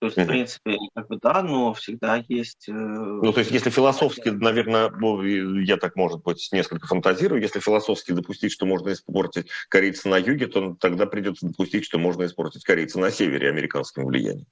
То 0.00 0.06
есть, 0.06 0.16
в 0.16 0.26
принципе, 0.26 0.78
как 0.94 1.08
бы 1.08 1.18
да, 1.20 1.42
но 1.42 1.74
всегда 1.74 2.24
есть... 2.26 2.70
Э, 2.70 2.72
ну, 2.72 3.30
то 3.34 3.40
есть, 3.40 3.50
если 3.50 3.68
философски, 3.68 4.30
наверное, 4.30 4.90
я 5.62 5.76
так, 5.76 5.94
может 5.96 6.22
быть, 6.22 6.48
несколько 6.52 6.86
фантазирую, 6.86 7.42
если 7.42 7.60
философски 7.60 8.12
допустить, 8.12 8.52
что 8.52 8.64
можно 8.64 8.94
испортить 8.94 9.50
корейца 9.68 10.08
на 10.08 10.16
юге, 10.16 10.46
то 10.46 10.74
тогда 10.80 11.04
придется 11.04 11.46
допустить, 11.46 11.84
что 11.84 11.98
можно 11.98 12.24
испортить 12.24 12.64
корейца 12.64 12.98
на 12.98 13.10
севере 13.10 13.50
американским 13.50 14.06
влиянием. 14.06 14.46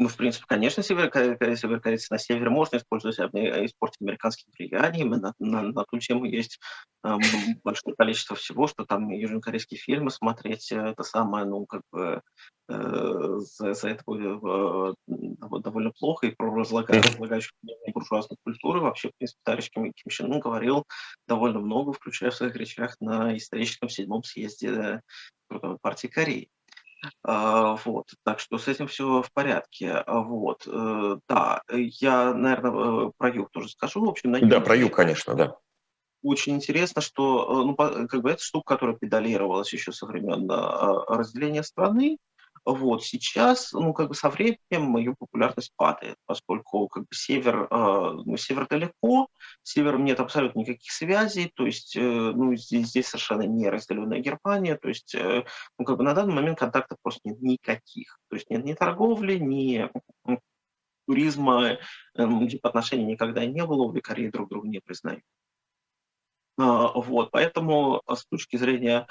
Ну, 0.00 0.08
в 0.08 0.16
принципе, 0.16 0.46
конечно, 0.48 0.82
северокорейцы 0.82 2.06
на 2.10 2.16
севере 2.16 2.48
можно 2.48 2.78
использовать, 2.78 3.18
испортить 3.18 4.00
американским 4.00 4.50
влиянием. 4.58 5.10
На, 5.10 5.34
на, 5.38 5.60
на 5.60 5.84
ту 5.84 5.98
тему 5.98 6.24
есть 6.24 6.58
э, 7.04 7.18
большое 7.62 7.94
количество 7.94 8.34
всего, 8.34 8.66
что 8.66 8.86
там 8.86 9.10
южнокорейские 9.10 9.78
фильмы 9.78 10.10
смотреть, 10.10 10.72
э, 10.72 10.76
это 10.76 11.02
самое, 11.02 11.44
ну, 11.44 11.66
как 11.66 11.82
бы 11.92 12.22
э, 12.70 13.38
за, 13.58 13.74
за 13.74 13.88
это 13.90 14.02
э, 14.08 14.94
довольно 15.06 15.90
плохо, 15.90 16.28
и 16.28 16.34
про 16.34 16.50
разлагающую 16.50 17.52
буржуазную 17.92 18.38
культуру 18.42 18.80
вообще, 18.80 19.10
в 19.10 19.12
принципе, 19.18 19.40
товарищ 19.44 19.68
Ким, 19.70 19.92
Ким 19.92 20.08
Чен 20.08 20.32
Ын 20.32 20.40
говорил 20.40 20.84
довольно 21.28 21.60
много, 21.60 21.92
включая 21.92 22.30
в 22.30 22.36
своих 22.36 22.56
речах 22.56 22.96
на 23.00 23.36
историческом 23.36 23.90
седьмом 23.90 24.24
съезде 24.24 25.02
э, 25.50 25.76
партии 25.82 26.06
Кореи. 26.06 26.48
А, 27.22 27.76
вот, 27.84 28.06
так 28.24 28.40
что 28.40 28.58
с 28.58 28.68
этим 28.68 28.86
все 28.86 29.22
в 29.22 29.32
порядке. 29.32 29.92
А, 29.92 30.20
вот, 30.20 30.66
э, 30.66 31.16
да, 31.28 31.62
я, 31.70 32.34
наверное, 32.34 33.08
э, 33.08 33.10
про 33.16 33.30
юг 33.30 33.50
тоже 33.50 33.68
скажу. 33.68 34.04
В 34.04 34.08
общем, 34.08 34.32
на 34.32 34.36
юге, 34.36 34.50
да, 34.50 34.60
про 34.60 34.76
юг, 34.76 34.94
конечно, 34.94 35.34
да. 35.34 35.56
очень 36.22 36.54
интересно, 36.54 37.00
что 37.00 37.64
ну, 37.64 37.74
как 37.74 38.22
бы 38.22 38.30
это 38.30 38.42
штука, 38.42 38.74
которая 38.74 38.96
педалировалась 38.96 39.72
еще 39.72 39.92
со 39.92 40.06
времен 40.06 40.50
разделения 40.50 41.62
страны, 41.62 42.18
вот 42.64 43.04
сейчас, 43.04 43.72
ну, 43.72 43.92
как 43.92 44.08
бы 44.08 44.14
со 44.14 44.28
временем 44.28 44.96
ее 44.96 45.14
популярность 45.18 45.72
падает, 45.76 46.16
поскольку 46.26 46.88
как 46.88 47.04
бы 47.04 47.08
север, 47.12 47.66
э, 47.70 48.22
ну, 48.24 48.36
север 48.36 48.66
далеко, 48.68 49.28
с 49.62 49.72
севером 49.72 50.04
нет 50.04 50.20
абсолютно 50.20 50.60
никаких 50.60 50.92
связей, 50.92 51.50
то 51.54 51.66
есть, 51.66 51.96
э, 51.96 52.00
ну, 52.00 52.54
здесь, 52.54 52.88
здесь 52.88 53.08
совершенно 53.08 53.42
не 53.42 53.68
разделенная 53.68 54.20
Германия, 54.20 54.76
то 54.76 54.88
есть, 54.88 55.14
э, 55.14 55.44
ну, 55.78 55.84
как 55.84 55.96
бы 55.96 56.04
на 56.04 56.14
данный 56.14 56.34
момент 56.34 56.58
контактов 56.58 56.98
просто 57.02 57.20
нет 57.24 57.40
никаких, 57.40 58.18
то 58.28 58.36
есть 58.36 58.50
нет 58.50 58.64
ни 58.64 58.74
торговли, 58.74 59.38
ни 59.38 59.88
туризма, 61.06 61.70
э, 61.70 61.78
отношений 62.62 63.04
никогда 63.04 63.44
не 63.44 63.64
было, 63.64 63.84
обе 63.84 64.00
Кореи 64.00 64.28
друг 64.28 64.48
друга 64.48 64.68
не 64.68 64.80
признают. 64.80 65.24
А, 66.58 66.92
вот, 66.92 67.30
поэтому 67.30 68.02
с 68.06 68.26
точки 68.26 68.56
зрения 68.56 69.06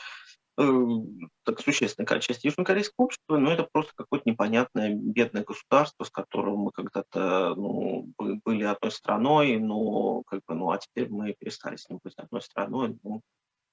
так 1.43 1.61
существенная 1.61 2.19
часть 2.19 2.43
южнокорейского 2.43 3.05
общества, 3.05 3.37
но 3.37 3.51
это 3.51 3.67
просто 3.71 3.93
какое-то 3.95 4.29
непонятное 4.29 4.93
бедное 4.93 5.43
государство, 5.43 6.03
с 6.03 6.09
которым 6.09 6.57
мы 6.57 6.71
когда-то 6.71 7.53
ну, 7.55 8.11
были 8.17 8.63
одной 8.63 8.91
страной, 8.91 9.57
но 9.57 10.23
как 10.23 10.41
бы, 10.45 10.55
ну, 10.55 10.71
а 10.71 10.77
теперь 10.77 11.09
мы 11.09 11.33
перестали 11.39 11.77
с 11.77 11.87
ним 11.89 11.99
быть 12.03 12.15
одной 12.17 12.41
страной, 12.41 12.97
ну, 13.03 13.21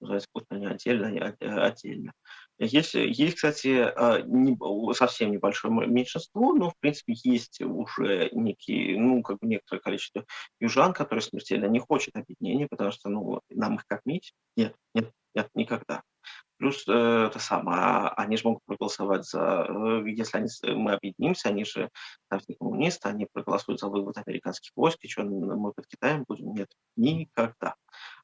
называется, 0.00 0.28
пусть 0.32 0.46
они 0.50 0.66
отдельно, 0.66 1.08
они 1.08 1.18
отдельно. 1.18 2.12
Есть, 2.58 2.94
есть, 2.94 3.34
кстати, 3.34 3.78
а, 3.78 4.20
не, 4.20 4.56
совсем 4.94 5.32
небольшое 5.32 5.74
меньшинство, 5.88 6.52
но, 6.52 6.70
в 6.70 6.78
принципе, 6.78 7.14
есть 7.24 7.60
уже 7.60 8.28
некие, 8.32 8.98
ну, 9.00 9.22
как 9.22 9.38
бы 9.40 9.46
некоторое 9.46 9.80
количество 9.80 10.24
южан, 10.60 10.92
которые 10.92 11.22
смертельно 11.22 11.66
не 11.66 11.80
хотят 11.80 12.14
объединения, 12.14 12.68
потому 12.68 12.92
что, 12.92 13.08
ну, 13.08 13.40
нам 13.50 13.76
их 13.76 13.86
кормить? 13.86 14.32
Нет, 14.56 14.74
нет, 14.94 15.10
нет, 15.34 15.48
никогда. 15.54 16.02
Плюс 16.58 16.84
э, 16.88 17.26
это 17.26 17.38
самое, 17.38 18.08
они 18.16 18.36
же 18.36 18.44
могут 18.44 18.64
проголосовать 18.64 19.26
за, 19.26 19.66
э, 19.68 20.02
если 20.06 20.38
они, 20.38 20.48
мы 20.74 20.92
объединимся, 20.92 21.50
они 21.50 21.64
же 21.64 21.90
там 22.28 22.40
коммунисты, 22.58 23.08
они 23.08 23.26
проголосуют 23.30 23.80
за 23.80 23.88
вывод 23.88 24.16
американских 24.24 24.70
войск, 24.74 24.98
и 25.02 25.08
что 25.08 25.24
мы 25.24 25.72
под 25.72 25.86
Китаем 25.86 26.24
будем? 26.26 26.54
Нет, 26.54 26.68
никогда. 26.96 27.74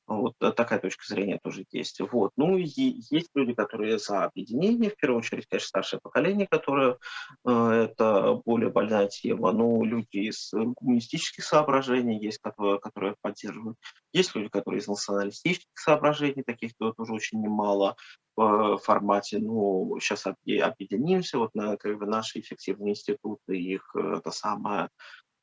Вот 0.06 0.34
э, 0.40 0.52
такая 0.52 0.78
точка 0.78 1.04
зрения 1.06 1.38
тоже 1.42 1.64
есть. 1.70 2.00
Вот. 2.00 2.32
Ну 2.36 2.56
и 2.56 2.64
есть 2.64 3.30
люди, 3.34 3.54
которые 3.54 3.98
за 3.98 4.24
объединение, 4.24 4.90
в 4.90 4.96
первую 4.96 5.18
очередь, 5.18 5.46
конечно, 5.48 5.68
старшее 5.68 6.00
поколение, 6.00 6.46
которое 6.46 6.98
э, 7.44 7.88
это 7.90 8.40
более 8.44 8.70
больная 8.70 9.08
тема. 9.08 9.52
Ну, 9.52 9.84
люди 9.84 10.28
из 10.28 10.50
коммунистических 10.50 11.44
соображений 11.44 12.18
есть, 12.18 12.38
которые, 12.38 12.80
которые 12.80 13.14
поддерживают. 13.20 13.78
Есть 14.12 14.34
люди, 14.34 14.48
которые 14.48 14.80
из 14.80 14.88
националистических 14.88 15.78
соображений, 15.78 16.42
таких 16.42 16.72
тоже 16.76 17.12
очень 17.12 17.40
немало 17.40 17.96
в 18.34 18.78
формате, 18.78 19.38
ну, 19.38 19.98
сейчас 20.00 20.26
объединимся, 20.26 21.38
вот 21.38 21.54
на 21.54 21.76
как 21.76 21.98
бы 21.98 22.06
наши 22.06 22.40
эффективные 22.40 22.92
институты, 22.92 23.56
их 23.56 23.94
э, 23.94 24.16
это 24.18 24.30
самое 24.30 24.88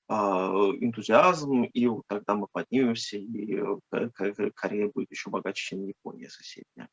энтузиазм, 0.09 1.63
и 1.63 1.87
тогда 2.07 2.35
мы 2.35 2.47
поднимемся, 2.51 3.17
и 3.17 3.55
э, 3.91 4.49
Корея 4.55 4.89
будет 4.93 5.11
еще 5.11 5.29
богаче, 5.29 5.63
чем 5.63 5.85
Япония 5.85 6.29
соседняя. 6.29 6.89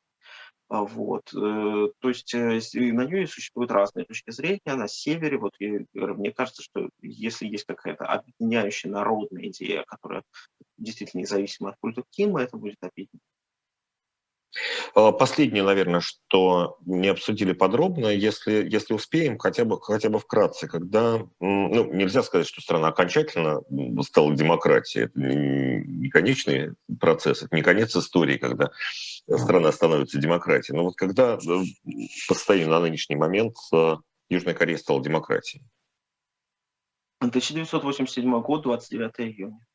А, 0.69 0.83
вот. 0.83 1.33
Э, 1.33 1.89
то 1.99 2.09
есть 2.09 2.35
на 2.35 3.05
нее 3.05 3.27
существуют 3.27 3.71
разные 3.71 4.05
точки 4.05 4.31
зрения. 4.31 4.61
На 4.67 4.89
севере, 4.89 5.39
вот 5.39 5.55
мне 5.61 6.33
кажется, 6.33 6.63
что 6.63 6.91
если 7.01 7.47
есть 7.47 7.65
какая-то 7.65 8.05
объединяющая 8.05 8.91
народная 8.91 9.49
идея, 9.49 9.85
которая 9.87 10.23
действительно 10.77 11.23
независима 11.23 11.71
от 11.71 11.77
культа 11.81 12.03
Кима, 12.11 12.43
это 12.43 12.57
будет 12.57 12.77
объединение. 12.83 13.36
А, 14.95 15.13
последнее, 15.13 15.63
наверное, 15.63 16.01
что 16.01 16.79
не 16.87 17.09
обсудили 17.09 17.53
подробно, 17.53 18.09
если, 18.09 18.69
если 18.69 18.95
успеем, 18.95 19.39
хотя 19.39 19.65
бы, 19.65 19.81
хотя 19.81 20.09
бы 20.09 20.19
вкратце, 20.19 20.69
когда, 20.69 21.27
ну, 21.41 21.93
нельзя 21.93 22.23
сказать, 22.23 22.47
что 22.47 22.61
страна 22.61 22.89
окончательно 22.89 23.61
стала 24.03 24.35
демократией, 24.35 25.05
это 25.05 25.19
не 25.19 26.09
конечный 26.09 26.73
процесс, 27.01 27.43
это 27.43 27.55
не 27.55 27.63
конец 27.63 27.95
истории, 27.97 28.39
когда 28.39 28.71
страна 29.29 29.73
становится 29.73 30.19
демократией, 30.19 30.77
но 30.77 30.85
вот 30.85 30.97
когда 30.97 31.35
э, 31.35 31.39
по 32.29 32.35
состоянию 32.35 32.71
на 32.71 32.81
нынешний 32.81 33.17
момент 33.17 33.57
э, 33.73 33.97
Южная 34.29 34.55
Корея 34.55 34.79
стала 34.79 35.03
демократией? 35.03 35.63
1987 37.21 38.43
год, 38.43 38.63
29 38.63 39.13
июня. 39.19 39.67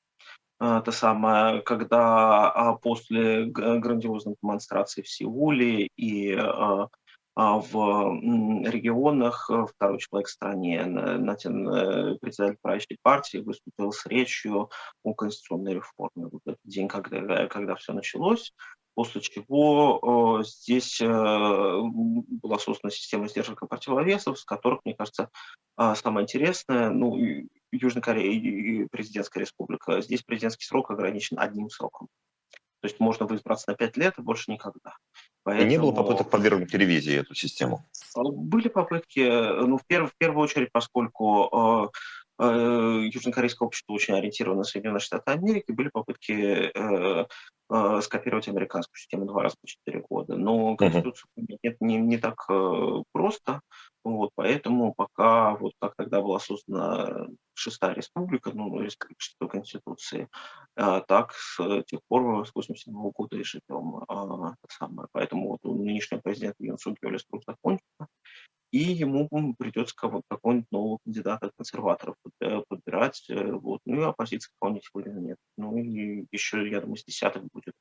А, 0.61 0.77
это 0.77 0.91
самое, 0.91 1.63
когда 1.63 2.51
а, 2.51 2.75
после 2.75 3.45
грандиозной 3.45 4.35
демонстрации 4.43 5.01
в 5.01 5.09
Сеуле 5.09 5.87
и 5.97 6.35
а, 6.35 6.87
в 7.35 8.69
регионах 8.69 9.49
э, 9.49 9.65
второй 9.65 9.99
человек 9.99 10.27
в 10.27 10.31
стране, 10.31 10.83
Натин, 10.85 11.67
э, 11.67 12.17
председатель 12.19 12.57
правящей 12.61 12.97
партии, 13.01 13.37
выступил 13.37 13.93
с 13.93 14.05
речью 14.05 14.69
о 15.01 15.13
конституционной 15.13 15.75
реформе. 15.75 16.27
Вот 16.29 16.41
этот 16.45 16.59
день, 16.65 16.89
когда, 16.89 17.47
когда 17.47 17.75
все 17.75 17.93
началось, 17.93 18.53
после 18.93 19.21
чего 19.21 20.41
э, 20.41 20.43
здесь 20.43 21.01
э, 21.01 21.07
была 21.07 22.59
создана 22.59 22.91
система 22.91 23.29
сдержек 23.29 23.63
и 23.63 23.67
противовесов, 23.67 24.37
с 24.37 24.43
которых, 24.43 24.81
мне 24.83 24.93
кажется, 24.93 25.29
э, 25.77 25.95
самое 25.95 26.25
интересное, 26.25 26.89
ну, 26.89 27.17
Южная 27.71 28.01
Корея 28.01 28.31
и 28.31 28.85
президентская 28.91 29.41
республика, 29.43 30.01
здесь 30.01 30.23
президентский 30.23 30.65
срок 30.65 30.91
ограничен 30.91 31.39
одним 31.39 31.69
сроком. 31.69 32.07
То 32.81 32.87
есть 32.87 32.99
можно 32.99 33.25
избраться 33.35 33.69
на 33.69 33.75
пять 33.75 33.95
лет 33.95 34.17
и 34.17 34.21
больше 34.21 34.51
никогда. 34.51 34.95
Поэтому... 35.43 35.69
Не 35.69 35.77
было 35.77 35.91
попыток 35.91 36.29
подвергнуть 36.29 36.73
ревизии 36.73 37.19
эту 37.19 37.35
систему? 37.35 37.85
Были 38.15 38.69
попытки, 38.69 39.19
ну, 39.19 39.77
в, 39.77 39.85
перв, 39.85 40.11
в 40.11 40.17
первую 40.17 40.43
очередь, 40.43 40.71
поскольку 40.71 41.91
э, 42.39 42.43
э, 42.43 43.09
южнокорейское 43.13 43.67
общество 43.67 43.93
очень 43.93 44.15
ориентировано 44.15 44.59
на 44.59 44.63
Соединенные 44.63 44.99
Штаты 44.99 45.31
Америки, 45.31 45.71
были 45.71 45.89
попытки 45.89 46.71
э, 46.73 47.25
э, 47.69 48.01
скопировать 48.01 48.47
американскую 48.47 48.97
систему 48.97 49.25
два 49.25 49.43
раза 49.43 49.55
по 49.61 49.67
четыре 49.67 50.03
года. 50.07 50.35
Но 50.35 50.75
Конституцию 50.75 51.29
uh-huh. 51.37 51.57
нет, 51.61 51.77
не, 51.81 51.97
не 51.97 52.17
так 52.17 52.45
э, 52.49 53.03
просто. 53.11 53.61
Вот, 54.03 54.31
поэтому 54.35 54.93
пока, 54.95 55.55
вот 55.55 55.73
как 55.79 55.95
тогда 55.95 56.21
была 56.21 56.39
создана 56.39 57.27
шестая 57.53 57.93
республика, 57.93 58.51
ну, 58.51 58.79
республика 58.81 59.57
Конституции, 59.57 60.27
а, 60.75 61.01
так 61.01 61.33
с 61.33 61.83
тех 61.83 61.99
пор, 62.07 62.47
с 62.47 62.51
87 62.55 62.93
года 63.11 63.37
и 63.37 63.43
живем. 63.43 64.03
А, 64.07 64.55
самое. 64.69 65.07
Поэтому 65.11 65.49
вот 65.49 65.59
у 65.63 65.75
нынешнего 65.75 66.19
президента 66.19 66.63
Юн 66.63 66.79
Сук 66.79 66.97
Йоли 67.01 67.19
и 68.71 68.79
ему 68.79 69.27
придется 69.57 69.93
какого-нибудь 69.95 70.71
нового 70.71 70.99
кандидата 71.03 71.51
консерваторов 71.57 72.15
э, 72.39 72.61
подбирать. 72.69 73.25
Э, 73.29 73.51
вот. 73.51 73.81
Ну 73.85 74.01
и 74.01 74.05
оппозиции 74.05 74.49
какого-нибудь 74.53 74.89
выбора 74.93 75.19
нет. 75.19 75.37
Ну 75.57 75.77
и 75.77 76.25
еще, 76.31 76.67
я 76.69 76.79
думаю, 76.79 76.95
с 76.95 77.03
десяток 77.03 77.43
будет 77.51 77.73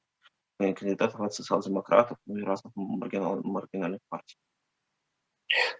э, 0.59 0.75
кандидатов 0.75 1.21
от 1.21 1.33
социал-демократов, 1.33 2.19
ну 2.27 2.39
и 2.39 2.43
разных 2.43 2.73
маргинал, 2.75 3.41
маргинальных 3.45 4.01
партий. 4.09 4.37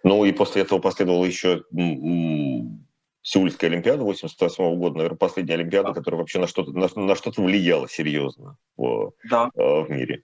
Ну 0.03 0.25
и 0.25 0.31
после 0.31 0.63
этого 0.63 0.79
последовала 0.79 1.25
еще 1.25 1.63
Сеульская 3.23 3.69
Олимпиада 3.69 4.03
88 4.03 4.77
года, 4.77 4.97
наверное, 4.97 5.17
последняя 5.17 5.53
Олимпиада, 5.55 5.89
да. 5.89 5.93
которая 5.93 6.19
вообще 6.19 6.39
на 6.39 6.47
что-то 6.47 6.71
на, 6.71 6.89
на 6.95 7.15
что-то 7.15 7.41
влияла 7.41 7.87
серьезно 7.87 8.57
в, 8.75 9.11
да. 9.29 9.49
в 9.55 9.87
мире. 9.89 10.23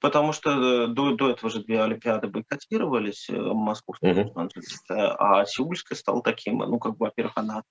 Потому 0.00 0.32
что 0.32 0.50
э, 0.50 0.86
до, 0.88 1.14
до 1.14 1.30
этого 1.30 1.50
же 1.50 1.62
две 1.62 1.80
Олимпиады 1.80 2.26
бойкотировались, 2.26 3.30
э, 3.30 3.36
московская 3.36 4.12
uh-huh. 4.12 5.14
а 5.18 5.44
Сеульская 5.46 5.96
стала 5.96 6.20
таким, 6.20 6.58
ну, 6.58 6.78
как 6.78 6.96
бы, 6.96 7.06
во-первых, 7.06 7.34
она 7.36 7.62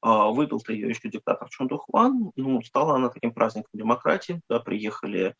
а, 0.00 0.30
выбил-то 0.30 0.72
ее 0.72 0.88
еще 0.88 1.08
диктатор 1.08 1.48
Чон 1.48 1.68
Хван, 1.68 2.30
ну, 2.36 2.62
стала 2.62 2.94
она 2.94 3.08
таким 3.08 3.32
праздником 3.32 3.70
демократии, 3.72 4.40
да, 4.48 4.60
приехали 4.60 5.34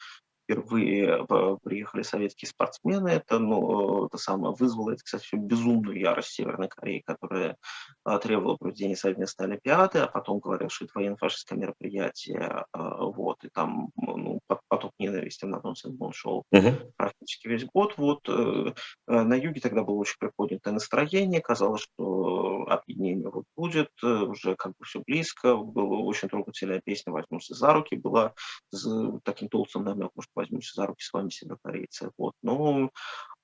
впервые 0.47 1.27
э, 1.29 1.57
приехали 1.63 2.03
советские 2.03 2.49
спортсмены. 2.49 3.09
Это, 3.09 3.39
ну, 3.39 4.07
это 4.07 4.17
самое 4.17 4.55
вызвало, 4.55 4.93
это, 4.93 5.03
кстати, 5.03 5.35
безумную 5.35 5.99
ярость 5.99 6.31
Северной 6.31 6.69
Кореи, 6.69 7.03
которая 7.05 7.57
а, 8.05 8.19
требовала 8.19 8.57
проведения 8.57 8.97
совместной 8.97 9.47
Олимпиады, 9.47 9.99
а 9.99 10.07
потом 10.07 10.39
говорил, 10.39 10.69
что 10.69 10.85
это 10.85 10.93
военно-фашистское 10.95 11.59
мероприятие. 11.59 12.65
Вот, 12.73 13.43
и 13.45 13.49
там 13.49 13.91
ну, 13.97 14.41
поток 14.69 14.93
ненависти 14.99 15.45
на 15.45 15.61
Нонсен 15.61 15.97
он 15.99 16.13
шел 16.13 16.45
uh-huh. 16.55 16.93
практически 16.97 17.49
весь 17.49 17.65
год. 17.65 17.95
Вот, 17.97 18.29
э, 18.29 18.73
э, 19.09 19.23
на 19.23 19.35
юге 19.35 19.61
тогда 19.61 19.83
было 19.83 19.97
очень 19.97 20.17
приподнятое 20.19 20.75
настроение, 20.75 21.41
казалось, 21.41 21.83
что 21.83 22.67
объединение 22.69 23.31
вот 23.31 23.45
будет, 23.57 23.91
уже 24.03 24.55
как 24.57 24.73
бы 24.79 24.85
все 24.85 25.03
близко, 25.07 25.57
была 25.57 25.99
очень 25.99 26.29
трогательная 26.29 26.81
песня 26.85 27.13
«Возьмемся 27.13 27.55
за 27.55 27.73
руки», 27.73 27.97
была 27.97 28.35
с 28.71 28.87
таким 29.25 29.49
толстым 29.49 29.85
намеком, 29.85 30.23
что 30.23 30.36
возьмемся 30.37 30.75
за 30.75 30.87
руки 30.87 31.03
с 31.03 31.13
вами, 31.13 31.31
северокорейцы. 31.31 32.11
Вот. 32.17 32.35
Но 32.43 32.91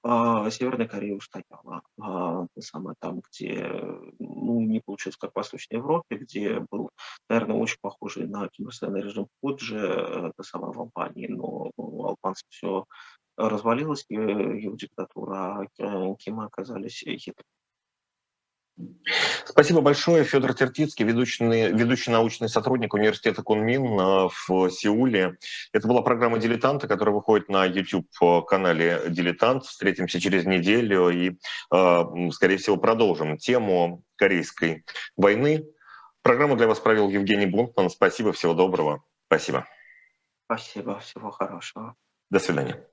а, 0.05 0.51
Северная 0.51 0.89
Корея 0.89 1.15
устояла. 1.15 1.83
А, 2.01 2.47
самое 2.59 2.97
там, 2.99 3.21
где 3.21 3.69
ну, 4.19 4.61
не 4.61 4.81
получилось, 4.81 5.17
как 5.17 5.33
в 5.33 5.37
Восточной 5.37 5.77
Европе, 5.77 6.17
где 6.17 6.61
был, 6.71 6.91
наверное, 7.29 7.57
очень 7.57 7.79
похожий 7.81 8.27
на 8.27 8.49
кимирсайный 8.49 9.01
режим 9.01 9.29
Пуджи, 9.41 9.79
это 9.79 10.43
самое 10.43 10.73
в 10.73 10.81
Албании, 10.81 11.29
но 11.29 11.71
у 11.77 12.05
албанцев 12.05 12.47
все 12.49 12.85
развалилось, 13.37 14.05
его 14.09 14.75
диктатура, 14.77 15.67
а 15.79 16.17
Кима 16.17 16.47
оказались 16.47 16.99
хитрыми. 16.99 17.47
Спасибо 19.45 19.81
большое. 19.81 20.25
Федор 20.25 20.55
Тертицкий, 20.55 21.05
ведущий, 21.05 21.45
ведущий 21.45 22.11
научный 22.11 22.49
сотрудник 22.49 22.95
университета 22.95 23.43
Кунмин 23.43 23.99
э, 23.99 24.29
в 24.47 24.71
Сеуле. 24.71 25.37
Это 25.73 25.87
была 25.87 26.03
программа 26.03 26.39
«Дилетанты», 26.39 26.89
которая 26.89 27.15
выходит 27.15 27.49
на 27.49 27.65
YouTube-канале 27.67 29.03
«Дилетант». 29.09 29.65
Встретимся 29.65 30.21
через 30.21 30.47
неделю 30.47 31.11
и, 31.11 31.37
э, 31.73 32.31
скорее 32.33 32.57
всего, 32.57 32.77
продолжим 32.77 33.37
тему 33.37 34.03
Корейской 34.17 34.85
войны. 35.17 35.65
Программу 36.23 36.57
для 36.57 36.69
вас 36.69 36.79
провел 36.79 37.11
Евгений 37.11 37.47
Бунтман. 37.47 37.91
Спасибо, 37.91 38.33
всего 38.33 38.55
доброго. 38.55 39.03
Спасибо. 39.27 39.67
Спасибо, 40.47 40.99
всего 41.01 41.31
хорошего. 41.31 41.97
До 42.31 42.39
свидания. 42.39 42.87